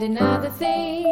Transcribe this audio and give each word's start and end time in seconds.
and 0.00 0.16
another 0.16 0.50
thing, 0.50 1.04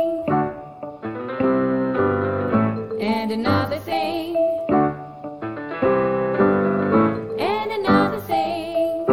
and 3.01 3.33
another 3.33 3.81
thing, 3.81 4.37
and 7.37 7.73
another 7.73 8.21
thing, 8.21 9.07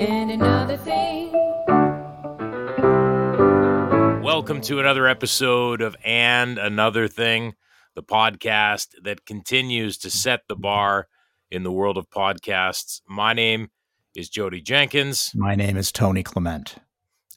and 0.00 0.30
another 0.30 0.78
thing. 0.78 1.30
Welcome 4.22 4.62
to 4.62 4.80
another 4.80 5.06
episode 5.06 5.82
of 5.82 5.94
And 6.06 6.56
Another 6.56 7.06
Thing, 7.06 7.52
the 7.94 8.02
podcast 8.02 8.88
that 9.02 9.26
continues 9.26 9.98
to 9.98 10.08
set 10.08 10.48
the 10.48 10.56
bar 10.56 11.08
in 11.50 11.64
the 11.64 11.72
world 11.72 11.98
of 11.98 12.08
podcasts. 12.08 13.02
My 13.06 13.34
name 13.34 13.68
is 14.16 14.30
Jodie 14.30 14.64
Jenkins. 14.64 15.32
My 15.34 15.54
name 15.54 15.76
is 15.76 15.92
Tony 15.92 16.22
Clement. 16.22 16.76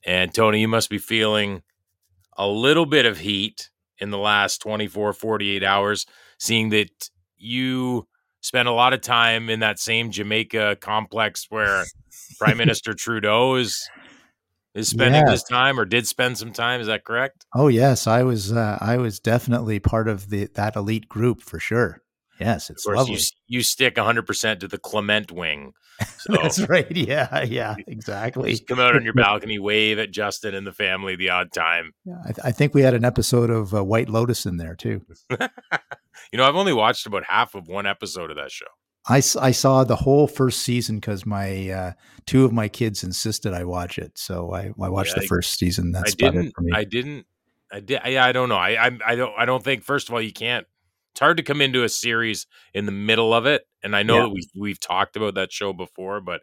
And 0.07 0.33
Tony, 0.33 0.61
you 0.61 0.69
must 0.69 0.89
be 0.89 0.97
feeling 0.97 1.61
a 2.37 2.47
little 2.47 2.85
bit 2.85 3.05
of 3.05 3.19
heat 3.19 3.69
in 3.99 4.09
the 4.09 4.17
last 4.17 4.61
24, 4.61 5.11
48 5.11 5.63
hours, 5.63 6.05
seeing 6.39 6.69
that 6.69 7.09
you 7.35 8.07
spent 8.39 8.69
a 8.69 8.71
lot 8.71 8.93
of 8.93 9.01
time 9.01 9.49
in 9.49 9.59
that 9.59 9.79
same 9.79 10.09
Jamaica 10.09 10.77
complex 10.79 11.47
where 11.49 11.83
Prime 12.39 12.57
Minister 12.57 12.93
Trudeau 12.93 13.55
is 13.55 13.87
is 14.73 14.87
spending 14.87 15.25
Yeah. 15.25 15.31
his 15.31 15.43
time 15.43 15.79
or 15.79 15.85
did 15.85 16.07
spend 16.07 16.37
some 16.37 16.53
time. 16.53 16.79
Is 16.79 16.87
that 16.87 17.03
correct? 17.03 17.45
Oh 17.53 17.67
yes, 17.67 18.07
I 18.07 18.23
was. 18.23 18.51
Uh, 18.51 18.77
I 18.79 18.97
was 18.97 19.19
definitely 19.19 19.79
part 19.79 20.07
of 20.07 20.29
the 20.29 20.45
that 20.53 20.75
elite 20.75 21.09
group 21.09 21.41
for 21.41 21.59
sure. 21.59 22.01
Yes, 22.39 22.69
Of 22.69 22.75
it's 22.75 22.85
course, 22.85 22.97
lovely. 22.97 23.15
you, 23.15 23.19
you 23.47 23.63
stick 23.63 23.95
100% 23.95 24.59
to 24.59 24.67
the 24.67 24.77
Clement 24.77 25.31
wing. 25.31 25.73
So 26.19 26.33
That's 26.33 26.59
right. 26.69 26.91
Yeah, 26.95 27.43
yeah, 27.43 27.75
exactly. 27.87 28.51
just 28.51 28.67
come 28.67 28.79
out 28.79 28.95
on 28.95 29.03
your 29.03 29.13
balcony, 29.15 29.57
wave 29.57 29.97
at 29.97 30.11
Justin 30.11 30.53
and 30.53 30.67
the 30.67 30.71
family 30.71 31.15
the 31.15 31.29
odd 31.31 31.51
time. 31.51 31.93
Yeah, 32.05 32.17
I, 32.23 32.27
th- 32.27 32.39
I 32.43 32.51
think 32.51 32.75
we 32.75 32.83
had 32.83 32.93
an 32.93 33.03
episode 33.03 33.49
of 33.49 33.73
uh, 33.73 33.83
White 33.83 34.07
Lotus 34.09 34.45
in 34.45 34.57
there 34.57 34.75
too. 34.75 35.01
You 36.33 36.37
know, 36.37 36.43
I've 36.45 36.55
only 36.55 36.73
watched 36.73 37.05
about 37.07 37.23
half 37.23 37.55
of 37.55 37.67
one 37.67 37.85
episode 37.87 38.29
of 38.31 38.37
that 38.37 38.51
show. 38.51 38.65
I, 39.07 39.17
I 39.39 39.51
saw 39.51 39.83
the 39.85 39.95
whole 39.95 40.27
first 40.27 40.61
season 40.63 40.97
because 40.99 41.25
my 41.25 41.69
uh, 41.69 41.91
two 42.25 42.43
of 42.43 42.51
my 42.51 42.67
kids 42.67 43.03
insisted 43.03 43.53
I 43.53 43.63
watch 43.63 43.97
it, 43.97 44.17
so 44.17 44.53
I, 44.53 44.71
I 44.81 44.89
watched 44.89 45.13
Yeah, 45.15 45.21
the 45.21 45.27
first 45.27 45.57
season. 45.57 45.93
That's 45.93 46.11
I 46.11 46.15
didn't. 46.15 46.51
for 46.53 46.61
me. 46.61 46.71
I 46.75 46.83
didn't. 46.83 47.25
I 47.71 47.79
did. 47.79 48.01
Yeah, 48.05 48.25
I 48.25 48.33
don't 48.33 48.49
know. 48.49 48.57
I, 48.57 48.87
I 48.87 48.97
I 49.05 49.15
don't. 49.15 49.33
I 49.37 49.45
don't 49.45 49.63
think. 49.63 49.83
First 49.83 50.09
of 50.09 50.13
all, 50.15 50.21
you 50.21 50.33
can't. 50.33 50.67
It's 51.17 51.21
hard 51.23 51.37
to 51.37 51.43
come 51.43 51.61
into 51.61 51.83
a 51.83 51.89
series 51.89 52.45
in 52.75 52.85
the 52.85 52.91
middle 52.91 53.33
of 53.33 53.47
it, 53.47 53.63
and 53.81 53.95
I 53.95 54.03
know 54.03 54.17
Yeah. 54.17 54.21
that 54.25 54.29
we 54.29 54.47
we've 54.55 54.79
talked 54.79 55.15
about 55.15 55.33
that 55.33 55.51
show 55.51 55.73
before, 55.73 56.21
but 56.21 56.41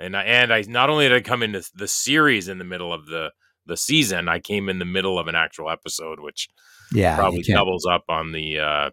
and 0.00 0.16
I 0.16 0.22
and 0.22 0.50
I 0.50 0.62
not 0.66 0.88
only 0.88 1.06
did 1.06 1.14
I 1.14 1.20
come 1.20 1.42
into 1.42 1.62
the 1.74 1.86
series 1.88 2.48
in 2.48 2.56
the 2.56 2.64
middle 2.64 2.90
of 2.90 3.04
the 3.04 3.32
the 3.66 3.76
season, 3.76 4.26
I 4.26 4.38
came 4.38 4.70
in 4.70 4.78
the 4.78 4.86
middle 4.86 5.18
of 5.18 5.28
an 5.28 5.34
actual 5.34 5.68
episode, 5.68 6.20
which 6.20 6.48
yeah, 6.90 7.16
probably 7.16 7.42
doubles 7.42 7.84
up 7.84 8.04
on 8.08 8.32
the 8.32 8.58
uh 8.58 8.90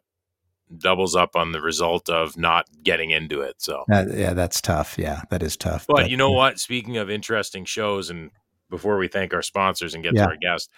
doubles 0.79 1.15
up 1.15 1.37
on 1.37 1.53
the 1.53 1.61
result 1.61 2.09
of 2.09 2.35
not 2.35 2.65
getting 2.83 3.11
into 3.11 3.39
it. 3.39 3.55
So, 3.59 3.85
that- 3.87 4.13
yeah, 4.13 4.33
that's 4.33 4.59
tough. 4.59 4.97
Yeah, 4.99 5.21
that 5.29 5.41
is 5.41 5.55
tough. 5.55 5.85
but 5.87 6.09
you 6.09 6.17
know 6.17 6.31
what? 6.31 6.59
Speaking 6.59 6.97
of 6.97 7.09
interesting 7.09 7.63
shows, 7.63 8.09
and 8.09 8.31
before 8.69 8.97
we 8.97 9.07
thank 9.07 9.33
our 9.33 9.41
sponsors 9.43 9.93
and 9.93 10.03
get 10.03 10.13
Yeah. 10.13 10.25
to 10.25 10.31
our 10.31 10.37
guest, 10.37 10.69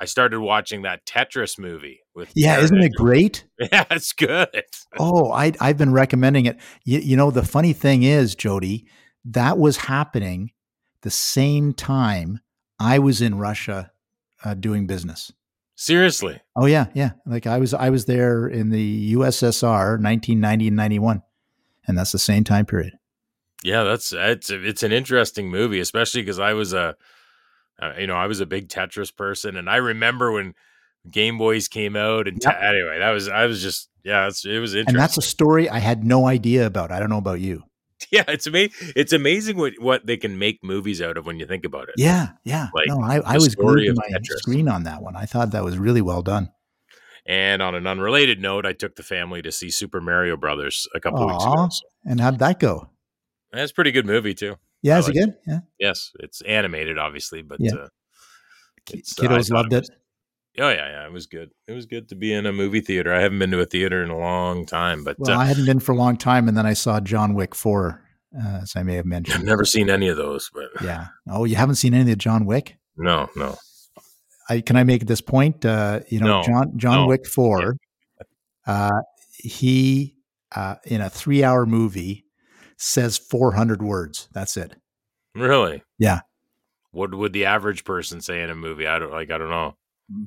I 0.00 0.06
started 0.06 0.40
watching 0.40 0.82
that 0.82 1.04
Tetris 1.04 1.58
movie 1.58 2.00
with. 2.14 2.32
Yeah, 2.34 2.54
Jared 2.54 2.64
isn't 2.64 2.82
it 2.82 2.92
great? 2.96 3.44
Yeah, 3.72 3.84
it's 3.90 4.12
good. 4.12 4.64
Oh, 4.98 5.30
I 5.32 5.52
I've 5.60 5.76
been 5.76 5.92
recommending 5.92 6.46
it. 6.46 6.58
You, 6.84 6.98
you 7.00 7.16
know, 7.16 7.30
the 7.30 7.42
funny 7.44 7.74
thing 7.74 8.02
is, 8.02 8.34
Jodie, 8.34 8.86
that 9.26 9.58
was 9.58 9.76
happening 9.76 10.52
the 11.02 11.10
same 11.10 11.74
time 11.74 12.40
I 12.78 12.98
was 12.98 13.20
in 13.20 13.38
Russia 13.38 13.92
uh, 14.44 14.54
doing 14.54 14.86
business. 14.86 15.30
Seriously, 15.76 16.40
Oh 16.56 16.66
yeah, 16.66 16.86
yeah. 16.94 17.12
Like 17.26 17.46
I 17.46 17.58
was 17.58 17.74
I 17.74 17.90
was 17.90 18.06
there 18.06 18.46
in 18.46 18.70
the 18.70 19.14
USSR, 19.14 20.00
1990 20.02 20.68
and 20.68 20.76
91, 20.76 21.22
and 21.86 21.98
that's 21.98 22.12
the 22.12 22.18
same 22.18 22.44
time 22.44 22.66
period. 22.66 22.94
yeah, 23.62 23.84
that's 23.84 24.12
it's 24.12 24.50
it's 24.50 24.82
an 24.82 24.92
interesting 24.92 25.50
movie, 25.50 25.80
especially 25.80 26.22
because 26.22 26.38
I 26.38 26.54
was 26.54 26.72
a, 26.72 26.80
uh, 26.80 26.92
Uh, 27.80 27.92
you 27.98 28.06
know, 28.06 28.14
I 28.16 28.26
was 28.26 28.40
a 28.40 28.46
big 28.46 28.68
Tetris 28.68 29.14
person, 29.14 29.56
and 29.56 29.68
I 29.70 29.76
remember 29.76 30.32
when 30.32 30.54
Game 31.10 31.38
Boys 31.38 31.66
came 31.68 31.96
out, 31.96 32.28
and 32.28 32.38
Yep. 32.42 32.60
te- 32.60 32.66
anyway, 32.66 32.98
that 32.98 33.10
was 33.10 33.28
I 33.28 33.46
was 33.46 33.62
just 33.62 33.88
yeah, 34.04 34.26
it's, 34.28 34.44
it 34.44 34.58
was 34.58 34.74
interesting. 34.74 34.96
And 34.96 35.02
that's 35.02 35.16
a 35.18 35.22
story 35.22 35.68
I 35.68 35.78
had 35.78 36.04
no 36.04 36.26
idea 36.26 36.66
about. 36.66 36.90
I 36.90 36.98
don't 36.98 37.10
know 37.10 37.18
about 37.18 37.40
you. 37.40 37.64
yeah, 38.10 38.24
it's 38.28 38.46
amazing. 38.46 38.92
It's 38.96 39.12
amazing 39.12 39.56
what 39.56 39.74
what 39.78 40.06
they 40.06 40.16
can 40.16 40.38
make 40.38 40.62
movies 40.62 41.00
out 41.02 41.16
of 41.16 41.26
when 41.26 41.38
you 41.38 41.46
think 41.46 41.64
about 41.64 41.88
it. 41.88 41.94
Yeah, 41.96 42.28
yeah. 42.44 42.68
Like, 42.74 42.88
no, 42.88 43.00
I, 43.02 43.20
I 43.24 43.34
was 43.36 43.54
glued 43.54 43.84
to 43.86 43.94
my 43.94 44.08
Tetris. 44.18 44.38
screen 44.38 44.68
on 44.68 44.84
that 44.84 45.02
one. 45.02 45.16
I 45.16 45.24
thought 45.26 45.50
that 45.52 45.64
was 45.64 45.78
really 45.78 46.00
well 46.02 46.22
done. 46.22 46.50
And 47.26 47.60
on 47.60 47.74
an 47.74 47.86
unrelated 47.86 48.40
note, 48.40 48.64
I 48.64 48.72
took 48.72 48.96
the 48.96 49.02
family 49.02 49.42
to 49.42 49.52
see 49.52 49.70
Super 49.70 50.00
Mario 50.00 50.36
Brothers 50.38 50.88
a 50.94 51.00
couple 51.00 51.26
weeks 51.26 51.44
ago. 51.44 51.68
So 51.70 51.86
And 52.06 52.20
how'd 52.20 52.38
that 52.38 52.58
go? 52.58 52.88
that's 53.52 53.70
a 53.72 53.74
pretty 53.74 53.90
good 53.92 54.06
movie 54.06 54.32
too. 54.34 54.56
Yeah, 54.82 54.98
is 54.98 55.08
it 55.08 55.12
good? 55.14 55.34
Yeah. 55.46 55.58
Yes, 55.78 56.10
it's 56.20 56.40
animated, 56.42 56.98
obviously, 56.98 57.42
but 57.42 57.58
Yeah. 57.60 57.72
uh, 57.74 57.78
uh, 57.78 57.88
Kiddos 58.86 59.50
loved 59.50 59.72
it 59.72 59.88
oh 60.58 60.68
yeah, 60.68 60.88
yeah, 60.90 61.06
it 61.06 61.12
was 61.12 61.26
good. 61.26 61.50
It 61.66 61.72
was 61.72 61.86
good 61.86 62.08
to 62.08 62.14
be 62.14 62.32
in 62.32 62.46
a 62.46 62.52
movie 62.52 62.80
theater. 62.80 63.12
I 63.14 63.20
haven't 63.20 63.38
been 63.38 63.50
to 63.52 63.60
a 63.60 63.66
theater 63.66 64.02
in 64.02 64.10
a 64.10 64.18
long 64.18 64.66
time, 64.66 65.04
but 65.04 65.18
Well, 65.18 65.30
uh, 65.32 65.38
I 65.42 65.46
hadn't 65.46 65.66
been 65.66 65.80
for 65.80 65.92
a 65.92 65.96
long 65.96 66.16
time, 66.16 66.48
and 66.48 66.56
then 66.56 66.66
I 66.66 66.72
saw 66.72 67.00
John 67.00 67.34
Wick 67.34 67.54
four, 67.54 68.02
uh, 68.36 68.60
as 68.62 68.74
I 68.76 68.82
may 68.82 68.94
have 68.96 69.06
mentioned. 69.16 69.38
I've 69.38 69.44
never 69.44 69.64
seen 69.64 69.88
any 69.88 70.08
of 70.08 70.16
those. 70.16 70.50
But 70.52 70.68
Yeah. 70.84 71.06
Oh, 71.28 71.44
you 71.44 71.56
haven't 71.56 71.76
seen 71.76 71.94
any 71.94 72.12
of 72.12 72.18
John 72.18 72.46
Wick? 72.46 72.76
no, 72.96 73.30
no, 73.36 73.56
I 74.48 74.60
can 74.60 74.76
I 74.76 74.84
make 74.84 75.06
this 75.06 75.20
point? 75.20 75.64
Uh, 75.64 76.00
you 76.08 76.20
know, 76.20 76.26
No. 76.26 76.42
John 76.42 76.72
John 76.76 76.94
No. 77.02 77.06
Wick 77.06 77.26
four. 77.26 77.76
Uh, 78.66 78.90
he 79.38 80.16
uh, 80.54 80.74
in 80.84 81.00
a 81.00 81.08
three 81.08 81.42
hour 81.44 81.64
movie 81.64 82.26
says 82.80 83.18
four 83.18 83.52
hundred 83.52 83.82
words. 83.82 84.28
That's 84.32 84.56
it. 84.56 84.74
really. 85.34 85.82
Yeah. 85.98 86.20
What 86.92 87.14
would 87.14 87.32
the 87.32 87.44
average 87.44 87.84
person 87.84 88.20
say 88.20 88.42
in 88.42 88.50
a 88.50 88.54
movie? 88.56 88.86
I 88.86 88.98
don't 88.98 89.12
like. 89.12 89.30
I 89.30 89.38
don't 89.38 89.50
know. 89.50 89.76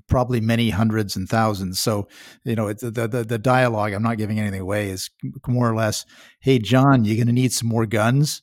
Probably 0.07 0.39
many 0.39 0.69
hundreds 0.69 1.17
and 1.17 1.27
thousands. 1.27 1.81
So 1.81 2.07
you 2.45 2.55
know, 2.55 2.71
the 2.71 2.89
the, 3.07 3.23
the 3.25 3.37
dialogue. 3.37 3.91
I'm 3.91 4.03
not 4.03 4.17
giving 4.17 4.39
anything 4.39 4.61
away. 4.61 4.89
Is 4.89 5.09
more 5.47 5.69
or 5.69 5.75
less, 5.75 6.05
"Hey 6.39 6.59
John, 6.59 7.03
you're 7.03 7.17
going 7.17 7.27
to 7.27 7.33
need 7.33 7.51
some 7.51 7.67
more 7.67 7.85
guns?" 7.85 8.41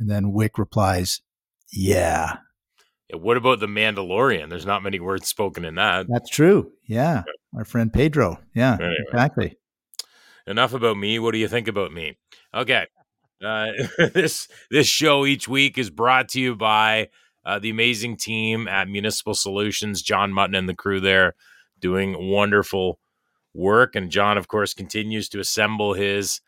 And 0.00 0.10
then 0.10 0.32
Wick 0.32 0.58
replies, 0.58 1.20
"Yeah." 1.70 2.38
Yeah, 3.08 3.16
what 3.16 3.36
about 3.36 3.60
the 3.60 3.66
Mandalorian? 3.66 4.48
There's 4.50 4.66
not 4.66 4.82
many 4.82 4.98
words 5.00 5.28
spoken 5.28 5.64
in 5.64 5.74
that. 5.76 6.06
That's 6.08 6.30
true. 6.30 6.72
Yeah. 6.88 7.22
Our 7.56 7.64
friend 7.64 7.92
Pedro. 7.92 8.38
Yeah, 8.54 8.74
Anyway. 8.74 8.94
exactly. 9.08 9.56
enough 10.46 10.72
about 10.74 10.96
me. 10.96 11.18
What 11.18 11.32
do 11.32 11.38
you 11.38 11.48
think 11.48 11.66
about 11.68 11.92
me? 11.92 12.16
Okay. 12.54 12.86
Uh, 13.42 13.72
this 14.14 14.48
this 14.70 14.86
show 14.86 15.24
each 15.24 15.48
week 15.48 15.78
is 15.78 15.90
brought 15.90 16.28
to 16.30 16.40
you 16.40 16.54
by 16.54 17.08
uh, 17.44 17.58
the 17.58 17.70
amazing 17.70 18.16
team 18.16 18.68
at 18.68 18.88
Municipal 18.88 19.34
Solutions, 19.34 20.02
John 20.02 20.32
Mutton 20.32 20.54
and 20.54 20.68
the 20.68 20.74
crew 20.74 21.00
there, 21.00 21.34
doing 21.80 22.30
wonderful 22.30 22.98
work. 23.54 23.96
And 23.96 24.10
John, 24.10 24.36
of 24.36 24.48
course, 24.48 24.74
continues 24.74 25.28
to 25.30 25.40
assemble 25.40 25.94
his 25.94 26.40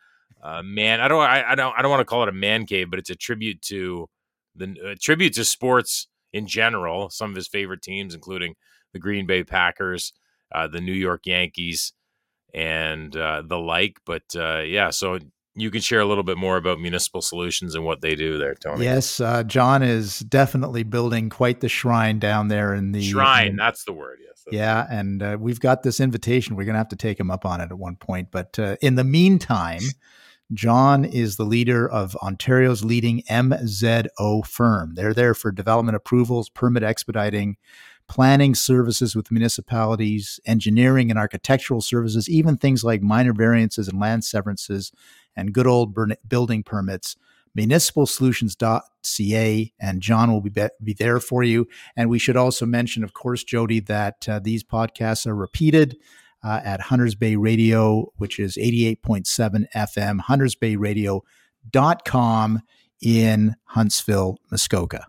uh, 0.42 0.62
man. 0.62 1.00
I 1.00 1.08
don't. 1.08 1.22
I, 1.22 1.52
I 1.52 1.54
don't. 1.54 1.74
I 1.76 1.82
don't 1.82 1.90
want 1.90 2.00
to 2.00 2.06
call 2.06 2.22
it 2.22 2.28
a 2.28 2.32
man 2.32 2.66
cave, 2.66 2.90
but 2.90 2.98
it's 2.98 3.10
a 3.10 3.16
tribute 3.16 3.62
to 3.62 4.08
the 4.54 4.96
tribute 5.00 5.34
to 5.34 5.44
sports 5.44 6.08
in 6.32 6.46
general. 6.46 7.08
Some 7.10 7.30
of 7.30 7.36
his 7.36 7.48
favorite 7.48 7.82
teams, 7.82 8.14
including 8.14 8.54
the 8.92 8.98
Green 8.98 9.26
Bay 9.26 9.44
Packers, 9.44 10.12
uh, 10.54 10.68
the 10.68 10.80
New 10.80 10.92
York 10.92 11.22
Yankees 11.24 11.94
and 12.52 13.16
uh, 13.16 13.42
the 13.46 13.58
like. 13.58 13.98
But 14.04 14.24
yeah, 14.34 14.90
so 14.90 15.18
you 15.54 15.70
can 15.70 15.80
share 15.80 16.00
a 16.00 16.06
little 16.06 16.24
bit 16.24 16.38
more 16.38 16.56
about 16.56 16.80
Municipal 16.80 17.20
Solutions 17.20 17.74
and 17.74 17.84
what 17.84 18.00
they 18.00 18.14
do 18.14 18.38
there, 18.38 18.54
Tony. 18.54 18.84
Yes, 18.84 19.20
uh, 19.20 19.42
John 19.42 19.82
is 19.82 20.20
definitely 20.20 20.82
building 20.82 21.28
quite 21.28 21.60
the 21.60 21.68
shrine 21.68 22.18
down 22.18 22.48
there 22.48 22.74
in 22.74 22.92
the 22.92 23.02
Shrine, 23.02 23.48
in- 23.48 23.56
that's 23.56 23.84
the 23.84 23.92
word. 23.92 24.18
Yes. 24.24 24.44
yeah, 24.50 24.86
and 24.90 25.22
uh, 25.22 25.36
we've 25.38 25.60
got 25.60 25.82
this 25.82 26.00
invitation. 26.00 26.56
We're 26.56 26.64
going 26.64 26.74
to 26.74 26.78
have 26.78 26.88
to 26.88 26.96
take 26.96 27.20
him 27.20 27.30
up 27.30 27.44
on 27.44 27.60
it 27.60 27.70
at 27.70 27.78
one 27.78 27.96
point. 27.96 28.28
But 28.30 28.58
uh, 28.58 28.76
in 28.80 28.94
the 28.94 29.04
meantime, 29.04 29.82
John 30.52 31.04
is 31.04 31.36
the 31.36 31.44
leader 31.44 31.88
of 31.88 32.16
Ontario's 32.16 32.84
leading 32.84 33.22
MZO 33.30 34.46
firm. 34.46 34.94
They're 34.94 35.14
there 35.14 35.34
for 35.34 35.52
development 35.52 35.96
approvals, 35.96 36.48
permit 36.48 36.82
expediting, 36.82 37.56
planning 38.08 38.54
services 38.54 39.14
with 39.14 39.30
municipalities, 39.30 40.40
engineering 40.44 41.10
and 41.10 41.18
architectural 41.18 41.80
services, 41.80 42.28
even 42.28 42.56
things 42.56 42.84
like 42.84 43.00
minor 43.00 43.32
variances 43.32 43.88
and 43.88 44.00
land 44.00 44.24
severances 44.24 44.92
and 45.36 45.52
good 45.52 45.66
old 45.66 45.96
building 46.28 46.62
permits. 46.62 47.16
Municipalsolutions.ca, 47.56 49.72
and 49.78 50.00
John 50.00 50.32
will 50.32 50.40
be, 50.40 50.50
be 50.50 50.68
be 50.82 50.94
there 50.94 51.20
for 51.20 51.42
you. 51.42 51.68
And 51.96 52.08
we 52.08 52.18
should 52.18 52.36
also 52.36 52.64
mention, 52.64 53.04
of 53.04 53.12
course, 53.12 53.44
Jodie, 53.44 53.84
that 53.86 54.26
uh, 54.28 54.40
these 54.42 54.64
podcasts 54.64 55.26
are 55.26 55.34
repeated 55.34 55.96
uh, 56.42 56.60
at 56.64 56.80
Hunters 56.80 57.14
Bay 57.14 57.36
Radio, 57.36 58.10
which 58.16 58.38
is 58.38 58.56
88.7 58.56 59.66
FM, 59.76 60.20
huntersbayradio.com 60.20 62.62
in 63.00 63.54
Huntsville, 63.64 64.38
Muskoka. 64.50 65.06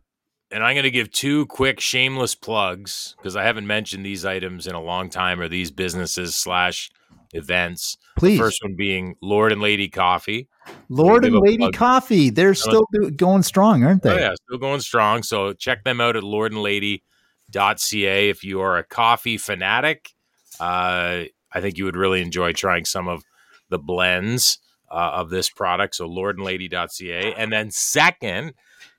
and 0.52 0.64
I'm 0.64 0.76
going 0.76 0.84
to 0.84 0.92
give 0.92 1.12
two 1.12 1.46
quick 1.48 1.80
shameless 1.80 2.36
plugs 2.36 3.16
because 3.18 3.36
I 3.36 3.44
haven't 3.44 3.68
mentioned 3.68 4.06
these 4.06 4.26
items 4.26 4.68
in 4.68 4.76
a 4.76 4.82
long 4.82 5.10
time 5.10 5.40
or 5.40 5.48
these 5.48 5.72
businesses 5.72 6.36
slash 6.36 6.92
events. 7.34 7.98
Please. 8.18 8.38
The 8.38 8.44
first 8.44 8.64
one 8.64 8.76
being 8.76 9.16
Lord 9.22 9.52
and 9.52 9.62
Lady 9.62 9.90
Coffee. 9.90 10.48
Lord 10.90 11.26
and 11.26 11.36
Lady 11.36 11.58
plug. 11.58 11.74
Coffee, 11.74 12.30
they're 12.30 12.54
still 12.54 12.86
going 13.16 13.44
strong, 13.44 13.84
aren't 13.84 14.04
they? 14.04 14.12
Oh 14.12 14.18
yeah, 14.18 14.34
still 14.48 14.60
going 14.60 14.82
strong. 14.82 15.24
So 15.24 15.54
check 15.54 15.84
them 15.84 16.00
out 16.00 16.16
at 16.16 16.24
lordandlady.ca 16.24 18.30
if 18.30 18.44
you 18.44 18.62
are 18.62 18.78
a 18.78 18.84
coffee 18.84 19.38
fanatic. 19.38 20.14
Uh, 20.60 21.24
I 21.52 21.62
think 21.62 21.78
you 21.78 21.86
would 21.86 21.98
really 21.98 22.22
enjoy 22.22 22.54
trying 22.54 22.86
some 22.86 23.08
of 23.08 23.24
the 23.70 23.80
blends 23.80 24.60
uh, 24.92 25.12
of 25.16 25.30
this 25.30 25.50
product. 25.50 25.96
So 25.96 26.08
lordandlady.ca. 26.08 27.34
And 27.36 27.52
then 27.52 27.72
second, 27.72 28.54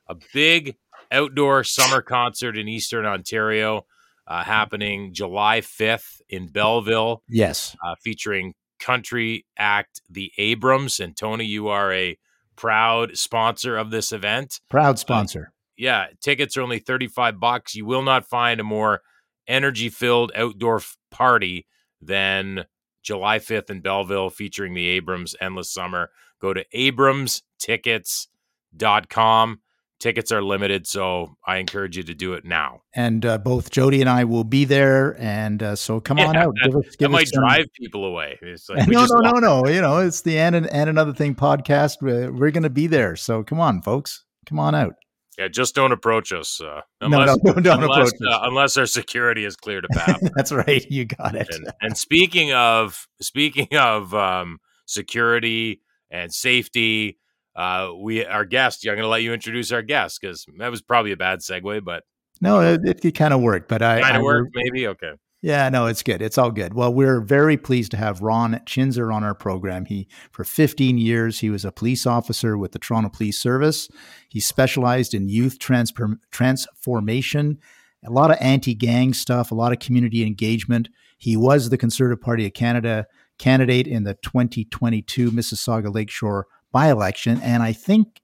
a 0.09 0.17
big 0.33 0.77
outdoor 1.11 1.65
summer 1.65 2.03
concert 2.03 2.59
in 2.59 2.69
Eastern 2.69 3.07
Ontario 3.07 3.87
uh, 4.27 4.43
happening 4.45 5.13
July 5.13 5.61
5th 5.61 6.21
in 6.29 6.47
Belleville 6.49 7.23
Yes. 7.29 7.77
uh, 7.85 7.95
featuring 8.03 8.55
country 8.81 9.47
act 9.57 10.01
The 10.11 10.33
Abrams. 10.39 10.99
And 11.01 11.17
Tony, 11.17 11.45
you 11.45 11.69
are 11.69 11.93
a 11.93 12.19
proud 12.57 13.17
sponsor 13.19 13.77
of 13.77 13.91
this 13.91 14.13
event. 14.13 14.61
Proud 14.71 14.99
sponsor. 14.99 15.53
Yeah, 15.77 16.07
tickets 16.23 16.57
are 16.57 16.63
only 16.63 16.79
35 16.79 17.41
bucks. 17.41 17.75
You 17.75 17.85
will 17.85 18.03
not 18.03 18.29
find 18.29 18.61
a 18.61 18.65
more 18.65 19.01
energy 19.49 19.89
filled 19.89 20.31
outdoor 20.37 20.77
f- 20.77 20.97
party 21.11 21.67
than 22.01 22.67
July 23.03 23.39
5th 23.41 23.71
in 23.71 23.81
Belleville 23.81 24.31
featuring 24.31 24.75
the 24.75 24.87
Abrams 24.89 25.35
Endless 25.41 25.73
Summer. 25.73 26.11
Go 26.41 26.55
to 26.55 26.65
abramstickets.com. 26.75 29.61
Tickets 30.01 30.31
are 30.33 30.43
limited, 30.43 30.87
so 30.87 31.37
I 31.47 31.57
encourage 31.59 31.97
you 31.97 32.03
to 32.03 32.15
do 32.15 32.35
it 32.35 32.45
now. 32.45 32.83
and 32.95 33.25
uh, 33.25 33.39
both 33.39 33.71
Jodie 33.71 34.01
and 34.01 34.09
I 34.09 34.25
will 34.25 34.45
be 34.45 34.65
there. 34.67 35.17
And 35.19 35.63
uh, 35.63 35.77
so 35.77 35.99
come 36.01 36.19
on 36.19 36.37
out. 36.37 36.55
Give 36.63 36.77
us, 36.77 36.85
That 36.91 36.99
give 36.99 37.11
might 37.11 37.29
some- 37.29 37.43
drive 37.43 37.67
people 37.81 38.05
away. 38.05 38.39
It's 38.43 38.69
like 38.69 38.87
no, 38.89 39.07
no, 39.07 39.31
no, 39.31 39.39
no. 39.63 39.69
You 39.69 39.81
know, 39.81 39.99
it's 39.99 40.21
the 40.23 40.39
and 40.39 40.55
and 40.55 40.91
another 40.91 41.15
thing 41.15 41.35
podcast. 41.35 42.03
We're, 42.03 42.31
we're 42.33 42.51
going 42.51 42.65
to 42.65 42.71
be 42.71 42.87
there. 42.87 43.17
So 43.17 43.43
come 43.43 43.61
on, 43.61 43.81
folks. 43.83 44.25
Come 44.47 44.59
on 44.59 44.75
out. 44.75 44.95
Yeah, 45.39 45.49
just 45.49 45.75
don't 45.75 45.91
approach 45.91 46.33
us. 46.33 46.61
Uh, 46.61 46.83
No, 47.01 47.21
unless, 47.21 47.39
no, 47.43 47.53
don't 47.55 47.83
unless, 47.85 48.11
approach 48.11 48.29
us. 48.31 48.35
uh, 48.35 48.39
unless 48.43 48.77
our 48.77 48.87
security 48.87 49.45
is 49.45 49.57
clear 49.57 49.81
to 49.81 49.89
path. 49.89 50.21
That's 50.37 50.53
right. 50.53 50.85
You 50.91 51.07
got 51.07 51.35
it. 51.35 51.49
and, 51.51 51.73
and 51.81 51.97
speaking 51.99 52.53
of 52.53 53.09
speaking 53.23 53.69
of 53.77 54.13
um, 54.15 54.59
security 54.87 55.81
and 56.11 56.33
safety, 56.33 57.19
uh, 57.57 57.91
we 57.97 58.25
our 58.25 58.45
guest. 58.45 58.87
I'm 58.87 58.95
going 58.95 59.03
to 59.03 59.09
let 59.09 59.23
you 59.23 59.33
introduce 59.33 59.73
our 59.73 59.83
guest 59.83 60.21
because 60.21 60.47
that 60.59 60.71
was 60.71 60.83
probably 60.83 61.13
a 61.13 61.17
bad 61.17 61.41
segue, 61.41 61.85
but 61.85 62.05
No, 62.41 62.61
it, 62.61 63.05
it, 63.05 63.13
kind 63.13 63.35
of 63.35 63.41
worked, 63.41 63.69
but 63.69 63.83
I, 63.83 64.01
kind 64.01 64.17
of 64.17 64.23
worked. 64.23 64.53
Maybe 64.55 64.89
okay. 64.89 65.13
Yeah, 65.45 65.69
no, 65.69 65.85
it's 65.85 66.03
good. 66.03 66.23
It's 66.23 66.39
all 66.39 66.51
good. 66.51 66.73
Well, 66.73 66.95
we're 66.95 67.21
very 67.21 67.59
pleased 67.59 67.91
to 67.91 67.99
have 67.99 68.23
Ron 68.23 68.55
Chhinzer 68.65 69.15
on 69.15 69.23
our 69.23 69.35
program. 69.35 69.85
He, 69.85 70.09
for 70.33 70.43
15 70.43 70.97
years, 70.97 71.41
he 71.41 71.51
was 71.51 71.67
a 71.67 71.71
police 71.71 72.07
officer 72.07 72.57
with 72.57 72.73
the 72.73 72.79
Toronto 72.79 73.11
Police 73.11 73.39
Service. 73.39 73.91
He 74.31 74.41
specialized 74.41 75.13
in 75.13 75.29
youth 75.29 75.59
transformation, 75.59 77.59
a 78.07 78.11
lot 78.11 78.31
of 78.31 78.39
anti-gang 78.41 79.13
stuff, 79.13 79.51
a 79.51 79.55
lot 79.55 79.73
of 79.73 79.81
community 79.81 80.23
engagement. 80.23 80.89
He 81.19 81.37
was 81.37 81.69
the 81.69 81.77
Conservative 81.77 82.23
Party 82.23 82.47
of 82.47 82.55
Canada 82.55 83.05
candidate 83.39 83.87
in 83.87 84.05
the 84.05 84.15
2022 84.15 85.31
Mississauga 85.31 85.95
Lakeshore 85.95 86.47
by-election, 86.75 87.41
and 87.41 87.63
I 87.63 87.73
think, 87.73 88.21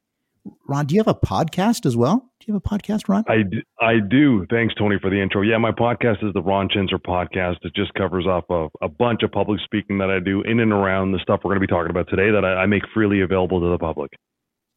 Ron, 0.69 0.87
do 0.87 0.97
you 0.97 1.00
have 1.00 1.08
a 1.08 1.14
podcast 1.14 1.87
as 1.87 1.97
well? 1.97 2.31
Do 2.41 2.47
you 2.49 2.55
have 2.55 2.62
a 2.64 2.69
podcast, 2.69 3.08
Ron? 3.08 3.25
I 3.29 3.99
do. 4.00 4.47
Thanks, 4.50 4.75
Tony, 4.75 4.97
for 5.00 5.08
the 5.08 5.23
intro. 5.23 5.43
Yeah, 5.43 5.58
my 5.58 5.70
podcast 5.70 6.26
is 6.26 6.32
the 6.35 6.43
Ron 6.43 6.69
Chhinzer 6.69 6.99
podcast. 6.99 7.58
It 7.62 7.75
just 7.76 7.94
covers 7.94 8.26
off 8.26 8.44
a, 8.50 8.69
a 8.85 8.88
bunch 8.88 9.23
of 9.23 9.31
public 9.31 9.61
speaking 9.62 9.99
that 9.99 10.11
I 10.11 10.19
do 10.19 10.43
in 10.43 10.58
and 10.58 10.73
around 10.73 11.12
the 11.12 11.20
stuff 11.20 11.41
we're 11.44 11.50
going 11.50 11.61
to 11.61 11.67
be 11.67 11.70
talking 11.70 11.91
about 11.91 12.08
today 12.08 12.32
that 12.32 12.44
I, 12.44 12.62
I 12.62 12.67
make 12.67 12.82
freely 12.93 13.20
available 13.20 13.61
to 13.61 13.69
the 13.69 13.79
public. 13.79 14.11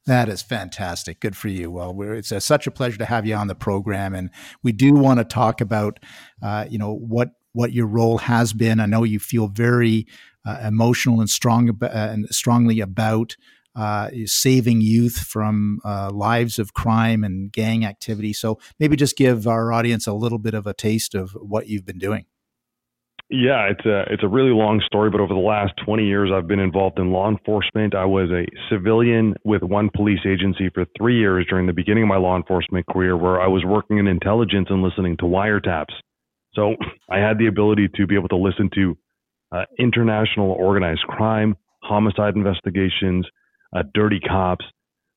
That 0.06 0.30
is 0.30 0.42
fantastic. 0.42 1.22
Good 1.22 1.36
for 1.36 1.48
you. 1.48 1.72
Well, 1.72 1.94
we're, 1.94 2.14
it's 2.14 2.32
a, 2.32 2.42
such 2.42 2.68
a 2.68 2.72
pleasure 2.72 2.98
to 2.98 3.06
have 3.06 3.26
you 3.26 3.36
on 3.36 3.48
the 3.48 3.56
program, 3.56 4.14
and 4.14 4.30
we 4.62 4.74
do 4.74 4.94
want 4.94 5.20
to 5.20 5.24
talk 5.24 5.62
about, 5.62 6.00
uh, 6.44 6.66
you 6.70 6.78
know, 6.78 6.94
what 6.94 7.30
what 7.54 7.72
your 7.72 7.88
role 7.88 8.18
has 8.18 8.52
been. 8.52 8.80
I 8.80 8.86
know 8.86 9.04
you 9.04 9.20
feel 9.20 9.48
very 9.48 10.06
uh, 10.46 10.60
emotional 10.64 11.22
and 11.22 11.30
strong 11.30 11.70
ab- 11.70 11.84
uh, 11.84 11.88
and 11.94 12.28
strongly 12.30 12.82
about 12.82 13.38
uh, 13.76 14.10
saving 14.26 14.82
youth 14.82 15.18
from 15.18 15.80
uh, 15.84 16.12
lives 16.12 16.60
of 16.60 16.74
crime 16.74 17.24
and 17.24 17.52
gang 17.52 17.86
activity. 17.86 18.34
So 18.34 18.60
maybe 18.80 18.96
just 18.96 19.18
give 19.18 19.48
our 19.48 19.72
audience 19.72 20.08
a 20.08 20.14
little 20.14 20.40
bit 20.40 20.54
of 20.54 20.68
a 20.68 20.74
taste 20.74 21.16
of 21.16 21.32
what 21.32 21.68
you've 21.68 21.86
been 21.86 22.00
doing. 22.00 22.26
Yeah, 23.30 23.70
it's 23.72 23.86
a 23.86 24.04
it's 24.14 24.22
a 24.22 24.28
really 24.28 24.52
long 24.52 24.80
story, 24.86 25.10
but 25.10 25.20
over 25.20 25.34
the 25.34 25.40
last 25.40 25.74
20 25.86 26.06
years, 26.06 26.30
I've 26.32 26.46
been 26.46 26.60
involved 26.60 27.00
in 27.00 27.12
law 27.12 27.30
enforcement. 27.30 27.96
I 27.96 28.06
was 28.06 28.30
a 28.30 28.46
civilian 28.70 29.34
with 29.44 29.64
one 29.64 29.90
police 29.96 30.20
agency 30.24 30.70
for 30.72 30.86
three 30.96 31.18
years 31.18 31.48
during 31.50 31.66
the 31.66 31.74
beginning 31.74 32.04
of 32.04 32.10
my 32.10 32.18
law 32.18 32.36
enforcement 32.36 32.86
career, 32.86 33.18
where 33.18 33.42
I 33.42 33.48
was 33.48 33.64
working 33.66 33.98
in 33.98 34.06
intelligence 34.06 34.68
and 34.70 34.84
listening 34.84 35.18
to 35.18 35.24
wiretaps. 35.24 35.94
So 36.54 36.76
I 37.10 37.18
had 37.18 37.40
the 37.40 37.48
ability 37.48 37.90
to 37.96 38.06
be 38.06 38.14
able 38.14 38.28
to 38.28 38.38
listen 38.38 38.70
to 38.76 38.96
uh, 39.52 39.66
international 39.80 40.52
organized 40.52 41.04
crime, 41.08 41.56
homicide 41.82 42.36
investigations, 42.36 43.26
uh, 43.76 43.84
dirty 43.94 44.20
cops, 44.20 44.66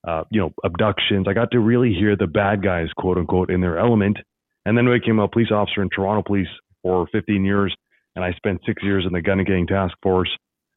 uh, 0.07 0.25
you 0.31 0.41
know, 0.41 0.53
abductions. 0.65 1.27
I 1.29 1.33
got 1.33 1.51
to 1.53 1.61
really 1.61 1.93
hear 1.93 2.17
the 2.17 2.27
bad 2.27 2.63
guys, 2.63 2.89
quote 2.97 3.19
unquote, 3.19 3.51
in 3.51 3.61
their 3.61 3.79
element. 3.79 4.19
And 4.65 4.77
then 4.77 4.89
I 4.89 4.99
became 4.99 5.19
a 5.19 5.29
police 5.29 5.51
officer 5.51 5.83
in 5.83 5.91
Toronto 5.91 6.23
Police 6.23 6.49
for 6.83 7.07
15 7.13 7.45
years 7.45 7.75
and 8.17 8.25
I 8.25 8.33
spent 8.33 8.63
six 8.67 8.83
years 8.83 9.05
in 9.07 9.13
the 9.13 9.21
Gun 9.21 9.39
and 9.39 9.47
Gang 9.47 9.67
Task 9.67 9.95
Force, 10.03 10.31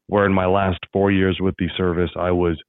where 0.06 0.26
in 0.26 0.32
my 0.32 0.46
last 0.46 0.78
four 0.92 1.10
years 1.10 1.38
with 1.40 1.54
the 1.58 1.68
service, 1.76 2.10
I 2.14 2.30
was 2.30 2.60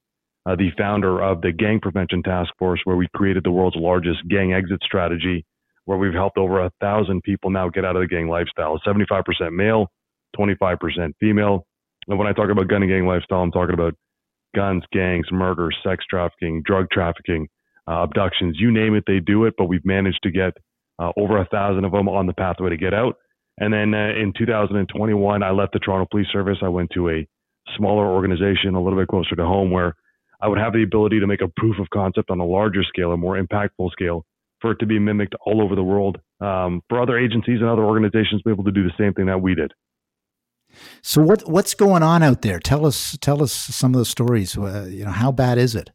uh, 0.46 0.56
the 0.56 0.70
founder 0.76 1.22
of 1.22 1.42
the 1.42 1.52
Gang 1.52 1.78
Prevention 1.78 2.22
Task 2.22 2.50
Force, 2.58 2.80
where 2.84 2.96
we 2.96 3.06
created 3.14 3.44
the 3.44 3.52
world's 3.52 3.76
largest 3.76 4.26
gang 4.28 4.54
exit 4.54 4.80
strategy, 4.82 5.44
where 5.84 5.98
we've 5.98 6.14
helped 6.14 6.38
over 6.38 6.64
a 6.64 6.70
thousand 6.80 7.22
people 7.22 7.50
now 7.50 7.68
get 7.68 7.84
out 7.84 7.96
of 7.96 8.02
the 8.02 8.08
gang 8.08 8.28
lifestyle 8.28 8.80
75% 8.84 9.22
male, 9.52 9.88
25% 10.36 11.12
female. 11.20 11.66
And 12.08 12.18
when 12.18 12.26
I 12.26 12.32
talk 12.32 12.50
about 12.50 12.68
gun 12.68 12.82
and 12.82 12.90
gang 12.90 13.06
lifestyle, 13.06 13.42
I'm 13.42 13.52
talking 13.52 13.74
about 13.74 13.94
guns, 14.54 14.82
gangs, 14.92 15.26
murder, 15.32 15.70
sex 15.84 16.04
trafficking, 16.08 16.62
drug 16.64 16.86
trafficking, 16.90 17.48
uh, 17.88 18.02
abductions, 18.02 18.56
you 18.58 18.70
name 18.70 18.94
it, 18.94 19.04
they 19.06 19.20
do 19.20 19.44
it. 19.44 19.54
But 19.56 19.66
we've 19.66 19.84
managed 19.84 20.20
to 20.22 20.30
get 20.30 20.52
uh, 20.98 21.12
over 21.16 21.38
a 21.38 21.46
thousand 21.46 21.84
of 21.84 21.92
them 21.92 22.08
on 22.08 22.26
the 22.26 22.32
pathway 22.32 22.70
to 22.70 22.76
get 22.76 22.94
out. 22.94 23.16
And 23.58 23.72
then 23.72 23.94
uh, 23.94 24.12
in 24.20 24.32
2021, 24.36 25.42
I 25.42 25.50
left 25.50 25.72
the 25.72 25.78
Toronto 25.78 26.06
Police 26.10 26.28
Service. 26.32 26.58
I 26.62 26.68
went 26.68 26.90
to 26.94 27.10
a 27.10 27.26
smaller 27.76 28.06
organization, 28.06 28.74
a 28.74 28.82
little 28.82 28.98
bit 28.98 29.08
closer 29.08 29.36
to 29.36 29.44
home, 29.44 29.70
where 29.70 29.94
I 30.40 30.48
would 30.48 30.58
have 30.58 30.72
the 30.72 30.82
ability 30.82 31.20
to 31.20 31.26
make 31.26 31.42
a 31.42 31.48
proof 31.56 31.78
of 31.78 31.88
concept 31.90 32.30
on 32.30 32.40
a 32.40 32.44
larger 32.44 32.82
scale, 32.82 33.12
a 33.12 33.16
more 33.16 33.40
impactful 33.40 33.90
scale, 33.92 34.24
for 34.60 34.72
it 34.72 34.78
to 34.80 34.86
be 34.86 34.98
mimicked 34.98 35.34
all 35.44 35.62
over 35.62 35.74
the 35.74 35.82
world, 35.82 36.18
um, 36.40 36.82
for 36.88 37.00
other 37.00 37.18
agencies 37.18 37.60
and 37.60 37.68
other 37.68 37.84
organizations 37.84 38.40
to 38.40 38.48
be 38.48 38.50
able 38.50 38.64
to 38.64 38.72
do 38.72 38.82
the 38.82 38.92
same 38.98 39.12
thing 39.14 39.26
that 39.26 39.40
we 39.40 39.54
did. 39.54 39.72
So 41.02 41.22
what 41.22 41.48
what's 41.48 41.74
going 41.74 42.02
on 42.02 42.22
out 42.22 42.42
there? 42.42 42.58
Tell 42.58 42.86
us 42.86 43.16
tell 43.20 43.42
us 43.42 43.52
some 43.52 43.94
of 43.94 43.98
the 43.98 44.04
stories. 44.04 44.56
Uh, 44.56 44.86
you 44.90 45.04
know, 45.04 45.10
how 45.10 45.32
bad 45.32 45.58
is 45.58 45.74
it? 45.74 45.90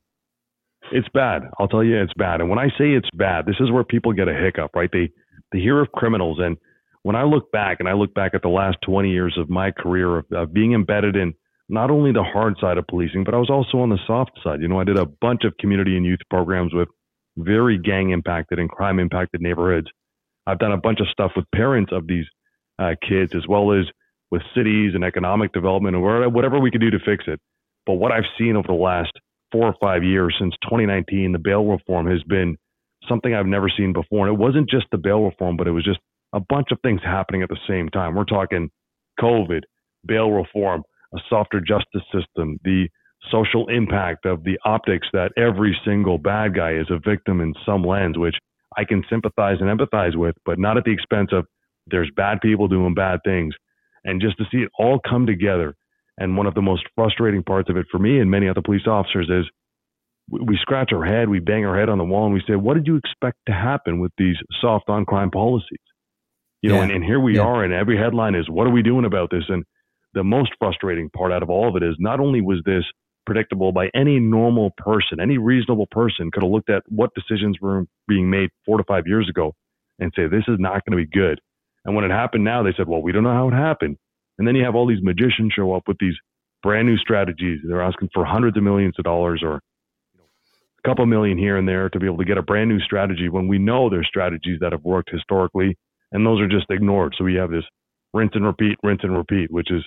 It's 0.92 1.08
bad. 1.14 1.44
I'll 1.60 1.68
tell 1.68 1.84
you, 1.84 2.02
it's 2.02 2.14
bad. 2.14 2.40
And 2.40 2.50
when 2.50 2.60
I 2.60 2.68
say 2.70 2.92
it's 2.92 3.10
bad, 3.14 3.46
this 3.46 3.58
is 3.60 3.72
where 3.72 3.84
people 3.84 4.14
get 4.14 4.28
a 4.28 4.34
hiccup, 4.34 4.72
right? 4.76 4.90
They 4.92 5.12
they 5.52 5.60
hear 5.60 5.82
of 5.82 5.92
criminals, 5.92 6.40
and 6.40 6.58
when 7.04 7.16
I 7.16 7.24
look 7.24 7.52
back, 7.52 7.78
and 7.80 7.88
I 7.88 7.94
look 7.94 8.14
back 8.14 8.34
at 8.34 8.42
the 8.42 8.50
last 8.50 8.78
20 8.86 9.10
years 9.10 9.38
of 9.38 9.50
my 9.50 9.72
career 9.72 10.18
of, 10.18 10.26
of 10.34 10.54
being 10.54 10.74
embedded 10.74 11.16
in 11.16 11.34
not 11.70 11.90
only 11.92 12.12
the 12.12 12.24
hard 12.24 12.56
side 12.60 12.78
of 12.78 12.88
policing, 12.88 13.24
but 13.24 13.34
I 13.34 13.38
was 13.38 13.50
also 13.50 13.80
on 13.80 13.90
the 13.90 14.00
soft 14.06 14.32
side. 14.44 14.62
You 14.62 14.68
know, 14.68 14.80
I 14.80 14.84
did 14.84 14.98
a 14.98 15.06
bunch 15.06 15.44
of 15.44 15.56
community 15.58 15.96
and 15.96 16.06
youth 16.06 16.20
programs 16.30 16.74
with 16.74 16.90
very 17.38 17.78
gang 17.78 18.10
impacted 18.12 18.60
and 18.60 18.70
crime 18.70 19.00
impacted 19.00 19.42
neighborhoods. 19.42 19.88
I've 20.46 20.60
done 20.60 20.72
a 20.72 20.78
bunch 20.78 21.00
of 21.00 21.08
stuff 21.10 21.32
with 21.36 21.46
parents 21.54 21.92
of 21.94 22.08
these 22.08 22.26
uh, 22.80 22.96
kids, 23.08 23.36
as 23.36 23.48
well 23.48 23.74
as 23.74 23.86
with 24.32 24.42
cities 24.56 24.92
and 24.94 25.04
economic 25.04 25.54
development 25.54 25.96
and 25.96 26.34
whatever 26.34 26.60
we 26.60 26.72
could 26.72 26.82
do 26.82 26.92
to 26.92 27.00
fix 27.00 27.26
it. 27.28 27.40
But 27.86 27.94
what 27.94 28.12
I've 28.12 28.24
seen 28.38 28.56
over 28.56 28.68
the 28.68 28.74
last 28.74 29.12
four 29.52 29.66
or 29.66 29.76
five 29.82 30.04
years 30.04 30.36
since 30.40 30.54
2019, 30.64 31.32
the 31.32 31.40
bail 31.40 31.66
reform 31.66 32.08
has 32.08 32.22
been 32.24 32.58
something 33.08 33.34
I've 33.34 33.46
never 33.46 33.70
seen 33.70 33.94
before. 33.94 34.28
And 34.28 34.36
it 34.36 34.40
wasn't 34.40 34.70
just 34.70 34.88
the 34.92 34.98
bail 34.98 35.24
reform, 35.24 35.56
but 35.56 35.68
it 35.68 35.72
was 35.72 35.86
just 35.86 36.00
a 36.34 36.40
bunch 36.40 36.68
of 36.72 36.80
things 36.82 37.02
happening 37.04 37.42
at 37.42 37.50
the 37.50 37.60
same 37.68 37.90
time. 37.90 38.16
We're 38.16 38.26
talking 38.26 38.70
COVID, 39.20 39.62
bail 40.06 40.32
reform, 40.32 40.84
a 41.14 41.20
softer 41.30 41.62
justice 41.62 42.04
system, 42.14 42.60
the 42.64 42.90
social 43.32 43.68
impact 43.70 44.26
of 44.26 44.44
the 44.44 44.60
optics 44.66 45.08
that 45.14 45.32
every 45.38 45.78
single 45.86 46.18
bad 46.18 46.56
guy 46.56 46.74
is 46.74 46.88
a 46.90 47.00
victim 47.00 47.42
in 47.42 47.54
some 47.66 47.84
lens, 47.84 48.18
which 48.18 48.36
I 48.78 48.84
can 48.84 49.04
sympathize 49.10 49.58
and 49.60 49.80
empathize 49.80 50.16
with, 50.16 50.36
but 50.46 50.60
not 50.60 50.78
at 50.78 50.84
the 50.84 50.92
expense 50.92 51.30
of 51.32 51.46
there's 51.88 52.12
bad 52.16 52.42
people 52.42 52.68
doing 52.68 52.94
bad 52.94 53.20
things. 53.24 53.56
And 54.08 54.20
just 54.22 54.38
to 54.40 54.46
see 54.52 54.60
it 54.60 54.72
all 54.80 55.00
come 55.08 55.28
together. 55.28 55.76
And 56.18 56.36
one 56.36 56.48
of 56.48 56.56
the 56.56 56.64
most 56.64 56.84
frustrating 56.96 57.44
parts 57.44 57.70
of 57.70 57.78
it 57.78 57.86
for 57.92 58.00
me 58.00 58.20
and 58.20 58.32
many 58.32 58.50
other 58.50 58.64
police 58.64 58.88
officers 58.88 59.30
is 59.30 59.46
we, 60.30 60.58
scratch 60.62 60.92
our 60.92 61.06
head, 61.06 61.30
we 61.30 61.40
bang 61.40 61.66
our 61.66 61.78
head 61.78 61.90
on 61.90 62.00
the 62.00 62.04
wall, 62.04 62.26
and 62.26 62.34
we 62.34 62.42
say, 62.48 62.56
"What 62.56 62.74
did 62.74 62.88
you 62.88 62.96
expect 62.96 63.38
to 63.48 63.54
happen 63.54 64.00
with 64.00 64.12
these 64.18 64.36
soft 64.60 64.90
on 64.90 65.06
crime 65.06 65.30
policies?" 65.30 65.78
You 66.64 66.70
know, 66.70 66.78
Yeah. 66.78 66.84
and, 66.84 66.92
and 66.92 67.04
here 67.04 67.20
we 67.20 67.36
Yeah. 67.36 67.44
are, 67.44 67.64
and 67.64 67.72
every 67.72 67.98
headline 67.98 68.36
is, 68.36 68.50
"What 68.50 68.66
are 68.68 68.72
we 68.72 68.82
doing 68.82 69.06
about 69.06 69.30
this?" 69.30 69.48
And 69.48 69.64
the 70.14 70.24
most 70.24 70.52
frustrating 70.58 71.10
part 71.12 71.32
out 71.32 71.44
of 71.44 71.50
all 71.50 71.70
of 71.70 71.76
it 71.76 71.84
is 71.84 71.96
not 72.00 72.20
only 72.20 72.42
was 72.42 72.62
this 72.66 72.84
predictable 73.26 73.72
by 73.72 73.90
any 73.94 74.20
normal 74.20 74.72
person, 74.78 75.20
any 75.20 75.38
reasonable 75.38 75.88
person 75.92 76.32
could 76.32 76.44
have 76.44 76.52
looked 76.52 76.70
at 76.70 76.84
what 76.88 77.14
decisions 77.14 77.60
were 77.62 77.86
being 78.08 78.30
made 78.30 78.50
four 78.66 78.78
to 78.78 78.84
five 78.86 79.06
years 79.06 79.30
ago 79.30 79.54
and 80.00 80.12
say, 80.16 80.28
this 80.28 80.46
is 80.48 80.58
not 80.60 80.84
going 80.86 80.98
to 80.98 81.06
be 81.06 81.06
good. 81.06 81.40
And 81.88 81.96
when 81.96 82.06
it 82.06 82.12
happened 82.12 82.44
now, 82.44 82.62
they 82.62 82.74
said, 82.76 82.88
well, 82.88 83.02
we 83.02 83.14
don't 83.14 83.24
know 83.24 83.34
how 83.34 83.48
it 83.48 83.54
happened. 83.54 83.98
And 84.38 84.48
then 84.48 84.56
you 84.56 84.64
have 84.66 84.76
all 84.76 84.86
these 84.86 85.02
magicians 85.02 85.54
show 85.54 85.74
up 85.74 85.88
with 85.88 85.98
these 86.00 86.14
brand 86.62 86.88
new 86.88 86.98
strategies. 86.98 87.62
They're 87.68 87.82
asking 87.82 88.10
for 88.14 88.26
hundreds 88.26 88.58
of 88.58 88.64
millions 88.64 88.96
of 89.00 89.06
dollars 89.06 89.42
or 89.42 89.56
a 89.56 90.88
couple 90.88 91.06
million 91.06 91.38
here 91.38 91.58
and 91.58 91.68
there 91.68 91.90
to 91.90 92.00
be 92.00 92.06
able 92.06 92.18
to 92.18 92.26
get 92.26 92.38
a 92.38 92.44
brand 92.44 92.70
new 92.70 92.80
strategy 92.82 93.30
when 93.30 93.48
we 93.48 93.58
know 93.58 93.90
there's 93.90 94.08
strategies 94.08 94.60
that 94.60 94.74
have 94.74 94.84
worked 94.84 95.10
historically 95.10 95.76
and 96.12 96.26
those 96.26 96.42
are 96.42 96.48
just 96.48 96.70
ignored. 96.70 97.16
So 97.18 97.24
we 97.24 97.36
have 97.36 97.50
this 97.50 97.64
rinse 98.14 98.32
and 98.36 98.46
repeat, 98.46 98.78
rinse 98.84 99.02
and 99.04 99.16
repeat, 99.16 99.50
which 99.50 99.72
is 99.72 99.84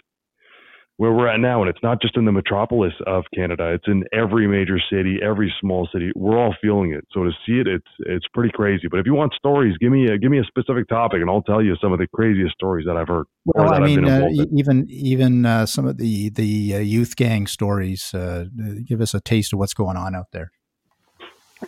where 1.00 1.12
we're 1.12 1.28
at 1.28 1.40
now. 1.40 1.62
And 1.62 1.70
it's 1.70 1.82
not 1.82 2.02
just 2.02 2.14
in 2.18 2.26
the 2.26 2.32
metropolis 2.32 2.92
of 3.06 3.24
Canada; 3.34 3.72
it's 3.72 3.88
in 3.88 4.04
every 4.12 4.46
major 4.46 4.78
city, 4.92 5.18
every 5.22 5.50
small 5.58 5.88
city. 5.90 6.12
We're 6.14 6.38
all 6.38 6.54
feeling 6.60 6.92
it. 6.92 7.06
So 7.12 7.24
to 7.24 7.30
see 7.46 7.54
it, 7.54 7.66
it's 7.66 7.86
it's 8.00 8.26
pretty 8.34 8.50
crazy. 8.52 8.86
But 8.86 9.00
if 9.00 9.06
you 9.06 9.14
want 9.14 9.32
stories, 9.32 9.78
give 9.78 9.90
me 9.90 10.08
a 10.08 10.18
give 10.18 10.30
me 10.30 10.38
a 10.38 10.44
specific 10.44 10.88
topic, 10.88 11.22
and 11.22 11.30
I'll 11.30 11.40
tell 11.40 11.62
you 11.62 11.74
some 11.80 11.94
of 11.94 11.98
the 11.98 12.06
craziest 12.06 12.52
stories 12.52 12.84
that 12.84 12.98
I've 12.98 13.08
heard. 13.08 13.24
Well, 13.46 13.72
I 13.72 13.80
mean, 13.80 14.06
uh, 14.06 14.28
even 14.54 14.86
even 14.90 15.46
uh, 15.46 15.64
some 15.64 15.86
of 15.86 15.96
the 15.96 16.28
the 16.28 16.74
uh, 16.74 16.78
youth 16.80 17.16
gang 17.16 17.46
stories 17.46 18.12
uh, 18.12 18.44
give 18.84 19.00
us 19.00 19.14
a 19.14 19.20
taste 19.20 19.54
of 19.54 19.58
what's 19.58 19.72
going 19.72 19.96
on 19.96 20.14
out 20.14 20.26
there. 20.32 20.52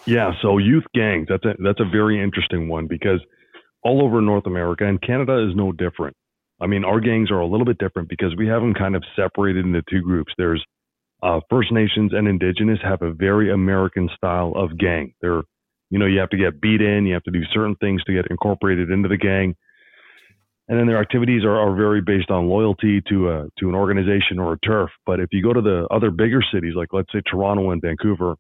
Yeah, 0.06 0.32
so 0.42 0.58
youth 0.58 0.84
gangs, 0.94 1.28
that's 1.30 1.44
a 1.46 1.54
that's 1.64 1.80
a 1.80 1.88
very 1.90 2.22
interesting 2.22 2.68
one 2.68 2.86
because 2.86 3.20
all 3.82 4.04
over 4.04 4.20
North 4.20 4.46
America 4.46 4.86
and 4.86 5.00
Canada 5.00 5.48
is 5.48 5.56
no 5.56 5.72
different. 5.72 6.16
I 6.62 6.66
mean, 6.66 6.84
our 6.84 7.00
gangs 7.00 7.30
are 7.30 7.40
a 7.40 7.46
little 7.46 7.66
bit 7.66 7.78
different 7.78 8.08
because 8.08 8.36
we 8.36 8.46
have 8.46 8.62
them 8.62 8.72
kind 8.72 8.94
of 8.94 9.02
separated 9.16 9.66
into 9.66 9.82
two 9.90 10.00
groups. 10.00 10.32
There's 10.38 10.64
uh, 11.22 11.40
First 11.50 11.72
Nations 11.72 12.12
and 12.14 12.28
Indigenous 12.28 12.78
have 12.84 13.02
a 13.02 13.12
very 13.12 13.52
American 13.52 14.08
style 14.16 14.52
of 14.54 14.78
gang. 14.78 15.14
They're, 15.20 15.42
you 15.90 15.98
know, 15.98 16.06
you 16.06 16.20
have 16.20 16.30
to 16.30 16.36
get 16.36 16.60
beat 16.60 16.80
in, 16.80 17.04
you 17.04 17.14
have 17.14 17.24
to 17.24 17.32
do 17.32 17.42
certain 17.52 17.74
things 17.76 18.02
to 18.04 18.12
get 18.12 18.26
incorporated 18.30 18.90
into 18.90 19.08
the 19.08 19.16
gang, 19.16 19.56
and 20.68 20.78
then 20.78 20.86
their 20.86 21.00
activities 21.00 21.44
are, 21.44 21.58
are 21.58 21.74
very 21.74 22.00
based 22.00 22.30
on 22.30 22.48
loyalty 22.48 23.02
to 23.08 23.28
a 23.28 23.48
to 23.58 23.68
an 23.68 23.74
organization 23.74 24.38
or 24.38 24.52
a 24.52 24.58
turf. 24.60 24.90
But 25.04 25.20
if 25.20 25.28
you 25.32 25.42
go 25.42 25.52
to 25.52 25.60
the 25.60 25.86
other 25.90 26.10
bigger 26.10 26.42
cities, 26.54 26.74
like 26.76 26.92
let's 26.92 27.12
say 27.12 27.20
Toronto 27.28 27.70
and 27.70 27.82
Vancouver, 27.82 28.36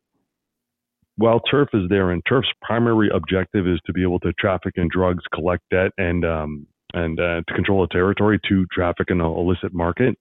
while 1.16 1.40
turf 1.40 1.68
is 1.74 1.88
there 1.88 2.10
and 2.10 2.22
turf's 2.26 2.48
primary 2.62 3.10
objective 3.12 3.66
is 3.66 3.80
to 3.86 3.92
be 3.92 4.02
able 4.02 4.20
to 4.20 4.32
traffic 4.34 4.74
in 4.76 4.88
drugs 4.90 5.24
collect 5.34 5.62
debt 5.70 5.90
and 5.98 6.24
um, 6.24 6.66
and 6.94 7.18
uh, 7.18 7.42
to 7.46 7.54
control 7.54 7.84
a 7.84 7.88
territory 7.88 8.38
to 8.48 8.66
traffic 8.72 9.10
in 9.10 9.20
an 9.20 9.26
illicit 9.26 9.72
market. 9.72 10.16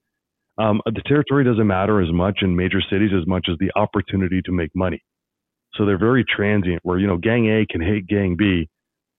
Um, 0.58 0.80
the 0.84 1.02
territory 1.06 1.44
doesn't 1.44 1.66
matter 1.66 2.00
as 2.00 2.12
much 2.12 2.40
in 2.42 2.54
major 2.56 2.80
cities 2.90 3.10
as 3.18 3.26
much 3.26 3.46
as 3.50 3.56
the 3.58 3.70
opportunity 3.74 4.42
to 4.42 4.52
make 4.52 4.70
money. 4.74 5.02
So 5.74 5.86
they're 5.86 5.98
very 5.98 6.24
transient 6.24 6.80
where 6.82 6.98
you 6.98 7.06
know 7.06 7.16
gang 7.16 7.46
a 7.46 7.66
can 7.66 7.80
hate 7.80 8.06
gang 8.06 8.36
b 8.36 8.68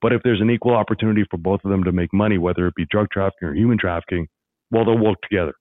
but 0.01 0.12
if 0.12 0.22
there's 0.22 0.41
an 0.41 0.50
equal 0.50 0.75
opportunity 0.75 1.24
for 1.31 1.38
both 1.38 1.62
of 1.63 1.72
them 1.72 1.86
to 1.86 1.91
make 1.91 2.13
money 2.13 2.38
whether 2.38 2.67
it 2.67 2.75
be 2.75 2.86
drug 2.91 3.07
trafficking 3.12 3.48
or 3.48 3.55
human 3.55 3.77
trafficking 3.79 4.27
well 4.72 4.86
they'll 4.86 4.98
work 4.98 5.17
together. 5.27 5.53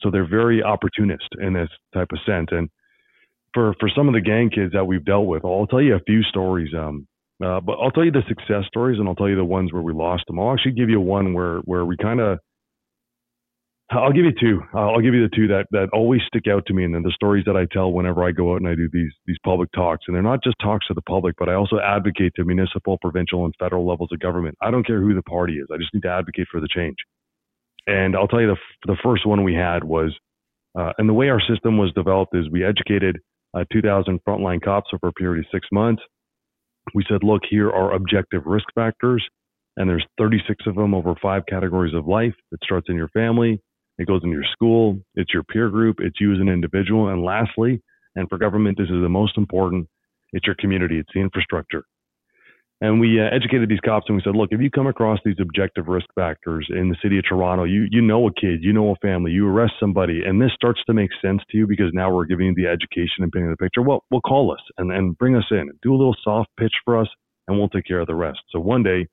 So 0.00 0.10
they're 0.10 0.28
very 0.28 0.62
opportunist 0.62 1.28
in 1.40 1.52
this 1.52 1.68
type 1.94 2.08
of 2.12 2.18
sense. 2.26 2.48
And 2.50 2.68
for 3.54 3.74
for 3.78 3.88
some 3.94 4.08
of 4.08 4.14
the 4.14 4.20
gang 4.20 4.50
kids 4.50 4.72
that 4.72 4.86
we've 4.86 5.04
dealt 5.04 5.26
with, 5.26 5.44
I'll 5.44 5.66
tell 5.66 5.82
you 5.82 5.94
a 5.94 6.00
few 6.06 6.22
stories. 6.22 6.72
Um, 6.76 7.06
uh, 7.42 7.60
but 7.60 7.72
I'll 7.74 7.90
tell 7.90 8.04
you 8.04 8.12
the 8.12 8.22
success 8.28 8.64
stories, 8.68 8.98
and 8.98 9.08
I'll 9.08 9.14
tell 9.14 9.28
you 9.28 9.36
the 9.36 9.44
ones 9.44 9.72
where 9.72 9.82
we 9.82 9.92
lost 9.92 10.24
them. 10.26 10.38
I'll 10.38 10.52
actually 10.52 10.72
give 10.72 10.90
you 10.90 11.00
one 11.00 11.34
where 11.34 11.58
where 11.60 11.84
we 11.84 11.96
kind 11.96 12.20
of. 12.20 12.38
I'll 13.90 14.12
give 14.12 14.24
you 14.24 14.32
two. 14.40 14.62
I'll 14.74 15.00
give 15.02 15.12
you 15.14 15.22
the 15.28 15.36
two 15.36 15.48
that 15.48 15.66
that 15.72 15.90
always 15.92 16.22
stick 16.26 16.44
out 16.48 16.64
to 16.66 16.74
me, 16.74 16.84
and 16.84 16.94
then 16.94 17.02
the 17.02 17.12
stories 17.14 17.44
that 17.46 17.56
I 17.56 17.66
tell 17.72 17.92
whenever 17.92 18.24
I 18.24 18.32
go 18.32 18.54
out 18.54 18.60
and 18.62 18.68
I 18.68 18.74
do 18.74 18.88
these 18.92 19.12
these 19.26 19.36
public 19.44 19.70
talks. 19.72 20.04
And 20.06 20.14
they're 20.14 20.22
not 20.22 20.42
just 20.44 20.56
talks 20.62 20.86
to 20.86 20.94
the 20.94 21.02
public, 21.02 21.34
but 21.38 21.48
I 21.48 21.54
also 21.54 21.78
advocate 21.78 22.32
to 22.36 22.44
municipal, 22.44 22.98
provincial, 23.02 23.44
and 23.44 23.54
federal 23.58 23.86
levels 23.86 24.10
of 24.12 24.20
government. 24.20 24.56
I 24.62 24.70
don't 24.70 24.86
care 24.86 25.00
who 25.00 25.14
the 25.14 25.22
party 25.22 25.54
is. 25.54 25.66
I 25.72 25.78
just 25.78 25.92
need 25.92 26.04
to 26.04 26.10
advocate 26.10 26.46
for 26.50 26.60
the 26.60 26.68
change. 26.74 26.96
And 27.86 28.16
I'll 28.16 28.28
tell 28.28 28.40
you 28.40 28.48
the 28.48 28.92
the 28.92 28.98
first 29.02 29.26
one 29.26 29.44
we 29.44 29.54
had 29.54 29.84
was, 29.84 30.16
uh, 30.78 30.92
and 30.98 31.08
the 31.08 31.14
way 31.14 31.28
our 31.28 31.40
system 31.40 31.76
was 31.78 31.92
developed 31.94 32.36
is 32.36 32.48
we 32.50 32.64
educated 32.64 33.18
uh, 33.54 33.64
2,000 33.72 34.20
frontline 34.26 34.62
cops 34.62 34.90
over 34.94 35.08
a 35.08 35.12
period 35.12 35.44
of 35.44 35.50
six 35.52 35.66
months. 35.72 36.02
We 36.94 37.04
said, 37.08 37.22
look, 37.22 37.42
here 37.48 37.70
are 37.70 37.94
objective 37.94 38.42
risk 38.46 38.66
factors, 38.74 39.26
and 39.76 39.88
there's 39.88 40.06
36 40.18 40.66
of 40.66 40.74
them 40.74 40.94
over 40.94 41.14
five 41.22 41.42
categories 41.48 41.94
of 41.94 42.06
life. 42.06 42.34
It 42.50 42.60
starts 42.62 42.88
in 42.88 42.96
your 42.96 43.08
family, 43.08 43.60
it 43.98 44.06
goes 44.06 44.22
in 44.24 44.30
your 44.30 44.44
school, 44.52 44.98
it's 45.14 45.32
your 45.32 45.44
peer 45.44 45.70
group, 45.70 45.96
it's 46.00 46.20
you 46.20 46.32
as 46.34 46.40
an 46.40 46.48
individual, 46.48 47.08
and 47.08 47.22
lastly, 47.22 47.80
and 48.16 48.28
for 48.28 48.38
government, 48.38 48.76
this 48.78 48.88
is 48.88 49.00
the 49.02 49.08
most 49.08 49.38
important, 49.38 49.88
it's 50.32 50.46
your 50.46 50.56
community, 50.56 50.98
it's 50.98 51.10
the 51.14 51.20
infrastructure. 51.20 51.84
And 52.82 52.98
we 52.98 53.20
uh, 53.20 53.32
educated 53.32 53.68
these 53.68 53.78
cops 53.78 54.06
and 54.08 54.16
we 54.16 54.22
said, 54.24 54.34
look, 54.34 54.48
if 54.50 54.60
you 54.60 54.68
come 54.68 54.88
across 54.88 55.20
these 55.24 55.36
objective 55.40 55.86
risk 55.86 56.06
factors 56.16 56.66
in 56.68 56.88
the 56.88 56.96
city 57.00 57.16
of 57.16 57.24
Toronto, 57.24 57.62
you, 57.62 57.86
you 57.92 58.02
know 58.02 58.26
a 58.26 58.34
kid, 58.34 58.58
you 58.60 58.72
know 58.72 58.90
a 58.90 58.96
family, 58.96 59.30
you 59.30 59.46
arrest 59.46 59.74
somebody, 59.78 60.22
and 60.26 60.42
this 60.42 60.50
starts 60.52 60.80
to 60.86 60.92
make 60.92 61.10
sense 61.24 61.42
to 61.52 61.56
you 61.56 61.68
because 61.68 61.92
now 61.92 62.12
we're 62.12 62.24
giving 62.24 62.46
you 62.46 62.54
the 62.56 62.66
education 62.66 63.22
and 63.22 63.30
painting 63.30 63.50
the 63.50 63.56
picture. 63.56 63.82
Well, 63.82 64.02
well, 64.10 64.20
call 64.20 64.52
us 64.52 64.58
and, 64.78 64.90
and 64.90 65.16
bring 65.16 65.36
us 65.36 65.44
in. 65.52 65.70
Do 65.80 65.94
a 65.94 65.96
little 65.96 66.16
soft 66.24 66.50
pitch 66.58 66.72
for 66.84 66.98
us 66.98 67.06
and 67.46 67.56
we'll 67.56 67.68
take 67.68 67.86
care 67.86 68.00
of 68.00 68.08
the 68.08 68.16
rest. 68.16 68.40
So 68.50 68.58
one 68.58 68.82
day, 68.82 69.06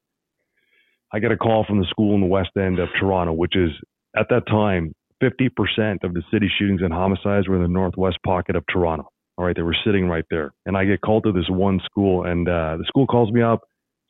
I 1.13 1.19
get 1.19 1.31
a 1.31 1.37
call 1.37 1.63
from 1.63 1.77
the 1.77 1.85
school 1.91 2.15
in 2.15 2.21
the 2.21 2.27
west 2.27 2.49
end 2.57 2.79
of 2.79 2.89
Toronto, 2.99 3.33
which 3.33 3.55
is 3.55 3.69
at 4.17 4.29
that 4.31 4.47
time, 4.47 4.95
50% 5.21 6.03
of 6.03 6.15
the 6.15 6.23
city 6.33 6.49
shootings 6.57 6.81
and 6.81 6.91
homicides 6.91 7.47
were 7.47 7.57
in 7.57 7.61
the 7.61 7.67
northwest 7.67 8.17
pocket 8.25 8.55
of 8.55 8.63
Toronto. 8.67 9.11
All 9.39 9.45
right, 9.45 9.55
they 9.55 9.61
were 9.61 9.75
sitting 9.85 10.09
right 10.09 10.25
there. 10.29 10.51
And 10.65 10.75
I 10.75 10.83
get 10.83 10.99
called 10.99 11.23
to 11.23 11.31
this 11.31 11.47
one 11.47 11.79
school, 11.85 12.25
and 12.25 12.45
uh, 12.49 12.75
the 12.77 12.83
school 12.85 13.07
calls 13.07 13.31
me 13.31 13.41
up. 13.41 13.61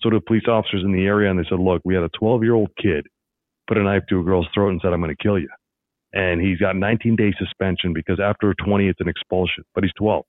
So 0.02 0.10
do 0.10 0.20
police 0.20 0.48
officers 0.48 0.82
in 0.84 0.92
the 0.92 1.06
area, 1.06 1.30
and 1.30 1.38
they 1.38 1.46
said, 1.48 1.60
"Look, 1.60 1.84
we 1.86 1.94
had 1.94 2.04
a 2.04 2.10
12 2.18 2.42
year 2.42 2.56
old 2.56 2.72
kid 2.82 3.06
put 3.68 3.78
a 3.78 3.84
knife 3.84 4.02
to 4.10 4.20
a 4.20 4.24
girl's 4.24 4.48
throat 4.56 4.70
and 4.70 4.82
said, 4.82 4.92
I'm 4.92 5.02
going 5.02 5.16
to 5.16 5.24
kill 5.24 5.38
you.' 5.38 5.50
And 6.14 6.42
he's 6.42 6.58
got 6.58 6.76
19 6.76 7.16
day 7.16 7.32
suspension 7.38 7.94
because 7.94 8.20
after 8.20 8.56
20, 8.66 8.88
it's 8.88 9.00
an 9.02 9.08
expulsion, 9.08 9.64
but 9.76 9.84
he's 9.84 9.94
12. 10.00 10.26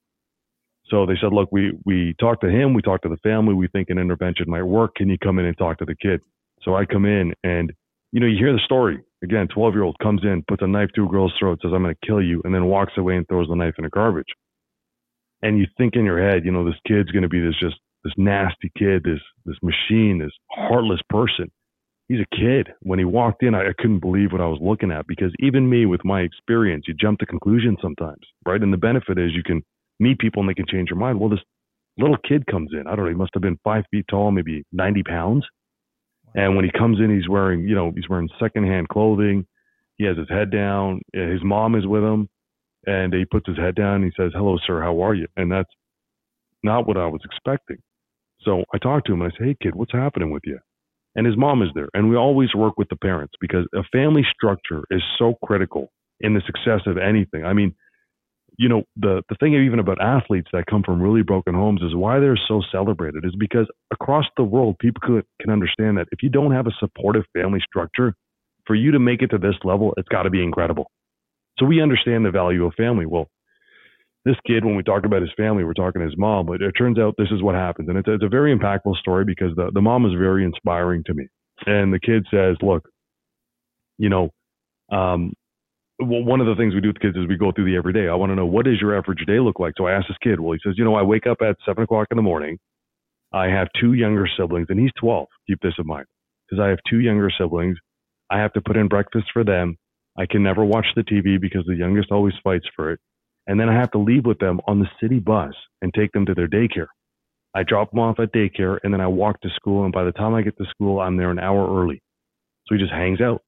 So 0.89 1.07
they 1.07 1.15
said, 1.19 1.33
"Look, 1.33 1.49
we 1.51 1.73
we 1.87 2.15
talked 2.21 2.43
to 2.43 2.51
him, 2.51 2.75
we 2.75 2.83
talked 2.83 3.05
to 3.05 3.09
the 3.09 3.17
family, 3.23 3.55
we 3.55 3.69
think 3.69 3.89
an 3.89 3.99
intervention 3.99 4.51
might 4.51 4.65
work. 4.65 4.97
Can 4.97 5.09
you 5.09 5.17
come 5.17 5.39
in 5.39 5.47
and 5.47 5.57
talk 5.57 5.79
to 5.79 5.87
the 5.87 5.97
kid?" 5.97 6.21
So 6.61 6.75
I 6.75 6.85
come 6.85 7.07
in, 7.07 7.33
and 7.43 7.73
you 8.13 8.21
know, 8.21 8.27
you 8.27 8.37
hear 8.37 8.53
the 8.53 8.67
story 8.67 8.99
again. 9.23 9.49
12 9.49 9.73
year 9.73 9.85
old 9.85 9.97
comes 10.03 10.25
in, 10.25 10.45
puts 10.47 10.63
a 10.63 10.67
knife 10.67 10.91
to 10.97 11.07
a 11.07 11.09
girl's 11.09 11.33
throat, 11.39 11.61
says, 11.63 11.73
"I'm 11.73 11.85
going 11.85 11.95
to 11.95 12.07
kill 12.07 12.21
you," 12.21 12.43
and 12.45 12.55
then 12.55 12.67
walks 12.67 12.93
away 12.99 13.17
and 13.17 13.27
throws 13.29 13.49
the 13.49 13.55
knife 13.55 13.77
in 13.79 13.85
the 13.85 13.91
garbage 13.91 14.29
and 15.43 15.59
you 15.59 15.67
think 15.77 15.95
in 15.97 16.05
your 16.05 16.21
head, 16.21 16.45
you 16.45 16.53
know, 16.53 16.65
this 16.65 16.79
kid's 16.87 17.11
going 17.11 17.23
to 17.23 17.29
be 17.29 17.41
this 17.41 17.55
just 17.61 17.77
this 18.05 18.13
nasty 18.17 18.71
kid, 18.79 19.03
this 19.05 19.21
this 19.45 19.57
machine, 19.63 20.19
this 20.19 20.33
heartless 20.51 21.01
person. 21.09 21.51
He's 22.09 22.21
a 22.21 22.37
kid. 22.37 22.71
When 22.81 22.99
he 22.99 23.05
walked 23.05 23.43
in, 23.43 23.55
I, 23.55 23.69
I 23.69 23.73
couldn't 23.79 24.01
believe 24.01 24.33
what 24.33 24.41
I 24.41 24.47
was 24.47 24.59
looking 24.61 24.91
at 24.91 25.07
because 25.07 25.33
even 25.39 25.71
me, 25.71 25.87
with 25.87 26.05
my 26.05 26.23
experience, 26.23 26.87
you 26.89 26.95
jump 26.95 27.21
to 27.21 27.27
conclusions 27.27 27.79
sometimes, 27.81 28.23
right? 28.47 28.61
And 28.61 28.73
the 28.73 28.79
benefit 28.79 29.19
is 29.19 29.31
you 29.33 29.45
can 29.45 29.63
meet 30.01 30.19
people 30.19 30.41
and 30.41 30.49
they 30.49 30.55
can 30.55 30.67
change 30.67 30.91
your 30.91 30.99
mind. 30.99 31.21
Well, 31.21 31.31
this 31.31 31.41
little 31.99 32.17
kid 32.27 32.47
comes 32.47 32.71
in. 32.73 32.87
I 32.87 32.97
don't 32.97 33.05
know. 33.05 33.11
He 33.11 33.17
must 33.17 33.35
have 33.35 33.43
been 33.43 33.59
five 33.63 33.85
feet 33.91 34.07
tall, 34.11 34.31
maybe 34.31 34.65
ninety 34.73 35.03
pounds. 35.03 35.45
And 36.35 36.55
when 36.55 36.65
he 36.65 36.71
comes 36.71 37.01
in, 37.01 37.15
he's 37.15 37.29
wearing, 37.29 37.67
you 37.67 37.75
know, 37.75 37.93
he's 37.95 38.09
wearing 38.09 38.29
secondhand 38.39 38.89
clothing. 38.89 39.47
He 39.97 40.05
has 40.05 40.17
his 40.17 40.29
head 40.29 40.51
down. 40.51 41.03
His 41.13 41.43
mom 41.43 41.75
is 41.75 41.87
with 41.87 42.03
him 42.03 42.29
and 42.87 43.13
he 43.13 43.25
puts 43.25 43.47
his 43.47 43.59
head 43.59 43.75
down 43.75 43.97
and 43.97 44.05
he 44.05 44.13
says, 44.17 44.33
"Hello, 44.35 44.59
sir. 44.67 44.81
How 44.81 45.01
are 45.03 45.15
you?" 45.15 45.27
And 45.37 45.51
that's 45.51 45.73
not 46.63 46.87
what 46.87 46.97
I 46.97 47.07
was 47.07 47.23
expecting. 47.25 47.79
So 48.43 48.65
I 48.75 48.79
talked 48.79 49.07
to 49.07 49.13
him 49.13 49.23
and 49.23 49.33
I 49.33 49.37
said, 49.37 49.47
"Hey, 49.47 49.57
kid, 49.63 49.75
what's 49.75 49.93
happening 49.93 50.31
with 50.31 50.43
you?" 50.47 50.59
And 51.17 51.27
his 51.27 51.37
mom 51.37 51.63
is 51.63 51.71
there, 51.75 51.89
and 51.95 52.09
we 52.09 52.17
always 52.17 52.55
work 52.55 52.79
with 52.79 52.89
the 52.89 52.97
parents 52.97 53.35
because 53.41 53.67
a 53.75 53.83
family 53.93 54.25
structure 54.35 54.85
is 54.91 55.03
so 55.19 55.35
critical 55.45 55.93
in 56.21 56.35
the 56.35 56.43
success 56.43 56.83
of 56.87 56.99
anything. 56.99 57.45
I 57.45 57.53
mean, 57.53 57.75
you 58.59 58.69
know, 58.69 58.83
the 58.97 59.23
the 59.29 59.37
thing 59.37 59.55
even 59.55 59.79
about 59.79 60.01
athletes 60.01 60.49
that 60.53 60.67
come 60.67 60.83
from 60.83 61.03
really 61.03 61.23
broken 61.23 61.55
homes 61.55 61.83
is 61.83 61.95
why 61.95 62.21
they're 62.21 62.39
so 62.49 62.63
celebrated 62.71 63.25
is 63.25 63.35
because 63.39 63.67
across 63.91 64.27
the 64.37 64.45
world, 64.45 64.77
people 64.79 65.01
could, 65.03 65.25
can 65.41 65.51
understand 65.51 65.99
that 65.99 66.09
if 66.13 66.23
you 66.23 66.29
don't 66.29 66.53
have 66.53 66.67
a 66.67 66.73
supportive 66.79 67.25
family 67.35 67.61
structure, 67.67 68.15
for 68.67 68.75
you 68.75 68.93
to 68.93 68.99
make 68.99 69.23
it 69.23 69.29
to 69.29 69.39
this 69.39 69.57
level, 69.65 69.95
it's 69.97 70.09
got 70.09 70.25
to 70.25 70.31
be 70.31 70.43
incredible. 70.43 70.91
So 71.61 71.67
we 71.67 71.83
understand 71.83 72.25
the 72.25 72.31
value 72.31 72.65
of 72.65 72.75
family. 72.75 73.07
Well, 73.07 73.29
this 74.25 74.37
kid, 74.47 74.65
when 74.65 74.77
we 74.77 74.83
talk 74.83 75.05
about 75.05 75.23
his 75.23 75.31
family, 75.37 75.65
we're 75.65 75.75
talking 75.75 76.03
his 76.03 76.17
mom, 76.17 76.47
but 76.47 76.61
it 76.61 76.73
turns 76.73 76.99
out 76.99 77.15
this 77.17 77.31
is 77.31 77.43
what 77.43 77.55
happens. 77.55 77.89
And 77.89 77.99
it's, 77.99 78.09
it's 78.09 78.25
a 78.25 78.29
very 78.29 78.57
impactful 78.57 78.97
story 78.97 79.25
because 79.25 79.55
the, 79.57 79.71
the 79.73 79.81
mom 79.81 80.07
is 80.07 80.13
very 80.19 80.45
inspiring 80.45 81.05
to 81.07 81.15
me. 81.15 81.29
And 81.67 81.93
the 81.93 82.01
kid 82.01 82.27
says, 82.31 82.57
look, 82.63 82.89
you 83.99 84.09
know, 84.09 84.31
um, 84.91 85.35
well, 85.99 86.25
one 86.25 86.41
of 86.41 86.47
the 86.47 86.55
things 86.55 86.75
we 86.75 86.81
do 86.81 86.89
with 86.89 87.01
kids 87.01 87.17
is 87.17 87.29
we 87.29 87.37
go 87.37 87.53
through 87.53 87.71
the 87.71 87.77
everyday. 87.77 88.09
I 88.09 88.15
want 88.15 88.31
to 88.31 88.37
know 88.37 88.47
what 88.47 88.65
does 88.65 88.81
your 88.81 88.97
average 88.97 89.25
day 89.27 89.39
look 89.39 89.59
like. 89.61 89.75
So 89.77 89.87
I 89.87 89.93
asked 89.93 90.07
this 90.09 90.17
kid. 90.23 90.41
Well, 90.41 90.53
he 90.53 90.61
says, 90.65 90.75
you 90.79 90.85
know, 90.85 90.95
I 90.95 91.03
wake 91.03 91.27
up 91.27 91.39
at 91.43 91.57
seven 91.67 91.85
o'clock 91.85 92.09
in 92.11 92.17
the 92.17 92.23
morning. 92.23 92.59
I 93.33 93.47
have 93.47 93.69
two 93.79 93.93
younger 93.93 94.27
siblings, 94.39 94.67
and 94.71 94.81
he's 94.81 94.91
12. 94.99 95.27
Keep 95.47 95.61
this 95.63 95.75
in 95.79 95.87
mind, 95.87 96.07
because 96.49 96.63
I 96.63 96.69
have 96.69 96.79
two 96.89 97.01
younger 97.01 97.31
siblings. 97.39 97.77
I 98.31 98.39
have 98.39 98.53
to 98.55 98.61
put 98.61 98.77
in 98.77 98.89
breakfast 98.89 99.27
for 99.33 99.45
them. 99.45 99.77
I 100.21 100.27
can 100.27 100.43
never 100.43 100.63
watch 100.67 100.85
the 100.95 101.03
TV 101.03 101.41
because 101.41 101.65
the 101.67 101.75
youngest 101.75 102.13
always 102.13 102.35
fights 102.45 102.67
for 102.77 102.93
it. 102.93 103.01
And 103.47 103.59
then 103.59 103.71
I 103.71 103.75
have 103.75 103.91
to 103.93 103.99
leave 103.99 104.27
with 104.27 104.39
them 104.39 104.61
on 104.67 104.79
the 104.79 104.87
city 105.01 105.19
bus 105.19 105.55
and 105.81 105.95
take 105.95 106.13
them 106.13 106.27
to 106.27 106.35
their 106.35 106.47
daycare. 106.47 106.89
I 107.55 107.63
drop 107.63 107.91
them 107.91 108.01
off 108.01 108.21
at 108.21 108.35
daycare 108.35 108.79
and 108.83 108.93
then 108.93 109.01
I 109.01 109.07
walk 109.07 109.41
to 109.41 109.49
school. 109.57 109.85
And 109.85 109.95
by 109.95 110.05
the 110.05 110.13
time 110.13 110.35
I 110.35 110.43
get 110.43 110.59
to 110.59 110.67
school, 110.67 111.01
I'm 111.01 111.17
there 111.17 111.31
an 111.31 111.39
hour 111.39 111.83
early. 111.83 112.03
So 112.67 112.75
he 112.75 112.81
just 112.81 112.93
hangs 112.93 113.23
out. 113.23 113.41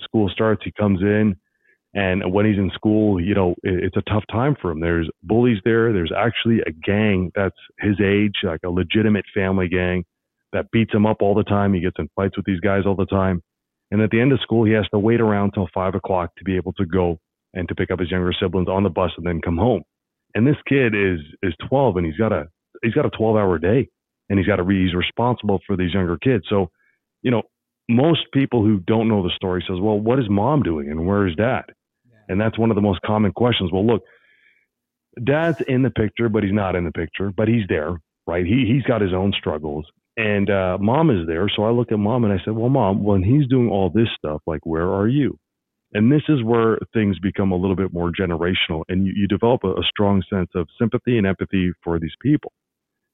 School 0.00 0.28
starts, 0.28 0.62
he 0.64 0.72
comes 0.72 1.00
in. 1.00 1.36
And 1.94 2.32
when 2.32 2.44
he's 2.44 2.58
in 2.58 2.72
school, 2.74 3.20
you 3.20 3.34
know, 3.36 3.54
it's 3.62 3.96
a 3.96 4.02
tough 4.10 4.24
time 4.32 4.56
for 4.60 4.72
him. 4.72 4.80
There's 4.80 5.08
bullies 5.22 5.58
there. 5.64 5.92
There's 5.92 6.12
actually 6.16 6.60
a 6.66 6.72
gang 6.72 7.30
that's 7.36 7.56
his 7.78 8.00
age, 8.04 8.34
like 8.42 8.60
a 8.64 8.70
legitimate 8.70 9.26
family 9.32 9.68
gang 9.68 10.04
that 10.52 10.70
beats 10.72 10.92
him 10.92 11.06
up 11.06 11.18
all 11.20 11.34
the 11.36 11.44
time. 11.44 11.72
He 11.72 11.80
gets 11.80 11.96
in 12.00 12.08
fights 12.16 12.36
with 12.36 12.46
these 12.46 12.60
guys 12.60 12.82
all 12.84 12.96
the 12.96 13.06
time. 13.06 13.42
And 13.90 14.00
at 14.00 14.10
the 14.10 14.20
end 14.20 14.32
of 14.32 14.40
school, 14.40 14.64
he 14.64 14.72
has 14.72 14.88
to 14.90 14.98
wait 14.98 15.20
around 15.20 15.52
till 15.52 15.68
five 15.74 15.94
o'clock 15.94 16.34
to 16.36 16.44
be 16.44 16.56
able 16.56 16.72
to 16.74 16.86
go 16.86 17.18
and 17.54 17.68
to 17.68 17.74
pick 17.74 17.90
up 17.90 17.98
his 17.98 18.10
younger 18.10 18.32
siblings 18.40 18.68
on 18.68 18.84
the 18.84 18.90
bus 18.90 19.10
and 19.16 19.26
then 19.26 19.40
come 19.40 19.56
home. 19.56 19.82
And 20.34 20.46
this 20.46 20.56
kid 20.68 20.94
is 20.94 21.20
is 21.42 21.54
12 21.68 21.96
and 21.96 22.06
he's 22.06 22.16
got 22.16 22.32
a 22.32 22.46
he's 22.82 22.94
got 22.94 23.06
a 23.06 23.10
12 23.10 23.36
hour 23.36 23.58
day 23.58 23.88
and 24.28 24.38
he's 24.38 24.46
got 24.46 24.56
to 24.56 24.64
be 24.64 24.84
he's 24.84 24.94
responsible 24.94 25.60
for 25.66 25.76
these 25.76 25.92
younger 25.92 26.16
kids. 26.18 26.44
So, 26.48 26.70
you 27.22 27.30
know, 27.30 27.42
most 27.88 28.20
people 28.32 28.62
who 28.64 28.78
don't 28.80 29.08
know 29.08 29.22
the 29.22 29.34
story 29.34 29.64
says, 29.66 29.80
"Well, 29.80 29.98
what 29.98 30.20
is 30.20 30.30
mom 30.30 30.62
doing 30.62 30.88
and 30.90 31.06
where 31.06 31.26
is 31.26 31.34
dad?" 31.34 31.64
And 32.28 32.40
that's 32.40 32.56
one 32.56 32.70
of 32.70 32.76
the 32.76 32.80
most 32.80 33.02
common 33.02 33.32
questions. 33.32 33.72
Well, 33.72 33.84
look, 33.84 34.04
dad's 35.24 35.60
in 35.62 35.82
the 35.82 35.90
picture, 35.90 36.28
but 36.28 36.44
he's 36.44 36.52
not 36.52 36.76
in 36.76 36.84
the 36.84 36.92
picture, 36.92 37.32
but 37.36 37.48
he's 37.48 37.66
there, 37.68 38.00
right? 38.28 38.46
He 38.46 38.66
he's 38.66 38.84
got 38.84 39.00
his 39.00 39.12
own 39.12 39.32
struggles. 39.36 39.86
And 40.16 40.50
uh, 40.50 40.78
mom 40.80 41.10
is 41.10 41.26
there. 41.26 41.48
So 41.54 41.64
I 41.64 41.70
look 41.70 41.92
at 41.92 41.98
mom 41.98 42.24
and 42.24 42.32
I 42.32 42.44
said, 42.44 42.54
Well, 42.54 42.68
mom, 42.68 43.04
when 43.04 43.22
he's 43.22 43.46
doing 43.48 43.68
all 43.68 43.90
this 43.90 44.08
stuff, 44.16 44.42
like, 44.46 44.66
where 44.66 44.92
are 44.92 45.08
you? 45.08 45.38
And 45.92 46.10
this 46.12 46.22
is 46.28 46.44
where 46.44 46.78
things 46.92 47.18
become 47.18 47.52
a 47.52 47.56
little 47.56 47.76
bit 47.76 47.92
more 47.92 48.12
generational 48.12 48.82
and 48.88 49.06
you, 49.06 49.12
you 49.16 49.26
develop 49.26 49.64
a, 49.64 49.72
a 49.72 49.82
strong 49.88 50.22
sense 50.30 50.50
of 50.54 50.68
sympathy 50.78 51.18
and 51.18 51.26
empathy 51.26 51.72
for 51.82 51.98
these 51.98 52.14
people. 52.22 52.52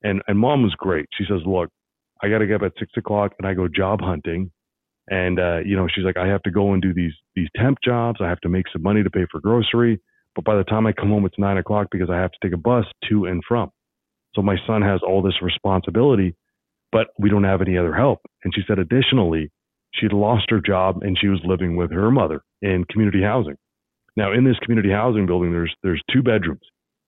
And, 0.03 0.23
and 0.29 0.39
mom 0.39 0.63
was 0.63 0.75
great. 0.77 1.07
She 1.17 1.25
says, 1.29 1.41
Look, 1.47 1.71
I 2.23 2.29
got 2.29 2.39
to 2.39 2.47
get 2.47 2.57
up 2.57 2.63
at 2.63 2.73
six 2.79 2.93
o'clock 2.97 3.33
and 3.39 3.47
I 3.47 3.55
go 3.55 3.69
job 3.69 4.01
hunting. 4.01 4.51
And, 5.09 5.39
uh, 5.39 5.59
you 5.65 5.77
know, 5.77 5.87
she's 5.95 6.05
like, 6.05 6.17
I 6.17 6.27
have 6.27 6.43
to 6.43 6.51
go 6.51 6.73
and 6.73 6.83
do 6.83 6.93
these, 6.93 7.13
these 7.37 7.49
temp 7.57 7.79
jobs. 7.85 8.19
I 8.21 8.29
have 8.29 8.41
to 8.41 8.49
make 8.49 8.67
some 8.73 8.83
money 8.83 9.03
to 9.03 9.11
pay 9.11 9.27
for 9.31 9.41
grocery. 9.41 10.01
But 10.35 10.45
by 10.45 10.57
the 10.57 10.65
time 10.65 10.87
I 10.87 10.93
come 10.93 11.11
home, 11.11 11.25
it's 11.25 11.39
nine 11.39 11.59
o'clock 11.59 11.89
because 11.91 12.11
I 12.11 12.17
have 12.17 12.33
to 12.33 12.39
take 12.43 12.53
a 12.53 12.59
bus 12.59 12.85
to 13.09 13.27
and 13.27 13.43
from. 13.47 13.71
So 14.35 14.43
my 14.43 14.57
son 14.67 14.83
has 14.83 15.01
all 15.07 15.23
this 15.23 15.41
responsibility, 15.43 16.35
but 16.97 17.09
we 17.19 17.29
don't 17.29 17.45
have 17.45 17.61
any 17.61 17.77
other 17.77 17.95
help. 17.95 18.21
And 18.43 18.55
she 18.57 18.63
said, 18.67 18.79
additionally, 18.79 19.51
she'd 19.93 20.15
lost 20.15 20.47
her 20.49 20.63
job 20.63 21.03
and 21.03 21.15
she 21.21 21.29
was 21.29 21.41
living 21.45 21.77
with 21.77 21.91
her 21.93 22.11
mother 22.11 22.41
in 22.63 22.87
community 22.91 23.23
housing. 23.23 23.57
Now, 24.17 24.33
in 24.33 24.45
this 24.45 24.59
community 24.63 24.91
housing 24.91 25.27
building, 25.27 25.53
there's 25.53 25.75
there's 25.83 26.03
two 26.11 26.23
bedrooms. 26.23 26.63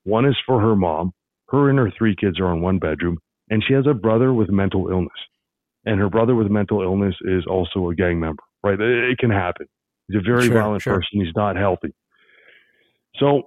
One 0.04 0.26
is 0.26 0.36
for 0.46 0.60
her 0.60 0.76
mom. 0.76 1.12
Her 1.48 1.70
and 1.70 1.78
her 1.78 1.90
three 1.96 2.14
kids 2.14 2.38
are 2.38 2.52
in 2.52 2.60
one 2.60 2.78
bedroom, 2.78 3.16
and 3.48 3.64
she 3.66 3.72
has 3.72 3.86
a 3.88 3.94
brother 3.94 4.34
with 4.34 4.50
mental 4.50 4.90
illness. 4.90 5.20
And 5.86 5.98
her 5.98 6.10
brother 6.10 6.34
with 6.34 6.50
mental 6.50 6.82
illness 6.82 7.14
is 7.22 7.46
also 7.48 7.88
a 7.88 7.94
gang 7.94 8.20
member. 8.20 8.42
Right? 8.62 8.78
It, 8.78 9.12
it 9.12 9.18
can 9.18 9.30
happen. 9.30 9.66
He's 10.08 10.20
a 10.20 10.22
very 10.22 10.48
Sure, 10.48 10.60
violent 10.60 10.82
sure. 10.82 10.96
person. 10.96 11.24
He's 11.24 11.34
not 11.34 11.56
healthy. 11.56 11.94
So 13.16 13.44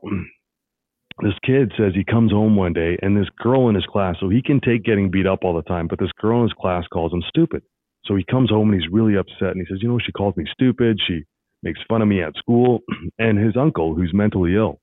this 1.21 1.33
kid 1.45 1.71
says 1.77 1.93
he 1.93 2.03
comes 2.03 2.31
home 2.31 2.55
one 2.55 2.73
day 2.73 2.97
and 3.01 3.15
this 3.15 3.29
girl 3.37 3.69
in 3.69 3.75
his 3.75 3.85
class, 3.85 4.15
so 4.19 4.29
he 4.29 4.41
can 4.41 4.59
take 4.59 4.83
getting 4.83 5.09
beat 5.11 5.27
up 5.27 5.39
all 5.43 5.53
the 5.55 5.61
time, 5.63 5.87
but 5.87 5.99
this 5.99 6.11
girl 6.19 6.39
in 6.39 6.43
his 6.43 6.53
class 6.53 6.85
calls 6.91 7.13
him 7.13 7.23
stupid. 7.27 7.63
So 8.05 8.15
he 8.15 8.23
comes 8.23 8.49
home 8.49 8.71
and 8.71 8.81
he's 8.81 8.91
really 8.91 9.15
upset 9.15 9.55
and 9.55 9.59
he 9.59 9.65
says, 9.71 9.81
You 9.81 9.89
know, 9.89 9.99
she 10.03 10.11
calls 10.11 10.35
me 10.35 10.45
stupid. 10.51 10.99
She 11.07 11.23
makes 11.63 11.79
fun 11.87 12.01
of 12.01 12.07
me 12.07 12.21
at 12.21 12.35
school. 12.35 12.79
And 13.19 13.37
his 13.37 13.55
uncle, 13.55 13.93
who's 13.93 14.11
mentally 14.13 14.55
ill, 14.55 14.79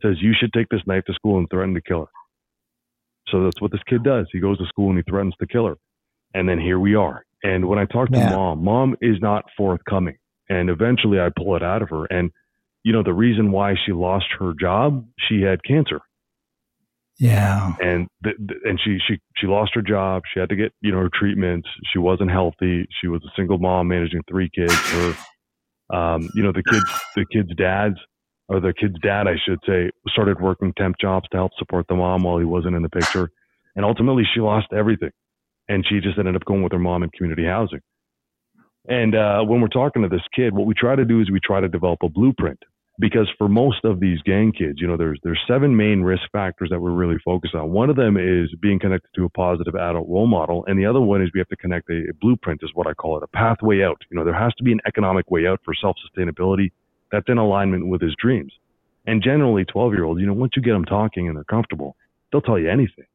says, 0.00 0.16
You 0.20 0.32
should 0.38 0.52
take 0.54 0.68
this 0.70 0.80
knife 0.86 1.04
to 1.06 1.14
school 1.14 1.38
and 1.38 1.48
threaten 1.50 1.74
to 1.74 1.82
kill 1.82 2.00
her. 2.00 2.10
So 3.28 3.44
that's 3.44 3.60
what 3.60 3.72
this 3.72 3.82
kid 3.88 4.02
does. 4.02 4.26
He 4.32 4.40
goes 4.40 4.58
to 4.58 4.66
school 4.66 4.88
and 4.90 4.98
he 4.98 5.02
threatens 5.02 5.34
to 5.40 5.46
kill 5.46 5.66
her. 5.66 5.76
And 6.34 6.48
then 6.48 6.58
here 6.58 6.78
we 6.78 6.94
are. 6.94 7.24
And 7.42 7.66
when 7.68 7.78
I 7.78 7.84
talk 7.84 8.08
to 8.08 8.18
Yeah. 8.18 8.30
mom, 8.30 8.64
mom 8.64 8.96
is 9.02 9.20
not 9.20 9.44
forthcoming. 9.56 10.16
And 10.48 10.70
eventually 10.70 11.20
I 11.20 11.30
pull 11.36 11.56
it 11.56 11.62
out 11.62 11.82
of 11.82 11.90
her. 11.90 12.06
And, 12.06 12.30
you 12.84 12.92
know, 12.92 13.02
the 13.04 13.14
reason 13.14 13.52
why 13.52 13.74
she 13.86 13.92
lost 13.92 14.26
her 14.40 14.54
job, 14.60 15.06
she 15.28 15.42
had 15.42 15.64
cancer 15.64 16.00
Yeah. 17.18 17.74
and 17.80 18.08
th- 18.24 18.36
th- 18.36 18.60
and 18.64 18.80
she 18.84 18.98
she 19.06 19.18
she 19.36 19.46
lost 19.46 19.72
her 19.74 19.82
job. 19.82 20.22
She 20.32 20.40
had 20.40 20.48
to 20.50 20.56
get 20.56 20.72
you 20.80 20.92
know 20.92 20.98
her 20.98 21.10
treatments. 21.12 21.68
She 21.92 21.98
wasn't 21.98 22.30
healthy. 22.30 22.86
She 23.00 23.08
was 23.08 23.22
a 23.24 23.30
single 23.36 23.58
mom 23.58 23.88
managing 23.88 24.22
three 24.28 24.50
kids. 24.54 24.74
Her, 24.92 25.14
um, 25.90 26.30
you 26.34 26.42
know, 26.42 26.52
the 26.52 26.64
kids 26.70 26.86
the 27.16 27.26
kids' 27.32 27.54
dads 27.56 27.96
or 28.48 28.60
the 28.60 28.74
kid's 28.74 28.98
dad, 29.02 29.28
I 29.28 29.36
should 29.46 29.60
say, 29.66 29.90
started 30.08 30.40
working 30.40 30.72
temp 30.78 30.96
jobs 31.00 31.28
to 31.30 31.36
help 31.38 31.52
support 31.58 31.86
the 31.88 31.96
mom 31.96 32.24
while 32.24 32.38
he 32.38 32.44
wasn't 32.44 32.76
in 32.76 32.82
the 32.82 32.90
picture. 32.90 33.30
And 33.76 33.84
ultimately, 33.84 34.24
she 34.34 34.40
lost 34.40 34.68
everything, 34.72 35.10
and 35.68 35.84
she 35.88 36.00
just 36.00 36.18
ended 36.18 36.36
up 36.36 36.44
going 36.44 36.62
with 36.62 36.72
her 36.72 36.78
mom 36.78 37.02
in 37.04 37.10
community 37.10 37.46
housing. 37.46 37.80
And 38.88 39.14
uh, 39.14 39.42
when 39.44 39.60
we're 39.60 39.68
talking 39.68 40.02
to 40.02 40.08
this 40.08 40.22
kid, 40.34 40.54
what 40.54 40.66
we 40.66 40.74
try 40.74 40.96
to 40.96 41.04
do 41.04 41.20
is 41.20 41.30
we 41.30 41.40
try 41.40 41.60
to 41.60 41.68
develop 41.68 42.00
a 42.02 42.08
blueprint 42.08 42.58
because 42.98 43.28
for 43.38 43.48
most 43.48 43.84
of 43.84 43.98
these 43.98 44.20
gang 44.22 44.52
kids, 44.52 44.80
you 44.80 44.86
know, 44.86 44.96
there's 44.96 45.18
there's 45.24 45.40
seven 45.48 45.76
main 45.76 46.02
risk 46.02 46.22
factors 46.32 46.70
that 46.70 46.80
we're 46.80 46.92
really 46.92 47.18
focused 47.24 47.54
on. 47.54 47.72
One 47.72 47.90
of 47.90 47.96
them 47.96 48.16
is 48.16 48.54
being 48.60 48.78
connected 48.78 49.10
to 49.16 49.24
a 49.24 49.28
positive 49.28 49.74
adult 49.74 50.08
role 50.08 50.26
model, 50.26 50.64
and 50.66 50.78
the 50.78 50.86
other 50.86 51.00
one 51.00 51.22
is 51.22 51.30
we 51.34 51.40
have 51.40 51.48
to 51.48 51.56
connect 51.56 51.90
a, 51.90 52.10
a 52.10 52.14
blueprint, 52.20 52.60
is 52.62 52.70
what 52.74 52.86
I 52.86 52.94
call 52.94 53.16
it, 53.16 53.24
a 53.24 53.28
pathway 53.28 53.82
out. 53.82 54.00
You 54.10 54.16
know, 54.16 54.24
there 54.24 54.38
has 54.38 54.54
to 54.56 54.64
be 54.64 54.72
an 54.72 54.80
economic 54.86 55.30
way 55.30 55.46
out 55.46 55.60
for 55.64 55.74
self 55.74 55.96
sustainability 56.06 56.70
that's 57.10 57.28
in 57.28 57.38
alignment 57.38 57.88
with 57.88 58.00
his 58.00 58.14
dreams. 58.20 58.52
And 59.06 59.22
generally, 59.22 59.64
12 59.64 59.92
year 59.92 60.04
olds, 60.04 60.20
you 60.20 60.26
know, 60.26 60.32
once 60.32 60.52
you 60.56 60.62
get 60.62 60.72
them 60.72 60.84
talking 60.84 61.28
and 61.28 61.36
they're 61.36 61.44
comfortable, 61.44 61.96
they'll 62.32 62.40
tell 62.40 62.58
you 62.58 62.70
anything. 62.70 63.06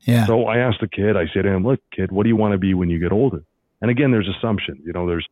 Yeah. 0.00 0.26
So 0.26 0.44
I 0.44 0.58
asked 0.58 0.80
the 0.80 0.88
kid, 0.88 1.16
I 1.16 1.24
said 1.32 1.42
to 1.42 1.48
him, 1.48 1.64
look, 1.64 1.80
kid, 1.94 2.12
what 2.12 2.22
do 2.22 2.28
you 2.28 2.36
want 2.36 2.52
to 2.52 2.58
be 2.58 2.74
when 2.74 2.90
you 2.90 2.98
get 2.98 3.12
older? 3.12 3.42
And 3.80 3.90
again, 3.90 4.10
there's 4.12 4.28
assumptions, 4.28 4.82
you 4.86 4.92
know, 4.92 5.06
there's, 5.06 5.26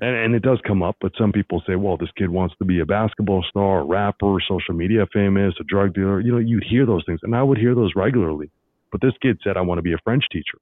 and, 0.00 0.16
and 0.16 0.34
it 0.34 0.42
does 0.42 0.58
come 0.66 0.82
up, 0.82 0.96
but 1.00 1.12
some 1.18 1.32
people 1.32 1.62
say, 1.66 1.76
well, 1.76 1.96
this 1.96 2.10
kid 2.16 2.30
wants 2.30 2.54
to 2.58 2.64
be 2.64 2.80
a 2.80 2.86
basketball 2.86 3.44
star, 3.48 3.80
a 3.80 3.84
rapper, 3.84 4.38
social 4.48 4.74
media 4.74 5.06
famous, 5.12 5.54
a 5.60 5.64
drug 5.64 5.94
dealer. 5.94 6.20
You 6.20 6.32
know, 6.32 6.38
you'd 6.38 6.64
hear 6.64 6.86
those 6.86 7.04
things, 7.06 7.20
and 7.22 7.34
I 7.36 7.42
would 7.42 7.58
hear 7.58 7.74
those 7.74 7.92
regularly. 7.94 8.50
But 8.90 9.00
this 9.00 9.12
kid 9.20 9.38
said, 9.44 9.56
I 9.56 9.60
want 9.62 9.78
to 9.78 9.82
be 9.82 9.92
a 9.92 9.98
French 10.04 10.24
teacher. 10.30 10.58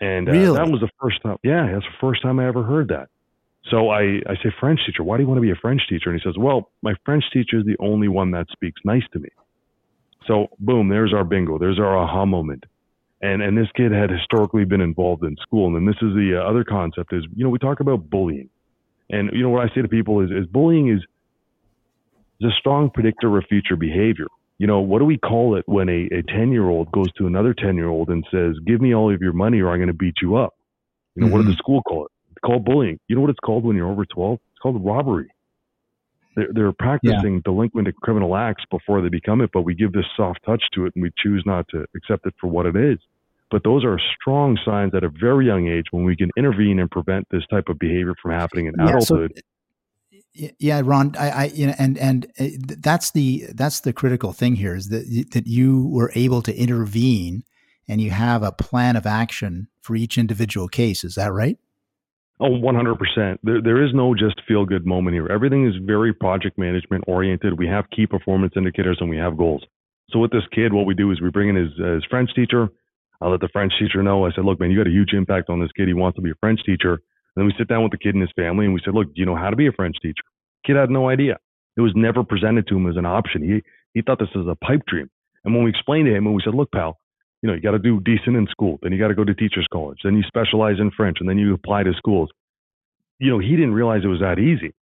And 0.00 0.28
uh, 0.28 0.32
Really? 0.32 0.56
that 0.56 0.68
was 0.68 0.80
the 0.80 0.90
first 1.00 1.22
time. 1.22 1.36
Yeah, 1.42 1.70
that's 1.72 1.84
the 1.84 1.98
first 2.00 2.22
time 2.22 2.38
I 2.38 2.46
ever 2.48 2.62
heard 2.62 2.88
that. 2.88 3.08
So 3.70 3.90
I, 3.90 4.20
I 4.26 4.34
say, 4.42 4.52
French 4.58 4.80
teacher, 4.84 5.04
why 5.04 5.16
do 5.16 5.22
you 5.22 5.28
want 5.28 5.38
to 5.38 5.42
be 5.42 5.52
a 5.52 5.54
French 5.54 5.82
teacher? 5.88 6.10
And 6.10 6.20
he 6.20 6.28
says, 6.28 6.36
well, 6.36 6.70
my 6.82 6.94
French 7.04 7.24
teacher 7.32 7.58
is 7.60 7.64
the 7.64 7.76
only 7.78 8.08
one 8.08 8.32
that 8.32 8.46
speaks 8.50 8.80
nice 8.84 9.04
to 9.12 9.20
me. 9.20 9.28
So 10.26 10.48
boom, 10.58 10.88
there's 10.88 11.12
our 11.14 11.24
bingo. 11.24 11.58
There's 11.58 11.78
our 11.78 11.96
aha 11.96 12.24
moment. 12.24 12.64
And, 13.22 13.40
and 13.40 13.56
this 13.56 13.68
kid 13.76 13.92
had 13.92 14.10
historically 14.10 14.64
been 14.64 14.80
involved 14.80 15.22
in 15.22 15.36
school. 15.40 15.68
And 15.68 15.76
then 15.76 15.86
this 15.86 16.02
is 16.02 16.14
the 16.14 16.40
uh, 16.42 16.48
other 16.48 16.64
concept 16.64 17.12
is, 17.12 17.24
you 17.34 17.44
know, 17.44 17.50
we 17.50 17.58
talk 17.58 17.78
about 17.80 18.10
bullying. 18.10 18.50
And, 19.10 19.30
you 19.32 19.42
know, 19.42 19.50
what 19.50 19.64
I 19.64 19.74
say 19.74 19.82
to 19.82 19.88
people 19.88 20.20
is, 20.20 20.30
is 20.30 20.46
bullying 20.46 20.88
is, 20.88 21.00
is 22.40 22.50
a 22.50 22.54
strong 22.58 22.90
predictor 22.90 23.36
of 23.38 23.44
future 23.48 23.76
behavior. 23.76 24.26
You 24.58 24.66
know, 24.66 24.80
what 24.80 24.98
do 24.98 25.04
we 25.04 25.18
call 25.18 25.56
it 25.56 25.64
when 25.66 25.88
a, 25.88 26.08
a 26.12 26.22
10 26.22 26.50
year 26.50 26.68
old 26.68 26.90
goes 26.92 27.12
to 27.14 27.26
another 27.26 27.54
10 27.54 27.76
year 27.76 27.88
old 27.88 28.08
and 28.08 28.26
says, 28.30 28.56
give 28.66 28.80
me 28.80 28.94
all 28.94 29.12
of 29.12 29.20
your 29.20 29.32
money 29.32 29.60
or 29.60 29.70
I'm 29.70 29.78
going 29.78 29.86
to 29.88 29.94
beat 29.94 30.16
you 30.20 30.36
up? 30.36 30.54
You 31.14 31.22
know, 31.22 31.28
what 31.28 31.42
Mhm. 31.42 31.46
does 31.46 31.54
the 31.54 31.58
school 31.58 31.82
call 31.82 32.06
it? 32.06 32.12
It's 32.30 32.40
called 32.44 32.64
bullying. 32.64 32.98
You 33.08 33.14
know 33.16 33.22
what 33.22 33.30
it's 33.30 33.40
called 33.40 33.64
when 33.64 33.76
you're 33.76 33.90
over 33.90 34.04
12? 34.04 34.34
It's 34.34 34.58
called 34.60 34.84
robbery. 34.84 35.28
They're, 36.34 36.48
they're 36.52 36.72
practicing 36.72 37.40
delinquent 37.44 37.88
and 37.88 37.96
criminal 37.96 38.34
acts 38.36 38.64
before 38.70 39.02
they 39.02 39.10
become 39.10 39.40
it, 39.42 39.50
but 39.52 39.62
we 39.62 39.74
give 39.74 39.92
this 39.92 40.06
soft 40.16 40.40
touch 40.46 40.62
to 40.74 40.86
it 40.86 40.92
and 40.96 41.02
we 41.02 41.10
choose 41.18 41.42
not 41.44 41.68
to 41.68 41.84
accept 41.94 42.26
it 42.26 42.34
for 42.40 42.48
what 42.48 42.66
it 42.66 42.74
is. 42.76 42.98
But 43.52 43.64
those 43.64 43.84
are 43.84 44.00
strong 44.18 44.58
signs 44.64 44.94
at 44.94 45.04
a 45.04 45.10
very 45.10 45.46
young 45.46 45.68
age 45.68 45.84
when 45.90 46.04
we 46.04 46.16
can 46.16 46.30
intervene 46.38 46.80
and 46.80 46.90
prevent 46.90 47.28
this 47.30 47.46
type 47.50 47.68
of 47.68 47.78
behavior 47.78 48.14
from 48.20 48.32
happening 48.32 48.66
in 48.66 48.74
Yeah, 48.78 48.88
adulthood. 48.88 49.42
Y- 50.34 50.52
yeah 50.58 50.80
ron 50.82 51.14
i 51.18 51.28
i 51.30 51.44
you 51.54 51.66
know 51.66 51.74
and 51.78 51.98
and 51.98 52.26
uh, 52.40 52.46
that's 52.78 53.10
the 53.10 53.44
that's 53.54 53.80
the 53.80 53.92
critical 53.92 54.32
thing 54.32 54.56
here 54.56 54.74
is 54.74 54.88
that 54.88 55.26
that 55.32 55.46
you 55.46 55.86
were 55.88 56.10
able 56.14 56.40
to 56.40 56.54
intervene 56.56 57.44
and 57.86 58.00
you 58.00 58.10
have 58.10 58.42
a 58.42 58.52
plan 58.52 58.96
of 58.96 59.06
action 59.06 59.68
for 59.82 59.94
each 59.94 60.16
individual 60.16 60.68
case 60.68 61.04
is 61.04 61.14
that 61.14 61.32
right 61.32 61.58
Oh, 62.40 62.50
100%. 62.50 63.38
There, 63.44 63.62
there 63.62 63.84
is 63.84 63.94
no 63.94 64.16
just 64.16 64.40
feel 64.48 64.64
good 64.64 64.84
moment 64.84 65.14
here. 65.14 65.28
Everything 65.30 65.64
is 65.64 65.74
very 65.84 66.12
project 66.12 66.58
management 66.58 67.04
oriented. 67.06 67.56
We 67.56 67.68
have 67.68 67.84
key 67.94 68.04
performance 68.04 68.54
indicators 68.56 68.98
and 69.00 69.08
we 69.08 69.16
have 69.16 69.36
goals. 69.36 69.62
So 70.10 70.18
with 70.18 70.32
this 70.32 70.42
kid, 70.52 70.72
what 70.72 70.84
we 70.84 70.94
do 70.94 71.12
is 71.12 71.20
we 71.20 71.30
bring 71.30 71.50
in 71.50 71.54
his, 71.54 71.70
uh, 71.80 71.94
his 71.94 72.04
French 72.10 72.34
teacher. 72.34 72.68
I 73.22 73.28
let 73.28 73.40
the 73.40 73.48
French 73.52 73.72
teacher 73.78 74.02
know. 74.02 74.26
I 74.26 74.32
said, 74.34 74.44
look, 74.44 74.58
man, 74.58 74.70
you 74.70 74.78
got 74.78 74.88
a 74.88 74.90
huge 74.90 75.12
impact 75.12 75.48
on 75.48 75.60
this 75.60 75.70
kid. 75.76 75.88
He 75.88 75.94
wants 75.94 76.16
to 76.16 76.22
be 76.22 76.30
a 76.30 76.40
French 76.40 76.60
teacher. 76.66 76.94
And 76.94 77.36
then 77.36 77.46
we 77.46 77.54
sit 77.56 77.68
down 77.68 77.82
with 77.82 77.92
the 77.92 77.98
kid 77.98 78.14
and 78.14 78.22
his 78.22 78.32
family 78.36 78.64
and 78.66 78.74
we 78.74 78.80
said, 78.84 78.94
look, 78.94 79.06
do 79.06 79.20
you 79.20 79.26
know 79.26 79.36
how 79.36 79.50
to 79.50 79.56
be 79.56 79.68
a 79.68 79.72
French 79.72 79.96
teacher? 80.02 80.24
Kid 80.66 80.76
had 80.76 80.90
no 80.90 81.08
idea. 81.08 81.38
It 81.76 81.80
was 81.80 81.92
never 81.94 82.22
presented 82.24 82.66
to 82.68 82.76
him 82.76 82.88
as 82.88 82.96
an 82.96 83.06
option. 83.06 83.42
He 83.42 83.62
he 83.94 84.02
thought 84.02 84.18
this 84.18 84.28
was 84.34 84.46
a 84.48 84.64
pipe 84.64 84.82
dream. 84.86 85.08
And 85.44 85.54
when 85.54 85.64
we 85.64 85.70
explained 85.70 86.06
to 86.06 86.14
him 86.14 86.26
and 86.26 86.34
we 86.34 86.42
said, 86.44 86.54
look, 86.54 86.70
pal, 86.72 86.98
you 87.42 87.48
know, 87.48 87.54
you 87.54 87.60
got 87.60 87.72
to 87.72 87.78
do 87.78 88.00
decent 88.00 88.36
in 88.36 88.46
school, 88.50 88.78
then 88.82 88.92
you 88.92 88.98
got 88.98 89.08
to 89.08 89.14
go 89.14 89.24
to 89.24 89.34
teachers 89.34 89.66
college, 89.72 89.98
then 90.04 90.16
you 90.16 90.22
specialize 90.26 90.76
in 90.78 90.90
French, 90.90 91.18
and 91.20 91.28
then 91.28 91.38
you 91.38 91.54
apply 91.54 91.82
to 91.82 91.92
schools. 91.96 92.30
You 93.18 93.30
know, 93.30 93.38
he 93.38 93.50
didn't 93.50 93.74
realize 93.74 94.02
it 94.04 94.08
was 94.08 94.20
that 94.20 94.38
easy. 94.38 94.74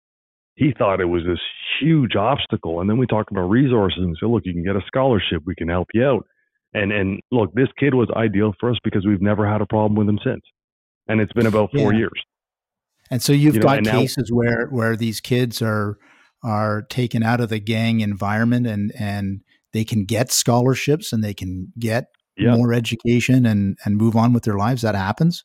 He 0.55 0.72
thought 0.76 1.00
it 1.00 1.07
was 1.07 1.22
this 1.26 1.40
huge 1.81 2.16
obstacle. 2.16 2.81
And 2.81 2.90
then 2.90 2.98
we 2.98 3.07
talked 3.07 3.31
about 3.31 3.48
resources 3.48 4.00
and 4.03 4.16
said, 4.20 4.29
look, 4.29 4.44
you 4.44 4.53
can 4.53 4.64
get 4.64 4.76
a 4.76 4.83
scholarship, 4.87 5.42
we 5.46 5.55
can 5.55 5.68
help 5.68 5.88
you 5.94 6.05
out. 6.05 6.26
And 6.74 6.92
and 6.92 7.20
look, 7.33 7.52
this 7.54 7.68
kid 7.78 7.94
was 7.94 8.09
ideal 8.16 8.52
for 8.61 8.70
us 8.70 8.76
because 8.85 9.04
we've 9.06 9.20
never 9.22 9.48
had 9.50 9.61
a 9.61 9.66
problem 9.66 9.96
with 9.96 10.09
him 10.09 10.18
since. 10.24 10.42
And 11.09 11.20
it's 11.20 11.33
been 11.33 11.46
about 11.46 11.70
four 11.74 11.92
Yeah. 11.92 11.98
years. 12.00 12.22
And 13.11 13.20
so 13.20 13.33
you've 13.33 13.54
You 13.56 13.61
know, 13.61 13.66
got 13.66 13.78
and 13.78 13.87
now- 13.87 13.98
cases 13.98 14.30
where 14.33 14.68
where 14.68 14.96
these 14.96 15.20
kids 15.20 15.61
are 15.62 15.98
are 16.44 16.83
taken 16.83 17.22
out 17.22 17.40
of 17.40 17.48
the 17.48 17.59
gang 17.59 18.00
environment 18.00 18.66
and 18.66 18.92
and 18.98 19.40
they 19.72 19.85
can 19.85 20.04
get 20.04 20.30
scholarships 20.30 21.12
and 21.12 21.22
they 21.22 21.35
can 21.35 21.72
get 21.78 22.06
Yeah. 22.37 22.56
more 22.56 22.72
education 22.72 23.44
and 23.46 23.76
and 23.85 23.96
move 23.96 24.14
on 24.16 24.33
with 24.33 24.44
their 24.44 24.56
lives. 24.56 24.83
That 24.83 24.94
happens. 24.94 25.44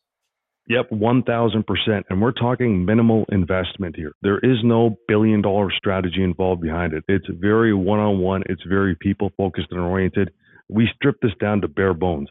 Yep, 0.68 0.90
1000%. 0.92 2.06
And 2.10 2.22
we're 2.22 2.32
talking 2.32 2.86
minimal 2.86 3.26
investment 3.30 3.96
here. 3.96 4.14
There 4.24 4.40
is 4.40 4.64
no 4.64 4.96
billion 5.08 5.42
dollar 5.44 5.70
strategy 5.72 6.24
involved 6.24 6.62
behind 6.62 6.94
it. 6.94 7.04
It's 7.08 7.28
very 7.30 7.72
one 7.74 8.00
on 8.00 8.18
one, 8.20 8.42
it's 8.48 8.64
very 8.64 8.96
people 8.96 9.32
focused 9.38 9.68
and 9.72 9.80
oriented. 9.80 10.32
We 10.70 10.90
strip 10.96 11.18
this 11.22 11.32
down 11.40 11.62
to 11.62 11.68
bare 11.68 11.94
bones. 11.94 12.30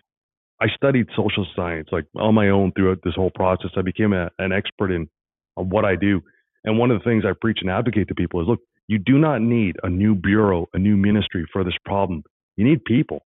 I 0.61 0.67
studied 0.75 1.09
social 1.17 1.47
science 1.55 1.89
like 1.93 2.07
on 2.17 2.35
my 2.35 2.49
own 2.49 2.73
throughout 2.73 2.99
this 3.05 3.15
whole 3.15 3.31
process. 3.35 3.71
I 3.77 3.83
became 3.83 4.13
a, 4.13 4.31
an 4.39 4.53
expert 4.53 4.91
in 4.91 5.09
on 5.57 5.69
what 5.69 5.85
I 5.85 5.97
do. 5.97 6.23
And 6.65 6.79
one 6.79 6.91
of 6.91 6.99
the 6.99 7.05
things 7.05 7.25
I 7.27 7.33
preach 7.39 7.59
and 7.61 7.71
advocate 7.71 8.09
to 8.09 8.15
people 8.15 8.41
is 8.41 8.49
look, 8.49 8.61
you 8.89 8.99
do 8.99 9.19
not 9.19 9.41
need 9.41 9.77
a 9.83 9.89
new 9.89 10.15
bureau, 10.15 10.69
a 10.73 10.79
new 10.79 10.97
ministry 10.97 11.47
for 11.53 11.65
this 11.65 11.75
problem. 11.85 12.23
You 12.57 12.65
need 12.65 12.85
people. 12.85 13.21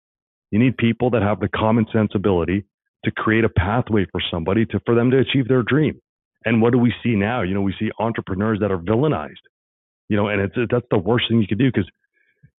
You 0.50 0.58
need 0.58 0.76
people 0.76 1.10
that 1.10 1.22
have 1.22 1.40
the 1.40 1.48
common 1.48 1.86
sensibility 1.92 2.64
to 3.04 3.10
create 3.10 3.44
a 3.44 3.48
pathway 3.48 4.06
for 4.10 4.20
somebody 4.30 4.64
to 4.66 4.80
for 4.86 4.94
them 4.94 5.10
to 5.10 5.18
achieve 5.18 5.48
their 5.48 5.62
dream. 5.62 6.00
And 6.44 6.62
what 6.62 6.72
do 6.72 6.78
we 6.78 6.94
see 7.02 7.16
now? 7.16 7.42
You 7.42 7.54
know, 7.54 7.62
we 7.62 7.74
see 7.78 7.90
entrepreneurs 7.98 8.60
that 8.60 8.70
are 8.70 8.78
villainized. 8.78 9.44
You 10.08 10.16
know, 10.16 10.28
and 10.28 10.40
it's 10.40 10.54
that's 10.70 10.86
the 10.90 10.98
worst 10.98 11.26
thing 11.28 11.40
you 11.40 11.48
could 11.48 11.58
do 11.58 11.70
because, 11.72 11.90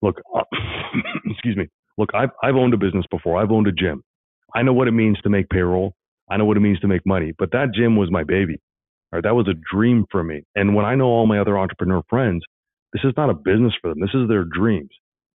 look, 0.03 0.21
excuse 1.31 1.57
me. 1.57 1.69
Look, 1.99 2.11
I've 2.15 2.31
I've 2.43 2.57
owned 2.57 2.75
a 2.75 2.79
business 2.79 3.07
before. 3.11 3.41
I've 3.41 3.51
owned 3.51 3.67
a 3.67 3.73
gym. 3.73 4.03
I 4.55 4.63
know 4.63 4.73
what 4.73 4.89
it 4.89 4.93
means 4.93 5.21
to 5.23 5.31
make 5.31 5.49
payroll. 5.49 5.95
I 6.31 6.37
know 6.37 6.45
what 6.45 6.57
it 6.57 6.61
means 6.61 6.81
to 6.81 6.89
make 6.89 7.07
money. 7.07 7.33
But 7.39 7.53
that 7.53 7.73
gym 7.75 7.97
was 7.97 8.11
my 8.11 8.25
baby. 8.25 8.61
Right, 9.13 9.23
that 9.23 9.37
was 9.37 9.49
a 9.49 9.55
dream 9.75 10.05
for 10.11 10.25
me. 10.25 10.43
And 10.57 10.75
when 10.75 10.85
I 10.85 10.97
know 10.97 11.07
all 11.07 11.27
my 11.27 11.39
other 11.39 11.57
entrepreneur 11.57 12.03
friends, 12.09 12.43
this 12.93 13.03
is 13.05 13.13
not 13.17 13.31
a 13.31 13.35
business 13.35 13.73
for 13.81 13.91
them. 13.91 14.01
This 14.01 14.15
is 14.15 14.29
their 14.29 14.45
dreams. 14.45 14.91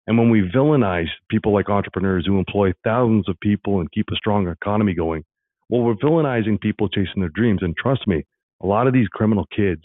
And 0.08 0.18
when 0.18 0.30
we 0.30 0.42
villainize 0.42 1.08
people 1.30 1.54
like 1.54 1.70
entrepreneurs 1.70 2.26
who 2.26 2.38
employ 2.38 2.74
thousands 2.84 3.30
of 3.30 3.40
people 3.40 3.80
and 3.80 3.92
keep 3.92 4.08
a 4.12 4.16
strong 4.16 4.48
economy 4.48 4.94
going, 4.94 5.24
well, 5.70 5.82
we're 5.82 5.96
villainizing 5.96 6.60
people 6.60 6.90
chasing 6.90 7.22
their 7.22 7.30
dreams. 7.30 7.60
And 7.62 7.76
trust 7.78 8.08
me, 8.08 8.26
a 8.62 8.68
lot 8.68 8.88
of 8.88 8.94
these 8.94 9.08
criminal 9.08 9.46
kids, 9.56 9.82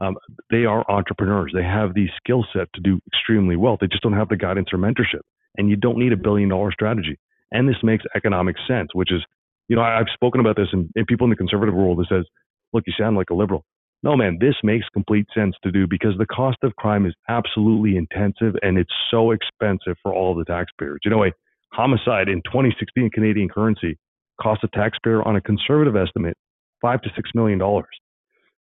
um, 0.00 0.16
they 0.50 0.64
are 0.66 0.88
entrepreneurs. 0.90 1.52
They 1.54 1.64
have 1.64 1.94
the 1.94 2.06
skill 2.18 2.46
set 2.52 2.68
to 2.74 2.80
do 2.80 3.00
extremely 3.08 3.56
well. 3.56 3.76
They 3.80 3.88
just 3.88 4.02
don't 4.02 4.12
have 4.12 4.28
the 4.28 4.36
guidance 4.36 4.68
or 4.72 4.78
mentorship. 4.78 5.22
And 5.58 5.68
you 5.70 5.76
don't 5.76 5.98
need 5.98 6.12
a 6.12 6.16
billion 6.16 6.48
dollar 6.48 6.72
strategy. 6.72 7.18
And 7.52 7.68
this 7.68 7.76
makes 7.82 8.04
economic 8.14 8.56
sense, 8.66 8.90
which 8.92 9.12
is, 9.12 9.22
you 9.68 9.76
know, 9.76 9.82
I, 9.82 10.00
I've 10.00 10.12
spoken 10.12 10.40
about 10.40 10.56
this 10.56 10.68
and, 10.72 10.90
and 10.96 11.06
people 11.06 11.24
in 11.24 11.30
the 11.30 11.36
conservative 11.36 11.74
world 11.74 11.98
that 11.98 12.08
says, 12.08 12.24
look, 12.72 12.84
you 12.86 12.92
sound 12.98 13.16
like 13.16 13.30
a 13.30 13.34
liberal. 13.34 13.64
No, 14.02 14.16
man, 14.16 14.38
this 14.40 14.54
makes 14.62 14.86
complete 14.92 15.26
sense 15.34 15.54
to 15.64 15.72
do 15.72 15.86
because 15.86 16.12
the 16.18 16.26
cost 16.26 16.58
of 16.62 16.76
crime 16.76 17.06
is 17.06 17.14
absolutely 17.28 17.96
intensive 17.96 18.54
and 18.62 18.78
it's 18.78 18.92
so 19.10 19.30
expensive 19.30 19.96
for 20.02 20.14
all 20.14 20.34
the 20.34 20.44
taxpayers. 20.44 21.00
You 21.04 21.10
know, 21.10 21.24
a 21.24 21.32
homicide 21.72 22.28
in 22.28 22.42
2016 22.44 23.10
Canadian 23.10 23.48
currency 23.48 23.98
cost 24.40 24.62
a 24.64 24.68
taxpayer 24.68 25.22
on 25.26 25.36
a 25.36 25.40
conservative 25.40 25.96
estimate 25.96 26.36
five 26.80 27.00
to 27.02 27.10
six 27.16 27.30
million 27.34 27.58
dollars, 27.58 27.86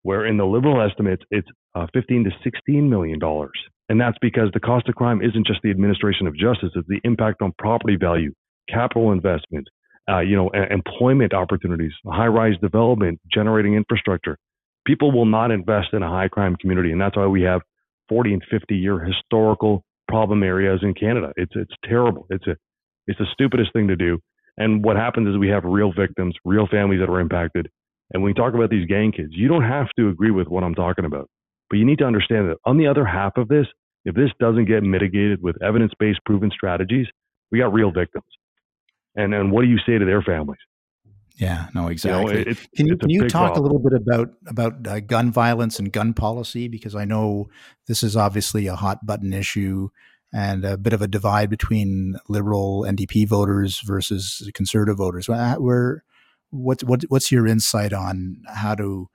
where 0.03 0.25
in 0.25 0.37
the 0.37 0.45
liberal 0.45 0.81
estimates 0.81 1.23
it's 1.31 1.47
uh, 1.75 1.87
15 1.93 2.25
to 2.25 2.31
16 2.43 2.89
million 2.89 3.19
dollars. 3.19 3.59
And 3.89 3.99
that's 3.99 4.17
because 4.21 4.49
the 4.53 4.59
cost 4.59 4.87
of 4.89 4.95
crime 4.95 5.21
isn't 5.21 5.47
just 5.47 5.61
the 5.63 5.69
administration 5.71 6.27
of 6.27 6.35
justice; 6.35 6.71
it's 6.75 6.87
the 6.87 7.01
impact 7.03 7.41
on 7.41 7.53
property 7.57 7.97
value, 7.97 8.33
capital 8.69 9.11
investment, 9.11 9.67
uh, 10.09 10.19
you 10.19 10.35
know, 10.35 10.49
e- 10.55 10.71
employment 10.71 11.33
opportunities, 11.33 11.91
high-rise 12.07 12.55
development, 12.61 13.19
generating 13.31 13.75
infrastructure. 13.75 14.37
People 14.85 15.11
will 15.11 15.25
not 15.25 15.51
invest 15.51 15.89
in 15.93 16.03
a 16.03 16.09
high-crime 16.09 16.55
community, 16.57 16.91
and 16.91 16.99
that's 17.01 17.17
why 17.17 17.27
we 17.27 17.41
have 17.43 17.61
40 18.09 18.33
and 18.33 18.43
50-year 18.51 18.99
historical 18.99 19.83
problem 20.07 20.43
areas 20.43 20.79
in 20.83 20.93
Canada. 20.93 21.31
It's 21.35 21.53
it's 21.55 21.73
terrible. 21.85 22.25
It's 22.29 22.47
a 22.47 22.55
it's 23.07 23.19
the 23.19 23.27
stupidest 23.33 23.73
thing 23.73 23.87
to 23.87 23.95
do. 23.95 24.19
And 24.57 24.83
what 24.83 24.95
happens 24.95 25.27
is 25.27 25.37
we 25.37 25.49
have 25.49 25.63
real 25.63 25.91
victims, 25.91 26.35
real 26.45 26.67
families 26.67 26.99
that 26.99 27.09
are 27.09 27.19
impacted. 27.19 27.69
And 28.13 28.21
when 28.21 28.29
we 28.29 28.33
talk 28.33 28.53
about 28.53 28.69
these 28.69 28.85
gang 28.87 29.11
kids, 29.11 29.31
you 29.31 29.47
don't 29.47 29.63
have 29.63 29.87
to 29.97 30.09
agree 30.09 30.31
with 30.31 30.47
what 30.47 30.63
I'm 30.63 30.75
talking 30.75 31.05
about, 31.05 31.29
but 31.73 31.79
you 31.79 31.85
need 31.85 31.97
to 31.97 32.05
understand 32.05 32.49
that 32.49 32.57
on 32.65 32.77
the 32.77 32.85
other 32.85 33.03
half 33.03 33.35
of 33.35 33.47
this, 33.47 33.65
if 34.05 34.13
this 34.13 34.29
doesn't 34.39 34.65
get 34.65 34.83
mitigated 34.83 35.41
with 35.41 35.55
evidence-based 35.63 36.19
proven 36.23 36.51
strategies, 36.53 37.07
we 37.51 37.57
got 37.57 37.73
real 37.73 37.89
victims. 37.91 38.27
And 39.15 39.33
and 39.33 39.51
what 39.51 39.63
do 39.63 39.69
you 39.69 39.79
say 39.83 39.97
to 39.97 40.05
their 40.05 40.21
families? 40.21 40.59
Yeah, 41.37 41.69
no, 41.73 41.81
You 41.81 41.85
know, 41.85 41.91
exactly. 41.91 42.41
it- 42.43 42.67
Can 42.75 42.85
you, 42.85 42.95
can 42.95 43.09
you 43.09 43.21
talk 43.27 43.55
problem. 43.55 43.59
a 43.59 43.63
little 43.63 43.79
bit 43.79 43.93
about 43.99 44.29
about 44.45 44.87
uh, 44.87 44.99
gun 44.99 45.31
violence 45.31 45.79
and 45.79 45.91
gun 45.91 46.13
policy 46.13 46.67
because 46.67 46.93
I 46.93 47.05
know 47.05 47.47
this 47.87 48.03
is 48.03 48.15
obviously 48.15 48.67
a 48.67 48.75
hot 48.75 49.03
button 49.03 49.33
issue 49.33 49.89
and 50.31 50.63
a 50.65 50.77
bit 50.77 50.93
of 50.93 51.01
a 51.01 51.07
divide 51.07 51.49
between 51.49 52.17
liberal 52.29 52.85
NDP 52.87 53.27
voters 53.27 53.81
versus 53.83 54.47
conservative 54.53 54.97
voters. 54.97 55.27
Where, 55.27 55.55
where 55.55 56.03
what's 56.51 56.83
what, 56.83 57.01
what's 57.07 57.31
your 57.31 57.47
insight 57.47 57.93
on 57.93 58.43
how 58.47 58.75
to 58.75 59.09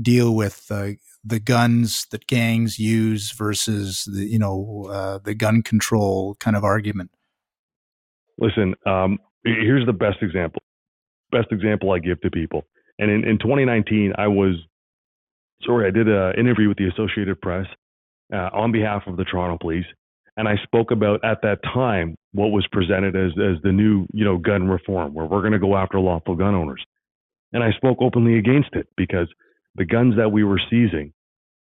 deal 0.00 0.34
with 0.34 0.66
uh, 0.70 0.90
the 1.24 1.40
guns 1.40 2.06
that 2.10 2.26
gangs 2.26 2.78
use 2.78 3.32
versus 3.32 4.04
the 4.04 4.24
you 4.24 4.38
know 4.38 4.88
uh, 4.90 5.18
the 5.18 5.34
gun 5.34 5.62
control 5.62 6.36
kind 6.36 6.56
of 6.56 6.64
argument? 6.64 7.10
Listen, 8.38 8.74
um, 8.86 9.18
here's 9.44 9.86
the 9.86 9.92
best 9.92 10.18
example. 10.22 10.62
Best 11.30 11.48
example 11.52 11.92
I 11.92 11.98
give 11.98 12.20
to 12.22 12.30
people. 12.30 12.64
And 12.98 13.10
in, 13.10 13.24
in 13.28 13.38
2019, 13.38 14.14
I 14.16 14.26
was 14.28 14.56
sorry, 15.62 15.86
I 15.86 15.90
did 15.90 16.08
an 16.08 16.34
interview 16.38 16.68
with 16.68 16.78
the 16.78 16.88
Associated 16.88 17.40
Press 17.40 17.66
uh, 18.32 18.48
on 18.52 18.72
behalf 18.72 19.02
of 19.06 19.16
the 19.16 19.24
Toronto 19.24 19.58
Police, 19.60 19.86
and 20.36 20.48
I 20.48 20.56
spoke 20.62 20.90
about 20.90 21.24
at 21.24 21.42
that 21.42 21.58
time 21.62 22.16
what 22.32 22.48
was 22.48 22.66
presented 22.72 23.16
as 23.16 23.32
as 23.32 23.62
the 23.62 23.72
new 23.72 24.06
you 24.12 24.24
know 24.24 24.38
gun 24.38 24.68
reform, 24.68 25.14
where 25.14 25.26
we're 25.26 25.40
going 25.40 25.52
to 25.52 25.58
go 25.58 25.76
after 25.76 26.00
lawful 26.00 26.34
gun 26.34 26.54
owners. 26.54 26.84
And 27.52 27.64
I 27.64 27.72
spoke 27.72 27.98
openly 28.00 28.38
against 28.38 28.74
it 28.74 28.86
because 28.96 29.28
the 29.80 29.86
guns 29.86 30.14
that 30.18 30.30
we 30.30 30.44
were 30.44 30.60
seizing 30.68 31.10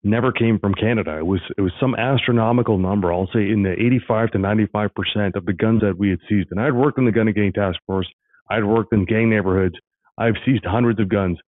never 0.03 0.33
came 0.33 0.59
from 0.59 0.75
Canada. 0.75 1.19
It 1.19 1.27
was 1.27 1.41
it 1.57 1.61
was 1.61 1.71
some 1.81 1.95
astronomical 1.95 2.77
number. 2.77 3.13
I'll 3.13 3.31
say 3.33 3.49
in 3.49 3.63
the 3.63 3.73
85 3.73 4.33
to 4.33 4.39
95 4.39 4.91
percent 4.93 5.37
of 5.37 5.47
the 5.47 5.53
guns 5.53 5.83
that 5.83 5.97
we 5.97 6.11
had 6.11 6.19
seized. 6.29 6.49
And 6.51 6.61
I'd 6.61 6.75
worked 6.75 6.99
in 6.99 7.05
the 7.05 7.13
gun 7.13 7.29
and 7.29 7.37
gang 7.37 7.53
task 7.53 7.79
force. 7.87 8.09
I'd 8.51 8.65
worked 8.65 8.93
in 8.93 9.05
gang 9.05 9.31
neighborhoods. 9.31 9.77
I've 10.19 10.35
seized 10.45 10.65
hundreds 10.65 10.99
of 10.99 11.09
guns. 11.09 11.39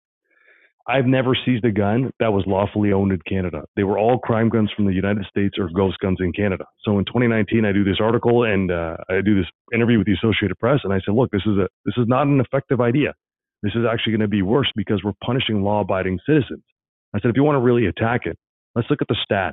I've 0.86 1.06
never 1.06 1.36
seized 1.44 1.64
a 1.64 1.72
gun 1.72 2.12
that 2.20 2.32
was 2.32 2.44
lawfully 2.46 2.92
owned 2.92 3.12
in 3.12 3.20
Canada. 3.28 3.62
They 3.74 3.82
were 3.82 3.98
all 3.98 4.18
crime 4.18 4.48
guns 4.48 4.70
from 4.74 4.86
the 4.86 4.94
United 4.94 5.26
States 5.26 5.56
or 5.58 5.70
ghost 5.74 5.98
guns 5.98 6.18
in 6.20 6.32
Canada. 6.32 6.64
So 6.84 6.98
in 6.98 7.04
2019, 7.04 7.64
I 7.64 7.72
do 7.72 7.82
this 7.82 7.98
article 8.00 8.44
and 8.44 8.70
uh, 8.70 8.96
I 9.08 9.20
do 9.24 9.34
this 9.34 9.50
interview 9.74 9.98
with 9.98 10.06
the 10.06 10.14
Associated 10.14 10.58
Press, 10.58 10.80
and 10.84 10.92
I 10.92 11.00
said, 11.04 11.14
look, 11.14 11.30
this 11.32 11.42
is 11.46 11.58
a 11.58 11.66
this 11.84 11.94
is 11.96 12.06
not 12.06 12.28
an 12.28 12.40
effective 12.40 12.80
idea. 12.80 13.14
This 13.62 13.72
is 13.74 13.82
actually 13.90 14.12
going 14.12 14.20
to 14.22 14.28
be 14.28 14.42
worse 14.42 14.70
because 14.74 15.02
we're 15.04 15.12
punishing 15.24 15.62
law-abiding 15.62 16.18
citizens. 16.26 16.62
I 17.14 17.20
said, 17.20 17.30
if 17.30 17.36
you 17.36 17.42
want 17.42 17.56
to 17.56 17.60
really 17.60 17.86
attack 17.86 18.22
it, 18.24 18.38
let's 18.74 18.88
look 18.88 19.02
at 19.02 19.08
the 19.08 19.16
stats. 19.30 19.52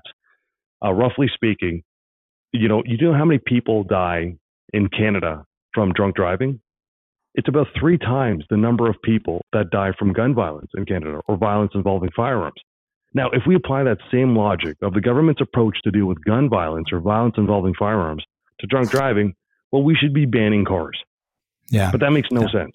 Uh, 0.83 0.91
roughly 0.93 1.27
speaking, 1.33 1.83
you 2.53 2.67
know, 2.67 2.83
you 2.85 2.97
know 2.97 3.13
how 3.17 3.25
many 3.25 3.39
people 3.45 3.83
die 3.83 4.35
in 4.73 4.87
Canada 4.89 5.43
from 5.73 5.91
drunk 5.91 6.15
driving? 6.15 6.61
It's 7.35 7.47
about 7.49 7.67
three 7.79 7.97
times 7.97 8.45
the 8.49 8.57
number 8.57 8.89
of 8.89 8.95
people 9.03 9.41
that 9.53 9.69
die 9.71 9.91
from 9.97 10.13
gun 10.13 10.33
violence 10.33 10.71
in 10.75 10.85
Canada 10.85 11.19
or 11.27 11.37
violence 11.37 11.71
involving 11.75 12.09
firearms. 12.15 12.61
Now, 13.13 13.29
if 13.31 13.43
we 13.47 13.55
apply 13.55 13.83
that 13.83 13.97
same 14.11 14.35
logic 14.35 14.77
of 14.81 14.93
the 14.93 15.01
government's 15.01 15.41
approach 15.41 15.77
to 15.83 15.91
deal 15.91 16.05
with 16.05 16.23
gun 16.23 16.49
violence 16.49 16.87
or 16.91 16.99
violence 16.99 17.35
involving 17.37 17.73
firearms 17.77 18.23
to 18.59 18.67
drunk 18.67 18.91
driving, 18.91 19.33
well, 19.71 19.83
we 19.83 19.95
should 19.95 20.13
be 20.13 20.25
banning 20.25 20.65
cars. 20.65 20.97
Yeah, 21.69 21.91
But 21.91 21.99
that 22.01 22.11
makes 22.11 22.29
no 22.31 22.41
Yeah. 22.43 22.51
sense 22.51 22.73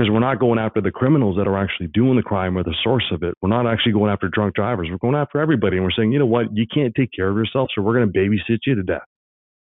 because 0.00 0.10
we're 0.10 0.18
not 0.18 0.40
going 0.40 0.58
after 0.58 0.80
the 0.80 0.90
criminals 0.90 1.36
that 1.36 1.46
are 1.46 1.58
actually 1.58 1.88
doing 1.88 2.16
the 2.16 2.22
crime 2.22 2.56
or 2.56 2.62
the 2.62 2.74
source 2.82 3.04
of 3.12 3.22
it. 3.22 3.34
We're 3.42 3.50
not 3.50 3.66
actually 3.66 3.92
going 3.92 4.10
after 4.10 4.28
drunk 4.28 4.54
drivers. 4.54 4.88
We're 4.90 4.96
going 4.96 5.14
after 5.14 5.38
everybody. 5.38 5.76
And 5.76 5.84
we're 5.84 5.90
saying, 5.90 6.10
you 6.10 6.18
know 6.18 6.24
what? 6.24 6.46
You 6.56 6.64
can't 6.72 6.94
take 6.94 7.10
care 7.14 7.28
of 7.28 7.36
yourself, 7.36 7.68
so 7.74 7.82
we're 7.82 7.92
going 7.92 8.10
to 8.10 8.18
babysit 8.18 8.60
you 8.64 8.76
to 8.76 8.82
death. 8.82 9.04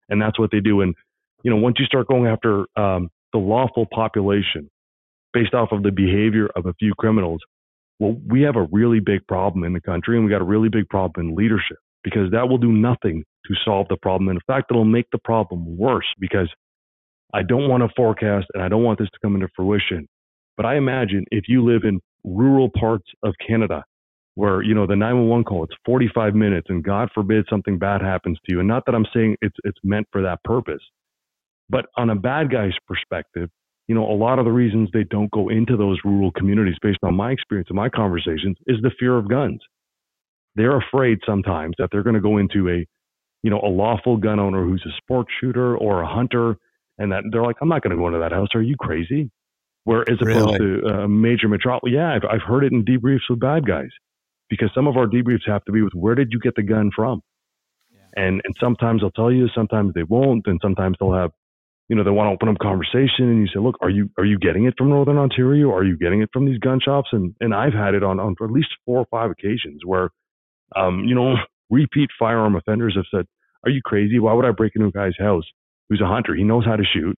And 0.07 0.21
that's 0.21 0.39
what 0.39 0.49
they 0.49 0.61
do. 0.61 0.79
And, 0.79 0.95
you 1.43 1.51
know, 1.51 1.57
once 1.57 1.75
you 1.77 1.85
start 1.85 2.07
going 2.07 2.27
after 2.27 2.65
um, 2.77 3.09
the 3.33 3.39
lawful 3.39 3.85
population 3.91 4.69
based 5.33 5.53
off 5.53 5.73
of 5.73 5.83
the 5.83 5.91
behavior 5.91 6.47
of 6.55 6.67
a 6.67 6.73
few 6.75 6.93
criminals, 6.97 7.41
well, 7.99 8.15
we 8.25 8.43
have 8.43 8.55
a 8.55 8.67
really 8.71 9.01
big 9.01 9.27
problem 9.27 9.65
in 9.65 9.73
the 9.73 9.81
country 9.81 10.15
and 10.15 10.25
we 10.25 10.31
got 10.31 10.41
a 10.41 10.45
really 10.45 10.69
big 10.69 10.87
problem 10.87 11.27
in 11.27 11.35
leadership. 11.35 11.77
because 12.03 12.31
that 12.31 12.47
will 12.47 12.57
do 12.57 12.71
nothing 12.71 13.23
to 13.47 13.55
solve 13.65 13.87
the 13.89 13.97
problem. 13.97 14.29
And 14.29 14.37
in 14.37 14.53
fact, 14.53 14.67
it'll 14.71 14.85
make 14.85 15.07
the 15.11 15.19
problem 15.19 15.77
worse 15.77 16.07
because 16.19 16.49
I 17.33 17.43
don't 17.43 17.69
want 17.69 17.83
to 17.83 17.89
forecast 17.95 18.47
and 18.53 18.63
I 18.63 18.69
don't 18.69 18.83
want 18.83 18.99
this 18.99 19.09
to 19.09 19.19
come 19.21 19.35
into 19.35 19.47
fruition. 19.55 20.07
But 20.57 20.65
I 20.65 20.75
imagine 20.75 21.25
if 21.31 21.45
you 21.47 21.63
live 21.63 21.83
in 21.83 21.99
rural 22.23 22.69
parts 22.69 23.07
of 23.23 23.33
Canada 23.45 23.83
where, 24.35 24.61
you 24.63 24.73
know, 24.73 24.87
the 24.87 24.95
911 24.95 25.43
call, 25.43 25.63
it's 25.63 25.75
45 25.85 26.33
minutes 26.33 26.67
and 26.69 26.83
God 26.83 27.09
forbid 27.13 27.45
something 27.49 27.77
bad 27.77 28.01
happens 28.01 28.37
to 28.45 28.53
you. 28.53 28.59
And 28.59 28.67
not 28.67 28.85
that 28.85 28.95
I'm 28.95 29.05
saying 29.13 29.37
it's, 29.41 29.55
it's 29.63 29.77
meant 29.83 30.07
for 30.11 30.21
that 30.23 30.43
purpose, 30.43 30.81
but 31.69 31.85
on 31.97 32.09
a 32.09 32.15
bad 32.15 32.51
guy's 32.51 32.73
perspective, 32.87 33.49
you 33.87 33.95
know, 33.95 34.09
a 34.09 34.15
lot 34.15 34.39
of 34.39 34.45
the 34.45 34.51
reasons 34.51 34.89
they 34.93 35.03
don't 35.03 35.29
go 35.31 35.49
into 35.49 35.75
those 35.75 35.99
rural 36.03 36.31
communities 36.31 36.77
based 36.81 36.99
on 37.03 37.15
my 37.15 37.31
experience 37.31 37.67
and 37.69 37.75
my 37.75 37.89
conversations 37.89 38.57
is 38.65 38.77
the 38.81 38.91
fear 38.99 39.17
of 39.17 39.29
guns. 39.29 39.59
They're 40.55 40.77
afraid 40.77 41.19
sometimes 41.25 41.75
that 41.79 41.89
they're 41.91 42.03
going 42.03 42.15
to 42.15 42.21
go 42.21 42.37
into 42.37 42.69
a, 42.69 42.85
you 43.43 43.49
know, 43.49 43.59
a 43.59 43.67
lawful 43.67 44.17
gun 44.17 44.39
owner 44.39 44.63
who's 44.63 44.83
a 44.87 44.95
sports 44.97 45.29
shooter 45.41 45.75
or 45.77 46.01
a 46.01 46.07
hunter 46.07 46.55
and 46.97 47.11
that 47.11 47.23
they're 47.31 47.43
like, 47.43 47.57
I'm 47.61 47.69
not 47.69 47.81
going 47.81 47.91
to 47.91 47.97
go 47.97 48.07
into 48.07 48.19
that 48.19 48.31
house. 48.31 48.49
Are 48.55 48.61
you 48.61 48.75
crazy? 48.77 49.29
Where 49.85 50.09
as 50.09 50.17
opposed 50.21 50.59
really? 50.59 50.81
to 50.81 50.87
a 50.87 51.07
major 51.07 51.49
metropolis, 51.49 51.93
yeah, 51.93 52.13
I've, 52.13 52.23
I've 52.29 52.41
heard 52.47 52.63
it 52.63 52.71
in 52.71 52.85
debriefs 52.85 53.29
with 53.29 53.39
bad 53.39 53.67
guys 53.67 53.89
because 54.49 54.69
some 54.73 54.87
of 54.87 54.95
our 54.95 55.07
debriefs 55.07 55.47
have 55.47 55.63
to 55.65 55.71
be 55.71 55.81
with 55.81 55.93
where 55.93 56.15
did 56.15 56.29
you 56.31 56.39
get 56.39 56.55
the 56.55 56.63
gun 56.63 56.89
from? 56.95 57.21
Yeah. 57.91 58.23
And 58.23 58.41
and 58.43 58.55
sometimes 58.59 59.01
they'll 59.01 59.11
tell 59.11 59.31
you, 59.31 59.47
sometimes 59.53 59.93
they 59.93 60.03
won't, 60.03 60.43
and 60.45 60.59
sometimes 60.61 60.97
they'll 60.99 61.13
have, 61.13 61.31
you 61.89 61.95
know, 61.95 62.03
they 62.03 62.11
want 62.11 62.29
to 62.29 62.33
open 62.33 62.49
up 62.49 62.59
conversation, 62.61 63.29
and 63.29 63.41
you 63.41 63.47
say, 63.47 63.59
look, 63.59 63.75
are 63.81 63.89
you 63.89 64.09
are 64.17 64.25
you 64.25 64.39
getting 64.39 64.65
it 64.65 64.75
from 64.77 64.89
Northern 64.89 65.17
Ontario? 65.17 65.71
Are 65.71 65.83
you 65.83 65.97
getting 65.97 66.21
it 66.21 66.29
from 66.31 66.45
these 66.45 66.59
gun 66.59 66.79
shops? 66.79 67.09
And 67.11 67.35
and 67.41 67.53
I've 67.53 67.73
had 67.73 67.93
it 67.93 68.03
on 68.03 68.19
on 68.19 68.35
at 68.41 68.51
least 68.51 68.69
four 68.85 68.99
or 68.99 69.07
five 69.11 69.31
occasions 69.31 69.81
where, 69.85 70.11
um, 70.75 71.03
you 71.05 71.15
know, 71.15 71.35
repeat 71.69 72.09
firearm 72.17 72.55
offenders 72.55 72.95
have 72.95 73.05
said, 73.13 73.25
are 73.65 73.71
you 73.71 73.81
crazy? 73.83 74.19
Why 74.19 74.33
would 74.33 74.45
I 74.45 74.51
break 74.51 74.73
into 74.75 74.87
a 74.87 74.91
guy's 74.91 75.17
house 75.17 75.45
who's 75.89 76.01
a 76.01 76.07
hunter? 76.07 76.35
He 76.35 76.43
knows 76.43 76.65
how 76.65 76.75
to 76.75 76.83
shoot. 76.83 77.17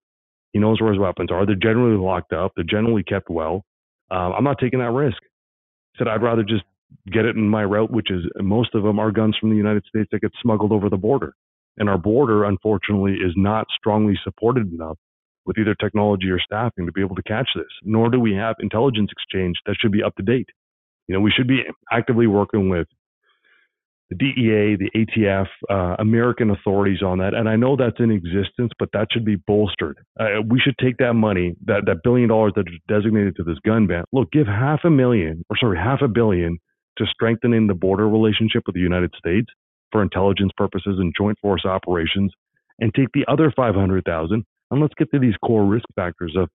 He 0.56 0.62
knows 0.62 0.80
where 0.80 0.94
his 0.94 1.00
weapons 1.02 1.32
are. 1.34 1.46
They're 1.46 1.56
generally 1.56 1.98
locked 1.98 2.32
up. 2.32 2.54
They're 2.56 2.64
generally 2.64 3.04
kept 3.04 3.30
well. 3.30 3.66
Um, 4.10 4.32
I'm 4.38 4.46
not 4.46 4.58
taking 4.58 4.80
that 4.80 4.92
risk. 4.92 5.18
He 5.22 5.98
said 5.98 6.08
I'd 6.08 6.24
rather 6.24 6.44
just 6.44 6.64
get 7.12 7.26
it 7.26 7.36
in 7.36 7.50
my 7.50 7.66
route, 7.66 7.92
which 7.92 8.10
is 8.10 8.22
most 8.38 8.74
of 8.74 8.84
them 8.84 8.98
are 8.98 9.12
guns 9.12 9.36
from 9.38 9.50
the 9.50 9.58
United 9.58 9.84
States 9.86 10.08
that 10.14 10.22
get 10.22 10.32
smuggled 10.42 10.72
over 10.72 10.90
the 10.90 10.96
border. 10.96 11.34
And 11.76 11.90
our 11.90 11.98
border, 11.98 12.46
unfortunately, 12.46 13.16
is 13.16 13.34
not 13.36 13.68
strongly 13.78 14.18
supported 14.24 14.72
enough 14.72 14.98
with 15.46 15.58
either 15.58 15.76
technology 15.76 16.30
or 16.30 16.40
staffing 16.40 16.86
to 16.86 16.92
be 16.94 17.02
able 17.02 17.18
to 17.18 17.24
catch 17.24 17.50
this. 17.54 17.66
Nor 17.84 18.10
do 18.10 18.22
we 18.22 18.34
have 18.34 18.56
intelligence 18.62 19.10
exchange 19.12 19.58
that 19.66 19.76
should 19.78 19.92
be 19.92 20.04
up 20.04 20.16
to 20.16 20.24
date. 20.24 20.48
You 21.10 21.16
know, 21.16 21.20
we 21.20 21.34
should 21.36 21.50
be 21.50 21.64
actively 21.92 22.28
working 22.28 22.70
with 22.70 22.88
the 24.10 24.16
DEA, 24.16 24.76
the 24.78 24.92
ATF, 24.96 25.48
uh, 25.70 25.96
American 26.00 26.52
authorities 26.52 27.02
on 27.02 27.18
that. 27.20 27.34
And 27.34 27.50
I 27.50 27.56
know 27.56 27.76
that's 27.76 28.00
in 28.00 28.12
existence, 28.12 28.72
but 28.78 28.90
that 28.94 29.08
should 29.12 29.26
be 29.26 29.36
bolstered. 29.36 29.98
Uh, 30.20 30.42
we 30.48 30.60
should 30.60 30.78
take 30.78 30.98
that 30.98 31.14
money, 31.14 31.56
that, 31.66 31.84
that 31.88 32.04
billion 32.04 32.30
dollars 32.30 32.54
that 32.56 32.68
is 32.68 32.80
designated 32.88 33.36
to 33.38 33.44
this 33.44 33.58
gun 33.66 33.88
ban. 33.88 34.04
Look, 34.12 34.32
give 34.32 34.48
half 34.48 34.82
a 34.84 34.90
million, 34.90 35.44
or 35.50 35.58
sorry, 35.58 35.78
half 35.78 36.02
a 36.02 36.08
billion 36.08 36.60
to 36.98 37.06
strengthening 37.08 37.68
the 37.68 37.74
border 37.74 38.08
relationship 38.08 38.64
with 38.66 38.76
the 38.76 38.82
United 38.82 39.12
States 39.18 39.48
for 39.92 40.02
intelligence 40.02 40.52
purposes 40.56 40.98
and 41.00 41.14
joint 41.18 41.38
force 41.42 41.66
operations, 41.66 42.32
and 42.80 42.94
take 42.94 43.08
the 43.14 43.26
other 43.28 43.52
500,000 43.56 44.44
and 44.72 44.82
let's 44.82 44.94
get 44.98 45.12
to 45.12 45.20
these 45.20 45.36
core 45.44 45.66
risk 45.66 45.86
factors 45.96 46.36
of 46.38 46.50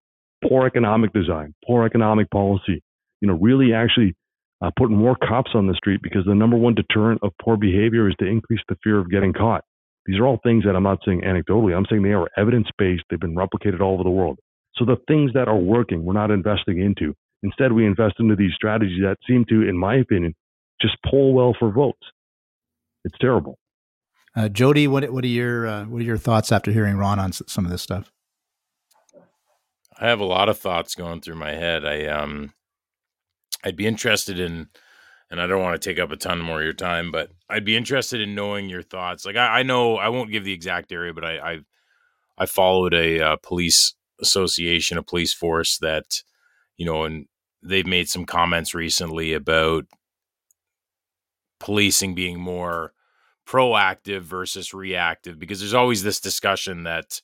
poor 0.46 0.66
economic 0.66 1.12
design, 1.12 1.54
poor 1.66 1.84
economic 1.84 2.30
policy. 2.30 2.82
You 3.20 3.28
know, 3.28 3.34
really 3.34 3.72
actually 3.72 4.14
uh, 4.62 4.70
putting 4.76 4.96
more 4.96 5.16
cops 5.16 5.52
on 5.54 5.66
the 5.66 5.74
street 5.74 6.00
because 6.02 6.24
the 6.26 6.34
number 6.34 6.56
one 6.56 6.74
deterrent 6.74 7.20
of 7.22 7.32
poor 7.42 7.56
behavior 7.56 8.08
is 8.08 8.14
to 8.18 8.26
increase 8.26 8.60
the 8.68 8.76
fear 8.82 8.98
of 8.98 9.10
getting 9.10 9.32
caught. 9.32 9.64
These 10.06 10.18
are 10.18 10.26
all 10.26 10.40
things 10.42 10.64
that 10.64 10.76
I'm 10.76 10.82
not 10.82 10.98
saying 11.04 11.22
anecdotally. 11.22 11.76
I'm 11.76 11.86
saying 11.88 12.02
they 12.02 12.12
are 12.12 12.28
evidence 12.36 12.68
based. 12.78 13.04
They've 13.10 13.20
been 13.20 13.34
replicated 13.34 13.80
all 13.80 13.94
over 13.94 14.04
the 14.04 14.10
world. 14.10 14.38
So 14.76 14.84
the 14.84 14.96
things 15.08 15.32
that 15.34 15.48
are 15.48 15.56
working, 15.56 16.04
we're 16.04 16.14
not 16.14 16.30
investing 16.30 16.80
into. 16.80 17.14
Instead, 17.42 17.72
we 17.72 17.86
invest 17.86 18.14
into 18.18 18.36
these 18.36 18.52
strategies 18.54 19.02
that 19.02 19.16
seem 19.26 19.44
to, 19.48 19.68
in 19.68 19.78
my 19.78 19.96
opinion, 19.96 20.34
just 20.80 20.96
poll 21.06 21.32
well 21.34 21.54
for 21.58 21.70
votes. 21.70 22.00
It's 23.04 23.16
terrible. 23.20 23.58
Uh, 24.36 24.48
Jodie, 24.48 24.86
what 24.88 25.10
what 25.10 25.24
are 25.24 25.28
your 25.28 25.66
uh, 25.66 25.84
what 25.86 26.00
are 26.00 26.04
your 26.04 26.18
thoughts 26.18 26.52
after 26.52 26.70
hearing 26.70 26.96
Ron 26.96 27.18
on 27.18 27.32
some 27.32 27.64
of 27.64 27.70
this 27.70 27.82
stuff? 27.82 28.12
I 29.98 30.06
have 30.06 30.20
a 30.20 30.24
lot 30.24 30.48
of 30.48 30.58
thoughts 30.58 30.94
going 30.94 31.20
through 31.20 31.34
my 31.34 31.50
head. 31.50 31.84
I 31.84 32.06
um, 32.06 32.52
I'd 33.64 33.76
be 33.76 33.86
interested 33.86 34.38
in, 34.38 34.68
and 35.30 35.40
I 35.40 35.46
don't 35.46 35.62
want 35.62 35.80
to 35.80 35.88
take 35.88 35.98
up 35.98 36.10
a 36.10 36.16
ton 36.16 36.40
more 36.40 36.58
of 36.58 36.64
your 36.64 36.72
time, 36.72 37.10
but 37.10 37.30
I'd 37.48 37.64
be 37.64 37.76
interested 37.76 38.20
in 38.20 38.34
knowing 38.34 38.68
your 38.68 38.82
thoughts. 38.82 39.24
Like 39.24 39.36
I, 39.36 39.60
I 39.60 39.62
know 39.62 39.96
I 39.96 40.08
won't 40.08 40.32
give 40.32 40.44
the 40.44 40.52
exact 40.52 40.92
area, 40.92 41.12
but 41.14 41.24
I 41.24 41.38
I, 41.38 41.58
I 42.38 42.46
followed 42.46 42.94
a 42.94 43.20
uh, 43.20 43.36
police 43.42 43.94
association, 44.20 44.98
a 44.98 45.02
police 45.02 45.32
force 45.32 45.78
that, 45.78 46.22
you 46.76 46.86
know, 46.86 47.04
and 47.04 47.26
they've 47.62 47.86
made 47.86 48.08
some 48.08 48.24
comments 48.24 48.74
recently 48.74 49.32
about 49.32 49.84
policing 51.58 52.14
being 52.14 52.40
more 52.40 52.92
proactive 53.46 54.22
versus 54.22 54.72
reactive 54.72 55.38
because 55.38 55.60
there's 55.60 55.74
always 55.74 56.02
this 56.02 56.20
discussion 56.20 56.84
that 56.84 57.20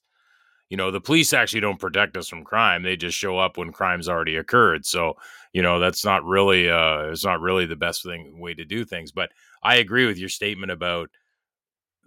you 0.68 0.76
know 0.76 0.90
the 0.90 1.00
police 1.00 1.32
actually 1.32 1.60
don't 1.60 1.80
protect 1.80 2.16
us 2.16 2.28
from 2.28 2.44
crime 2.44 2.82
they 2.82 2.96
just 2.96 3.16
show 3.16 3.38
up 3.38 3.56
when 3.56 3.72
crime's 3.72 4.08
already 4.08 4.36
occurred 4.36 4.84
so 4.84 5.14
you 5.52 5.62
know 5.62 5.78
that's 5.78 6.04
not 6.04 6.24
really 6.24 6.68
uh 6.70 7.10
it's 7.10 7.24
not 7.24 7.40
really 7.40 7.66
the 7.66 7.76
best 7.76 8.02
thing 8.02 8.38
way 8.40 8.54
to 8.54 8.64
do 8.64 8.84
things 8.84 9.12
but 9.12 9.30
i 9.62 9.76
agree 9.76 10.06
with 10.06 10.18
your 10.18 10.28
statement 10.28 10.72
about 10.72 11.10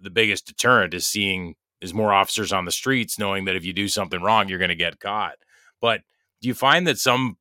the 0.00 0.10
biggest 0.10 0.46
deterrent 0.46 0.94
is 0.94 1.06
seeing 1.06 1.54
is 1.80 1.94
more 1.94 2.12
officers 2.12 2.52
on 2.52 2.64
the 2.64 2.72
streets 2.72 3.18
knowing 3.18 3.44
that 3.44 3.56
if 3.56 3.64
you 3.64 3.72
do 3.72 3.88
something 3.88 4.22
wrong 4.22 4.48
you're 4.48 4.58
going 4.58 4.68
to 4.68 4.74
get 4.74 5.00
caught 5.00 5.36
but 5.80 6.02
do 6.40 6.48
you 6.48 6.54
find 6.54 6.86
that 6.86 6.98
some 6.98 7.36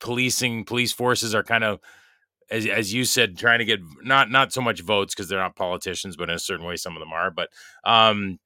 policing 0.00 0.64
police 0.64 0.92
forces 0.92 1.34
are 1.34 1.42
kind 1.42 1.64
of 1.64 1.80
as, 2.50 2.66
as 2.66 2.94
you 2.94 3.04
said, 3.04 3.36
trying 3.36 3.58
to 3.58 3.64
get 3.64 3.80
not 4.02 4.30
not 4.30 4.52
so 4.52 4.60
much 4.60 4.80
votes 4.80 5.14
because 5.14 5.28
they're 5.28 5.38
not 5.38 5.56
politicians, 5.56 6.16
but 6.16 6.30
in 6.30 6.36
a 6.36 6.38
certain 6.38 6.64
way, 6.64 6.76
some 6.76 6.96
of 6.96 7.00
them 7.00 7.12
are. 7.12 7.30
But 7.30 7.50
um, 7.84 8.38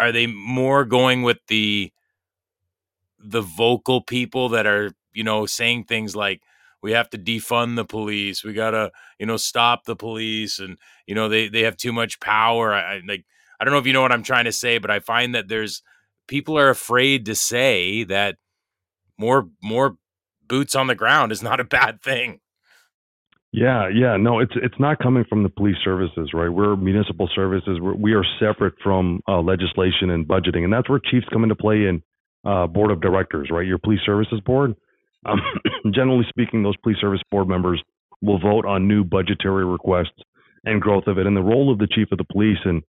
are 0.00 0.12
they 0.12 0.26
more 0.26 0.84
going 0.84 1.22
with 1.22 1.38
the 1.48 1.92
the 3.18 3.42
vocal 3.42 4.00
people 4.00 4.48
that 4.50 4.66
are 4.66 4.92
you 5.12 5.24
know 5.24 5.46
saying 5.46 5.84
things 5.84 6.16
like 6.16 6.42
we 6.82 6.92
have 6.92 7.10
to 7.10 7.18
defund 7.18 7.76
the 7.76 7.84
police, 7.84 8.42
we 8.42 8.52
gotta 8.54 8.90
you 9.18 9.26
know 9.26 9.36
stop 9.36 9.84
the 9.84 9.96
police, 9.96 10.58
and 10.58 10.78
you 11.06 11.14
know 11.14 11.28
they 11.28 11.48
they 11.48 11.62
have 11.62 11.76
too 11.76 11.92
much 11.92 12.20
power. 12.20 12.72
I, 12.72 12.96
I 12.96 13.00
like 13.06 13.24
I 13.60 13.64
don't 13.64 13.72
know 13.72 13.78
if 13.80 13.86
you 13.86 13.92
know 13.92 14.02
what 14.02 14.12
I'm 14.12 14.22
trying 14.22 14.46
to 14.46 14.52
say, 14.52 14.78
but 14.78 14.90
I 14.90 15.00
find 15.00 15.34
that 15.34 15.48
there's 15.48 15.82
people 16.26 16.58
are 16.58 16.70
afraid 16.70 17.26
to 17.26 17.34
say 17.34 18.04
that 18.04 18.36
more 19.18 19.48
more 19.62 19.96
boots 20.46 20.74
on 20.74 20.86
the 20.86 20.94
ground 20.94 21.32
is 21.32 21.42
not 21.42 21.60
a 21.60 21.64
bad 21.64 22.02
thing. 22.02 22.40
Yeah, 23.52 23.88
yeah, 23.92 24.16
no, 24.16 24.38
it's 24.38 24.52
it's 24.56 24.78
not 24.78 25.00
coming 25.00 25.24
from 25.28 25.42
the 25.42 25.48
police 25.48 25.76
services, 25.82 26.30
right? 26.32 26.48
We're 26.48 26.76
municipal 26.76 27.28
services. 27.34 27.78
We're, 27.80 27.94
we 27.94 28.12
are 28.12 28.24
separate 28.38 28.74
from 28.82 29.20
uh, 29.26 29.40
legislation 29.40 30.10
and 30.10 30.26
budgeting, 30.26 30.62
and 30.62 30.72
that's 30.72 30.88
where 30.88 31.00
chiefs 31.00 31.26
come 31.32 31.42
into 31.42 31.56
play 31.56 31.86
in 31.86 32.02
uh, 32.44 32.68
board 32.68 32.92
of 32.92 33.00
directors, 33.00 33.48
right? 33.50 33.66
Your 33.66 33.78
police 33.78 34.00
services 34.06 34.40
board. 34.46 34.76
Um, 35.26 35.40
generally 35.92 36.24
speaking, 36.28 36.62
those 36.62 36.76
police 36.78 36.98
service 37.00 37.22
board 37.30 37.48
members 37.48 37.82
will 38.22 38.38
vote 38.38 38.66
on 38.66 38.86
new 38.86 39.02
budgetary 39.02 39.64
requests 39.64 40.22
and 40.64 40.80
growth 40.80 41.06
of 41.08 41.18
it. 41.18 41.26
And 41.26 41.36
the 41.36 41.42
role 41.42 41.72
of 41.72 41.78
the 41.78 41.88
chief 41.90 42.08
of 42.12 42.18
the 42.18 42.24
police 42.32 42.58
and 42.64 42.82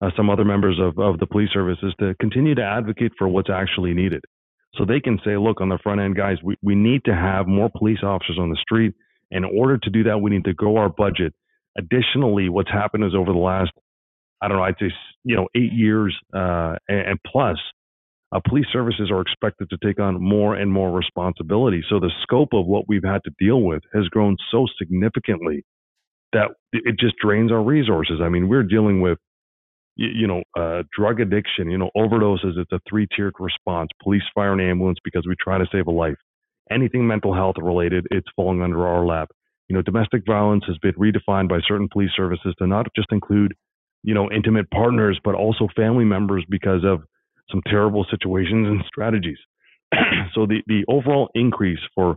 uh, 0.00 0.10
some 0.16 0.30
other 0.30 0.44
members 0.44 0.78
of, 0.80 0.98
of 0.98 1.18
the 1.18 1.26
police 1.26 1.50
service 1.52 1.78
is 1.82 1.92
to 2.00 2.14
continue 2.20 2.54
to 2.54 2.62
advocate 2.62 3.12
for 3.18 3.28
what's 3.28 3.50
actually 3.50 3.92
needed. 3.92 4.22
So 4.76 4.84
they 4.84 5.00
can 5.00 5.18
say, 5.24 5.36
look, 5.36 5.60
on 5.60 5.68
the 5.68 5.78
front 5.82 6.00
end, 6.00 6.16
guys, 6.16 6.36
we, 6.42 6.56
we 6.62 6.74
need 6.76 7.04
to 7.06 7.14
have 7.14 7.46
more 7.48 7.68
police 7.76 7.98
officers 8.02 8.38
on 8.38 8.50
the 8.50 8.58
street 8.62 8.94
in 9.30 9.44
order 9.44 9.78
to 9.78 9.90
do 9.90 10.04
that, 10.04 10.18
we 10.18 10.30
need 10.30 10.44
to 10.44 10.54
grow 10.54 10.76
our 10.76 10.88
budget. 10.88 11.34
Additionally, 11.76 12.48
what's 12.48 12.70
happened 12.70 13.04
is 13.04 13.14
over 13.14 13.32
the 13.32 13.38
last, 13.38 13.70
I 14.40 14.48
don't 14.48 14.56
know, 14.56 14.64
I'd 14.64 14.74
say, 14.80 14.90
you 15.24 15.36
know, 15.36 15.48
eight 15.54 15.72
years 15.72 16.16
uh, 16.34 16.76
and, 16.88 17.08
and, 17.08 17.18
plus, 17.26 17.58
uh, 18.32 18.40
police 18.46 18.66
services 18.72 19.10
are 19.10 19.20
expected 19.20 19.70
to 19.70 19.78
take 19.84 20.00
on 20.00 20.20
more 20.20 20.54
and 20.54 20.72
more 20.72 20.90
responsibility. 20.90 21.82
So 21.88 21.98
the 21.98 22.10
scope 22.22 22.52
of 22.52 22.66
what 22.66 22.84
we've 22.88 23.04
had 23.04 23.20
to 23.24 23.30
deal 23.38 23.62
with 23.62 23.82
has 23.94 24.04
grown 24.08 24.36
so 24.50 24.66
significantly 24.78 25.64
that 26.32 26.48
it 26.72 26.98
just 26.98 27.14
drains 27.22 27.50
our 27.50 27.62
resources. 27.62 28.20
I 28.22 28.28
mean, 28.28 28.48
we're 28.48 28.62
dealing 28.62 29.00
with, 29.00 29.18
you, 29.96 30.26
know, 30.26 30.42
uh, 30.56 30.82
drug 30.96 31.20
addiction, 31.20 31.70
you 31.70 31.78
know, 31.78 31.90
overdoses. 31.96 32.56
It's 32.56 32.70
a 32.70 32.80
three-tiered 32.88 33.34
response: 33.40 33.88
police, 34.02 34.22
fire, 34.34 34.52
and 34.52 34.60
ambulance, 34.60 34.98
because 35.02 35.26
we 35.26 35.34
try 35.40 35.58
to 35.58 35.66
save 35.72 35.86
a 35.86 35.90
life 35.90 36.18
anything 36.70 37.06
mental 37.06 37.34
health 37.34 37.56
related, 37.60 38.06
it's 38.10 38.28
falling 38.36 38.62
under 38.62 38.86
our 38.86 39.04
lap. 39.04 39.30
You 39.68 39.76
know, 39.76 39.82
domestic 39.82 40.22
violence 40.26 40.64
has 40.66 40.78
been 40.78 40.94
redefined 40.94 41.48
by 41.48 41.60
certain 41.66 41.88
police 41.92 42.10
services 42.16 42.54
to 42.58 42.66
not 42.66 42.86
just 42.94 43.12
include, 43.12 43.54
you 44.02 44.14
know, 44.14 44.30
intimate 44.30 44.70
partners, 44.70 45.20
but 45.22 45.34
also 45.34 45.68
family 45.76 46.04
members 46.04 46.44
because 46.48 46.84
of 46.84 47.02
some 47.50 47.62
terrible 47.66 48.06
situations 48.10 48.66
and 48.66 48.82
strategies. 48.86 49.38
so 50.34 50.46
the, 50.46 50.62
the 50.66 50.84
overall 50.88 51.28
increase 51.34 51.80
for, 51.94 52.16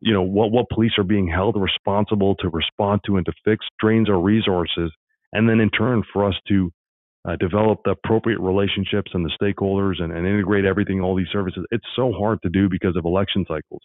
you 0.00 0.12
know, 0.12 0.22
what, 0.22 0.50
what 0.52 0.68
police 0.70 0.92
are 0.98 1.04
being 1.04 1.28
held 1.28 1.56
responsible 1.60 2.34
to 2.36 2.48
respond 2.48 3.00
to 3.06 3.16
and 3.16 3.26
to 3.26 3.32
fix 3.44 3.66
drains 3.78 4.08
our 4.08 4.20
resources 4.20 4.90
and 5.32 5.48
then 5.48 5.60
in 5.60 5.70
turn 5.70 6.02
for 6.12 6.24
us 6.24 6.34
to 6.48 6.72
uh, 7.26 7.36
develop 7.36 7.80
the 7.84 7.90
appropriate 7.90 8.40
relationships 8.40 9.10
and 9.14 9.24
the 9.24 9.32
stakeholders 9.40 10.02
and, 10.02 10.12
and 10.12 10.26
integrate 10.26 10.64
everything, 10.64 11.00
all 11.00 11.16
these 11.16 11.26
services. 11.32 11.64
It's 11.70 11.86
so 11.96 12.12
hard 12.12 12.40
to 12.42 12.48
do 12.48 12.68
because 12.68 12.96
of 12.96 13.04
election 13.04 13.44
cycles. 13.48 13.82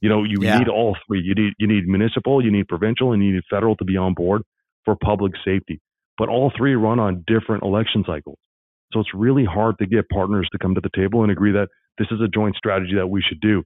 You 0.00 0.08
know, 0.08 0.24
you 0.24 0.38
Yeah. 0.40 0.58
need 0.58 0.68
all 0.68 0.96
three. 1.06 1.20
You 1.20 1.34
need 1.34 1.52
you 1.58 1.66
need 1.66 1.86
municipal, 1.86 2.42
you 2.42 2.50
need 2.50 2.68
provincial, 2.68 3.12
and 3.12 3.22
you 3.22 3.34
need 3.34 3.42
federal 3.50 3.76
to 3.76 3.84
be 3.84 3.96
on 3.96 4.14
board 4.14 4.42
for 4.84 4.96
public 4.96 5.32
safety. 5.44 5.80
But 6.16 6.28
all 6.28 6.52
three 6.56 6.74
run 6.74 6.98
on 6.98 7.24
different 7.26 7.62
election 7.64 8.04
cycles. 8.06 8.38
So 8.92 9.00
it's 9.00 9.14
really 9.14 9.44
hard 9.44 9.78
to 9.78 9.86
get 9.86 10.08
partners 10.08 10.48
to 10.52 10.58
come 10.58 10.74
to 10.74 10.80
the 10.80 10.90
table 10.94 11.22
and 11.22 11.30
agree 11.30 11.52
that 11.52 11.68
this 11.98 12.08
is 12.10 12.20
a 12.20 12.28
joint 12.28 12.56
strategy 12.56 12.94
that 12.96 13.06
we 13.08 13.22
should 13.22 13.40
do. 13.40 13.62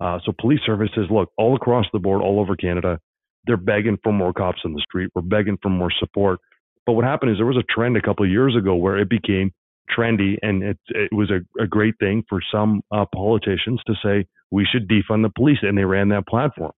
Uh, 0.00 0.18
so 0.24 0.32
police 0.40 0.60
services, 0.66 1.06
look, 1.10 1.30
all 1.38 1.54
across 1.54 1.86
the 1.92 1.98
board, 1.98 2.22
all 2.22 2.40
over 2.40 2.56
Canada, 2.56 2.98
they're 3.46 3.56
begging 3.56 3.98
for 4.02 4.12
more 4.12 4.32
cops 4.32 4.60
in 4.64 4.72
the 4.72 4.80
street. 4.80 5.10
We're 5.14 5.22
begging 5.22 5.58
for 5.62 5.68
more 5.68 5.92
support. 6.00 6.40
But 6.86 6.92
what 6.92 7.04
happened 7.04 7.32
is 7.32 7.38
there 7.38 7.46
was 7.46 7.56
a 7.56 7.72
trend 7.72 7.96
a 7.96 8.02
couple 8.02 8.24
of 8.24 8.30
years 8.30 8.54
ago 8.56 8.74
where 8.74 8.98
it 8.98 9.08
became 9.08 9.52
trendy, 9.96 10.36
and 10.42 10.62
it, 10.62 10.78
it 10.88 11.12
was 11.12 11.30
a, 11.30 11.40
a 11.62 11.66
great 11.66 11.94
thing 11.98 12.24
for 12.28 12.40
some 12.52 12.82
uh, 12.90 13.04
politicians 13.14 13.80
to 13.86 13.94
say 14.02 14.26
we 14.50 14.66
should 14.70 14.88
defund 14.88 15.22
the 15.22 15.32
police, 15.34 15.58
and 15.62 15.76
they 15.76 15.84
ran 15.84 16.08
that 16.10 16.26
platform. 16.26 16.72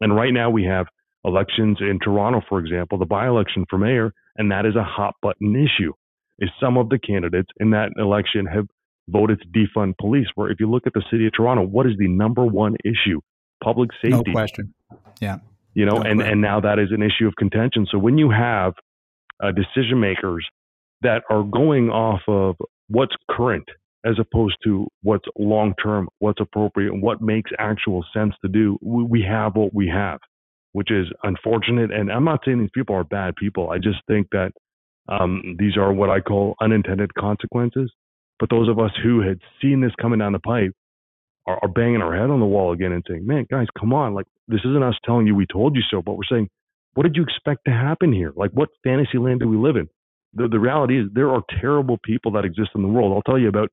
And 0.00 0.14
right 0.14 0.32
now 0.32 0.50
we 0.50 0.64
have 0.64 0.86
elections 1.24 1.78
in 1.80 1.98
Toronto, 2.02 2.40
for 2.48 2.58
example, 2.58 2.98
the 2.98 3.06
by-election 3.06 3.66
for 3.68 3.78
mayor, 3.78 4.12
and 4.36 4.50
that 4.50 4.66
is 4.66 4.76
a 4.76 4.82
hot 4.84 5.14
button 5.20 5.54
issue. 5.54 5.92
Is 6.38 6.48
some 6.58 6.78
of 6.78 6.88
the 6.88 6.98
candidates 6.98 7.50
in 7.58 7.70
that 7.70 7.90
election 7.98 8.46
have 8.46 8.66
voted 9.08 9.42
to 9.42 9.48
defund 9.48 9.94
police? 10.00 10.26
Where 10.34 10.50
if 10.50 10.58
you 10.58 10.70
look 10.70 10.86
at 10.86 10.94
the 10.94 11.02
city 11.10 11.26
of 11.26 11.34
Toronto, 11.34 11.62
what 11.64 11.86
is 11.86 11.92
the 11.98 12.08
number 12.08 12.46
one 12.46 12.76
issue? 12.84 13.20
Public 13.62 13.90
safety 14.00 14.22
No 14.24 14.32
question. 14.32 14.72
you 15.74 15.84
know, 15.84 15.98
No, 15.98 16.02
and, 16.02 16.22
and 16.22 16.40
now 16.40 16.60
that 16.60 16.78
is 16.78 16.92
an 16.92 17.02
issue 17.02 17.26
of 17.28 17.36
contention. 17.36 17.86
So 17.90 17.98
when 17.98 18.16
you 18.16 18.30
have 18.30 18.72
uh, 19.42 19.50
decision 19.52 20.00
makers 20.00 20.46
that 21.02 21.22
are 21.30 21.42
going 21.42 21.90
off 21.90 22.20
of 22.28 22.56
what's 22.88 23.14
current 23.30 23.64
as 24.04 24.14
opposed 24.18 24.56
to 24.64 24.86
what's 25.02 25.26
long 25.38 25.74
term, 25.82 26.08
what's 26.18 26.40
appropriate, 26.40 26.92
and 26.92 27.02
what 27.02 27.20
makes 27.20 27.50
actual 27.58 28.04
sense 28.14 28.34
to 28.42 28.48
do, 28.48 28.78
we, 28.80 29.22
have 29.22 29.56
what 29.56 29.74
we 29.74 29.86
have, 29.88 30.18
which 30.72 30.90
is 30.90 31.06
unfortunate. 31.22 31.92
And 31.92 32.10
I'm 32.10 32.24
not 32.24 32.40
saying 32.44 32.60
these 32.60 32.70
people 32.74 32.96
are 32.96 33.04
bad 33.04 33.36
people. 33.36 33.70
I 33.70 33.76
just 33.76 33.98
think 34.06 34.28
that 34.32 34.52
um, 35.08 35.56
these 35.58 35.76
are 35.76 35.92
what 35.92 36.08
I 36.08 36.20
call 36.20 36.54
unintended 36.62 37.14
consequences. 37.14 37.92
But 38.38 38.48
those 38.48 38.70
of 38.70 38.78
us 38.78 38.92
who 39.02 39.20
had 39.20 39.38
seen 39.60 39.82
this 39.82 39.92
coming 40.00 40.18
down 40.18 40.32
the 40.32 40.38
pipe 40.38 40.72
are, 41.46 41.58
are 41.62 41.68
banging 41.68 42.00
our 42.00 42.16
head 42.16 42.30
on 42.30 42.40
the 42.40 42.46
wall 42.46 42.72
again 42.72 42.92
and 42.92 43.04
saying, 43.06 43.26
man, 43.26 43.46
guys, 43.50 43.66
come 43.78 43.92
on. 43.92 44.14
Like, 44.14 44.26
this 44.48 44.60
isn't 44.60 44.82
us 44.82 44.94
telling 45.04 45.26
you 45.26 45.34
we 45.34 45.46
told 45.46 45.76
you 45.76 45.82
so, 45.90 46.00
but 46.00 46.14
we're 46.14 46.24
saying, 46.30 46.48
what 46.94 47.04
did 47.04 47.16
you 47.16 47.22
expect 47.22 47.64
to 47.66 47.70
happen 47.70 48.12
here? 48.12 48.32
Like, 48.34 48.50
what 48.52 48.68
fantasy 48.82 49.18
land 49.18 49.40
do 49.40 49.48
we 49.48 49.56
live 49.56 49.76
in? 49.76 49.88
The, 50.34 50.48
the 50.48 50.58
reality 50.58 51.00
is, 51.00 51.06
there 51.12 51.30
are 51.30 51.42
terrible 51.60 51.98
people 52.04 52.32
that 52.32 52.44
exist 52.44 52.70
in 52.74 52.82
the 52.82 52.88
world. 52.88 53.12
I'll 53.12 53.22
tell 53.22 53.38
you 53.38 53.48
about 53.48 53.70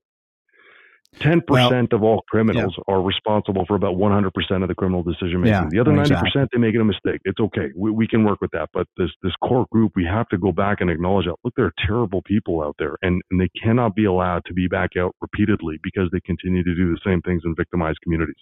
10% 1.15 1.93
of 1.93 2.03
all 2.03 2.23
criminals 2.30 2.75
are 2.88 3.01
responsible 3.01 3.65
for 3.65 3.75
about 3.75 3.95
100% 3.95 4.62
of 4.62 4.67
the 4.67 4.75
criminal 4.75 5.03
decision 5.03 5.41
making. 5.41 5.53
Yeah, 5.53 5.67
the 5.69 5.80
other 5.80 5.91
90%, 5.91 6.01
exactly. 6.01 6.41
they're 6.51 6.62
making 6.62 6.82
a 6.82 6.86
mistake. 6.86 7.21
It's 7.25 7.39
okay. 7.39 7.69
We, 7.75 7.91
we 7.91 8.08
can 8.08 8.23
work 8.23 8.39
with 8.41 8.51
that. 8.51 8.69
But 8.73 8.88
this, 8.97 9.10
this 9.23 9.34
core 9.43 9.65
group, 9.71 9.93
we 9.95 10.06
have 10.06 10.27
to 10.30 10.38
go 10.38 10.51
back 10.51 10.82
and 10.82 10.89
acknowledge 10.89 11.25
that, 11.25 11.36
look, 11.43 11.53
there 11.56 11.65
are 11.65 11.73
terrible 11.86 12.21
people 12.23 12.62
out 12.62 12.75
there 12.77 12.97
and, 13.01 13.21
and 13.32 13.41
they 13.41 13.49
cannot 13.62 13.95
be 13.95 14.06
allowed 14.06 14.43
to 14.45 14.53
be 14.53 14.67
back 14.67 14.91
out 14.97 15.15
repeatedly 15.21 15.80
because 15.82 16.10
they 16.12 16.19
continue 16.21 16.63
to 16.63 16.75
do 16.75 16.91
the 16.91 16.99
same 17.06 17.21
things 17.21 17.41
in 17.45 17.56
victimized 17.56 17.99
communities. 18.03 18.36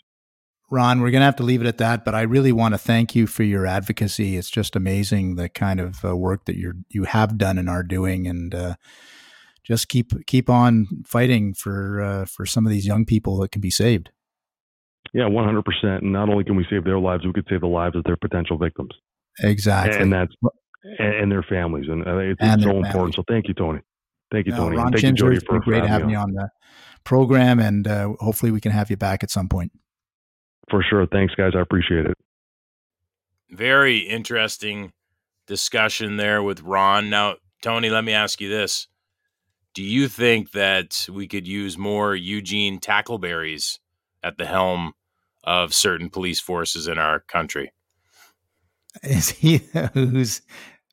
Ron, 0.71 0.99
we're 0.99 1.12
going 1.12 1.21
to 1.21 1.25
have 1.25 1.36
to 1.38 1.43
leave 1.43 1.62
it 1.62 1.67
at 1.67 1.78
that, 1.78 2.04
but 2.04 2.15
I 2.15 2.21
really 2.21 2.51
want 2.51 2.73
to 2.73 2.78
thank 2.78 3.15
you 3.15 3.28
for 3.28 3.43
your 3.43 3.67
advocacy. 3.67 4.36
It's 4.36 4.49
just 4.49 4.75
amazing 4.75 5.36
the 5.36 5.47
kind 5.47 5.80
of 5.80 6.04
uh, 6.04 6.15
work 6.15 6.45
that 6.45 6.58
you're 6.58 6.75
you 6.89 7.04
have 7.04 7.38
done 7.38 7.58
and 7.58 7.69
are 7.69 7.84
doing, 7.84 8.28
and 8.28 8.54
uh, 8.56 8.75
just 9.63 9.89
keep 9.89 10.25
keep 10.25 10.49
on 10.49 10.88
fighting 11.06 11.54
for 11.54 12.01
uh, 12.01 12.25
for 12.25 12.45
some 12.45 12.65
of 12.65 12.71
these 12.71 12.88
young 12.88 13.06
people 13.06 13.38
that 13.38 13.51
can 13.51 13.62
be 13.62 13.69
saved. 13.69 14.10
Yeah, 15.13 15.30
100%. 15.30 15.63
And 15.84 16.12
not 16.12 16.28
only 16.28 16.43
can 16.43 16.58
we 16.58 16.65
save 16.69 16.84
their 16.84 16.99
lives, 16.99 17.25
we 17.25 17.32
could 17.32 17.45
save 17.49 17.62
the 17.62 17.67
lives 17.67 17.95
of 17.95 18.04
their 18.04 18.17
potential 18.17 18.58
victims 18.58 18.91
Exactly. 19.39 20.01
and 20.01 20.12
that's 20.12 20.34
and, 20.99 21.32
their 21.32 21.43
families. 21.43 21.86
And 21.88 22.06
uh, 22.06 22.17
it's, 22.17 22.41
And 22.41 22.62
so 22.62 22.69
families. 22.69 22.88
important. 22.88 23.15
So 23.15 23.23
thank 23.28 23.47
you, 23.47 23.54
Tony. 23.54 23.80
Thank 24.32 24.47
you, 24.47 24.51
No, 24.51 24.58
Tony. 24.58 24.78
Ron 24.78 24.88
And 24.88 24.95
thank 24.95 25.04
you, 25.04 25.25
Chhinzer, 25.25 25.30
Jodie, 25.30 25.36
it's 25.36 25.43
been 25.45 25.56
for, 25.58 25.63
for 25.63 25.71
great 25.71 25.86
having 25.86 26.10
you 26.10 26.17
on 26.17 26.32
the 26.32 26.49
program, 27.04 27.60
and 27.60 27.88
uh, 27.88 28.10
hopefully 28.19 28.51
we 28.51 28.60
can 28.60 28.71
have 28.71 28.89
you 28.89 28.97
back 28.97 29.23
at 29.23 29.30
some 29.30 29.47
point. 29.47 29.71
For 30.69 30.84
sure. 30.84 31.06
Thanks, 31.08 31.34
guys. 31.36 31.54
I 31.56 31.62
appreciate 31.62 32.06
it. 32.06 32.17
Very 33.49 33.99
interesting 33.99 34.91
discussion 35.47 36.17
there 36.17 36.41
with 36.41 36.62
Ron. 36.62 37.10
Now, 37.10 37.36
Tony, 37.62 37.89
let 37.89 38.04
me 38.04 38.13
ask 38.13 38.41
you 38.41 38.49
this. 38.49 38.88
Do 39.73 39.84
you 39.84 40.08
think 40.08 40.51
that 40.51 41.08
we 41.12 41.28
could 41.28 41.47
use 41.47 41.78
more 41.78 42.15
Eugene 42.15 42.80
Tackleberries 42.80 43.78
at 44.23 44.38
the 44.38 44.45
helm 44.45 44.93
of 45.43 45.73
certain 45.73 46.10
police 46.10 46.39
forces 46.39 46.88
in 46.88 46.97
our 46.97 47.19
country? 47.19 47.71
Is 49.04 49.30
he 49.30 49.58
who's? 49.93 50.41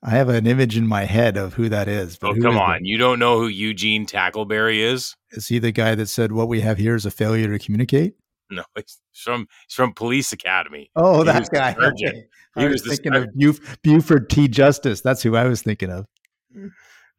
I 0.03 0.11
have 0.11 0.29
an 0.29 0.49
image 0.49 0.77
in 0.77 0.89
my 0.89 1.05
head 1.05 1.37
of 1.37 1.55
who 1.55 1.69
that 1.69 1.87
is. 1.87 2.19
But 2.19 2.31
Oh, 2.31 2.35
come 2.35 2.57
is 2.57 2.57
it? 2.57 2.61
on. 2.63 2.85
You 2.85 2.99
don't 2.99 3.21
know 3.21 3.39
who 3.39 3.47
Eugene 3.47 4.05
Tackleberry 4.05 4.79
is? 4.81 5.15
Is 5.31 5.47
he 5.47 5.61
the 5.61 5.71
guy 5.71 5.95
that 5.95 6.07
said 6.09 6.33
what 6.33 6.49
we 6.49 6.61
have 6.61 6.77
here 6.79 6.97
is 6.97 7.07
a 7.07 7.11
failure 7.13 7.47
to 7.57 7.65
communicate? 7.65 8.15
No, 8.57 8.65
he's 8.77 8.99
from 9.15 9.49
he's 9.67 9.75
from 9.75 9.95
Police 9.95 10.33
Academy. 10.33 10.91
Oh, 10.97 11.19
He 11.19 11.25
that 11.25 11.49
guy. 11.53 11.75
Okay. 11.81 12.25
He 12.57 12.65
I 12.65 12.69
was 12.69 12.83
was, 12.85 12.97
thinking 12.97 13.15
of 13.15 13.29
Buf- 13.35 13.83
Buford 13.83 14.29
T. 14.29 14.47
Justice. 14.47 15.01
That's 15.01 15.23
who 15.23 15.37
I 15.37 15.45
was 15.47 15.63
thinking 15.63 15.91
of. 15.91 16.07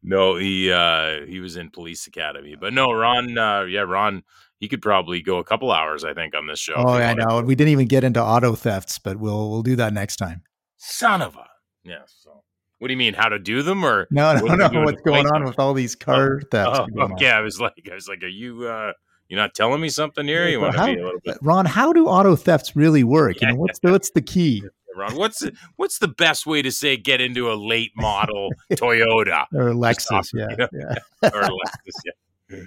No, 0.04 0.36
he 0.36 0.72
uh 0.72 1.26
he 1.26 1.40
was 1.40 1.58
in 1.58 1.70
Police 1.72 2.08
Academy. 2.08 2.56
But 2.60 2.74
no, 2.74 2.92
Ron 2.92 3.38
uh 3.38 3.64
yeah, 3.64 3.82
Ron 3.82 4.24
he 4.60 4.68
could 4.68 4.82
probably 4.82 5.22
go 5.22 5.40
a 5.40 5.44
couple 5.44 5.72
hours, 5.72 6.04
I 6.04 6.14
think, 6.14 6.36
on 6.36 6.48
this 6.48 6.60
show. 6.60 6.76
Oh, 6.76 6.98
he 6.98 7.04
I 7.04 7.14
know. 7.14 7.42
We 7.42 7.56
didn't 7.56 7.72
even 7.72 7.88
get 7.88 8.04
into 8.04 8.22
auto 8.22 8.56
thefts, 8.56 9.00
but 9.00 9.18
we'll 9.18 9.50
we'll 9.50 9.64
do 9.64 9.76
that 9.78 9.94
next 9.94 10.18
time. 10.18 10.44
Son 10.78 11.22
of 11.22 11.36
a 11.36 11.48
yeah. 11.84 12.04
So 12.06 12.44
what 12.80 12.90
do 12.90 12.94
you 12.94 12.98
mean? 12.98 13.14
How 13.14 13.30
to 13.30 13.40
do 13.40 13.62
them 13.62 13.84
or 13.84 14.08
No, 14.12 14.34
no, 14.38 14.56
no. 14.68 14.82
What's 14.84 15.02
going 15.02 15.26
on 15.28 15.42
them? 15.42 15.46
with 15.46 15.58
all 15.58 15.74
these 15.74 15.96
car 15.96 16.42
thefts? 16.52 16.80
Oh, 16.80 16.86
going 16.88 17.14
on? 17.14 17.26
I 17.26 17.40
was 17.40 17.60
like, 17.60 17.74
I 17.90 17.96
was 17.96 18.08
like, 18.10 18.24
are 18.24 18.28
you 18.28 18.68
uh 18.68 18.92
you're 19.34 19.42
not 19.42 19.56
telling 19.56 19.82
me 19.82 19.90
something 19.90 20.28
here? 20.28 20.48
You 20.48 20.62
want 20.62 20.76
to 20.76 20.86
be 20.86 21.00
a 21.00 21.04
little 21.04 21.20
bit 21.26 21.40
Ron, 21.42 21.66
how 21.66 21.92
do 21.92 22.06
auto 22.06 22.36
thefts 22.36 22.76
really 22.76 23.04
work? 23.04 23.42
You 23.42 23.48
know, 23.48 23.56
what's 23.56 23.80
the 23.80 23.92
what's 23.92 24.12
the 24.12 24.22
key 24.22 24.64
Ron? 24.96 25.16
What's 25.16 25.40
the, 25.40 25.54
what's 25.76 25.98
the 25.98 26.08
best 26.08 26.46
way 26.46 26.62
to 26.62 26.72
say 26.72 26.98
get 26.98 27.20
into 27.20 27.52
a 27.52 27.56
late 27.56 27.94
model 27.98 28.52
Toyota 28.74 29.48
or 29.56 29.72
Lexus? 29.72 30.32
Yeah, 30.36 30.50
you 30.52 30.58
know? 30.58 30.68
yeah. 30.72 31.30
or 31.34 31.50
Lexus? 31.50 32.12
Yeah. 32.52 32.60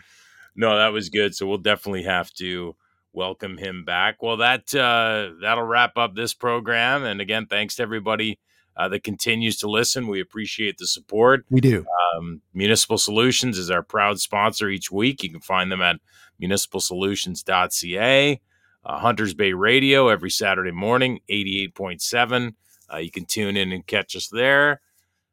No, 0.56 0.76
that 0.76 0.88
was 0.88 1.08
good. 1.08 1.36
So 1.36 1.46
we'll 1.46 1.58
definitely 1.58 2.02
have 2.02 2.32
to 2.32 2.74
welcome 3.12 3.58
him 3.58 3.84
back. 3.84 4.20
Well, 4.20 4.38
that 4.38 4.74
uh, 4.74 5.38
that'll 5.40 5.62
wrap 5.62 5.96
up 5.96 6.16
this 6.16 6.34
program. 6.34 7.04
And 7.04 7.20
again, 7.20 7.46
thanks 7.46 7.76
to 7.76 7.84
everybody 7.84 8.40
uh, 8.76 8.88
that 8.88 9.04
continues 9.04 9.56
to 9.58 9.70
listen. 9.70 10.06
We 10.06 10.20
appreciate 10.20 10.78
the 10.78 10.86
support. 10.86 11.46
We 11.50 11.60
do. 11.60 11.86
Um, 12.16 12.42
Municipal 12.52 12.98
Solutions 12.98 13.58
is 13.58 13.70
our 13.70 13.82
proud 13.82 14.20
sponsor 14.20 14.68
each 14.68 14.90
week. 14.90 15.22
You 15.22 15.30
can 15.30 15.40
find 15.40 15.72
them 15.72 15.80
at 15.80 16.00
municipalsolutions.ca. 16.42 18.40
Uh, 18.84 18.98
Hunters 18.98 19.34
Bay 19.34 19.52
Radio 19.52 20.08
every 20.08 20.30
Saturday 20.30 20.70
morning, 20.70 21.20
88.7. 21.30 22.54
Uh, 22.92 22.98
you 22.98 23.10
can 23.10 23.24
tune 23.24 23.56
in 23.56 23.72
and 23.72 23.86
catch 23.86 24.14
us 24.14 24.28
there. 24.28 24.80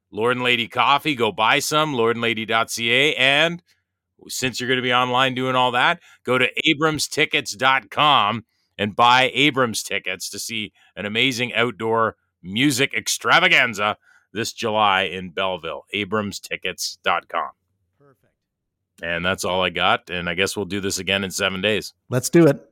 Lord 0.09 0.37
and 0.37 0.43
Lady 0.43 0.67
Coffee, 0.67 1.15
go 1.15 1.31
buy 1.31 1.59
some, 1.59 1.93
lordandlady.ca. 1.93 3.15
And 3.15 3.61
since 4.27 4.59
you're 4.59 4.67
going 4.67 4.77
to 4.77 4.83
be 4.83 4.93
online 4.93 5.35
doing 5.35 5.55
all 5.55 5.71
that, 5.71 5.99
go 6.23 6.37
to 6.37 6.47
abramstickets.com 6.67 8.45
and 8.77 8.95
buy 8.95 9.31
Abrams 9.33 9.83
tickets 9.83 10.29
to 10.29 10.39
see 10.39 10.71
an 10.95 11.05
amazing 11.05 11.53
outdoor 11.53 12.15
music 12.43 12.93
extravaganza 12.93 13.97
this 14.33 14.53
July 14.53 15.03
in 15.03 15.31
Belleville. 15.31 15.85
abramstickets.com. 15.93 17.51
Perfect. 17.99 18.33
And 19.01 19.25
that's 19.25 19.45
all 19.45 19.63
I 19.63 19.69
got. 19.69 20.09
And 20.09 20.29
I 20.29 20.33
guess 20.33 20.55
we'll 20.55 20.65
do 20.65 20.79
this 20.81 20.99
again 20.99 21.23
in 21.23 21.31
seven 21.31 21.61
days. 21.61 21.93
Let's 22.09 22.29
do 22.29 22.47
it. 22.47 22.69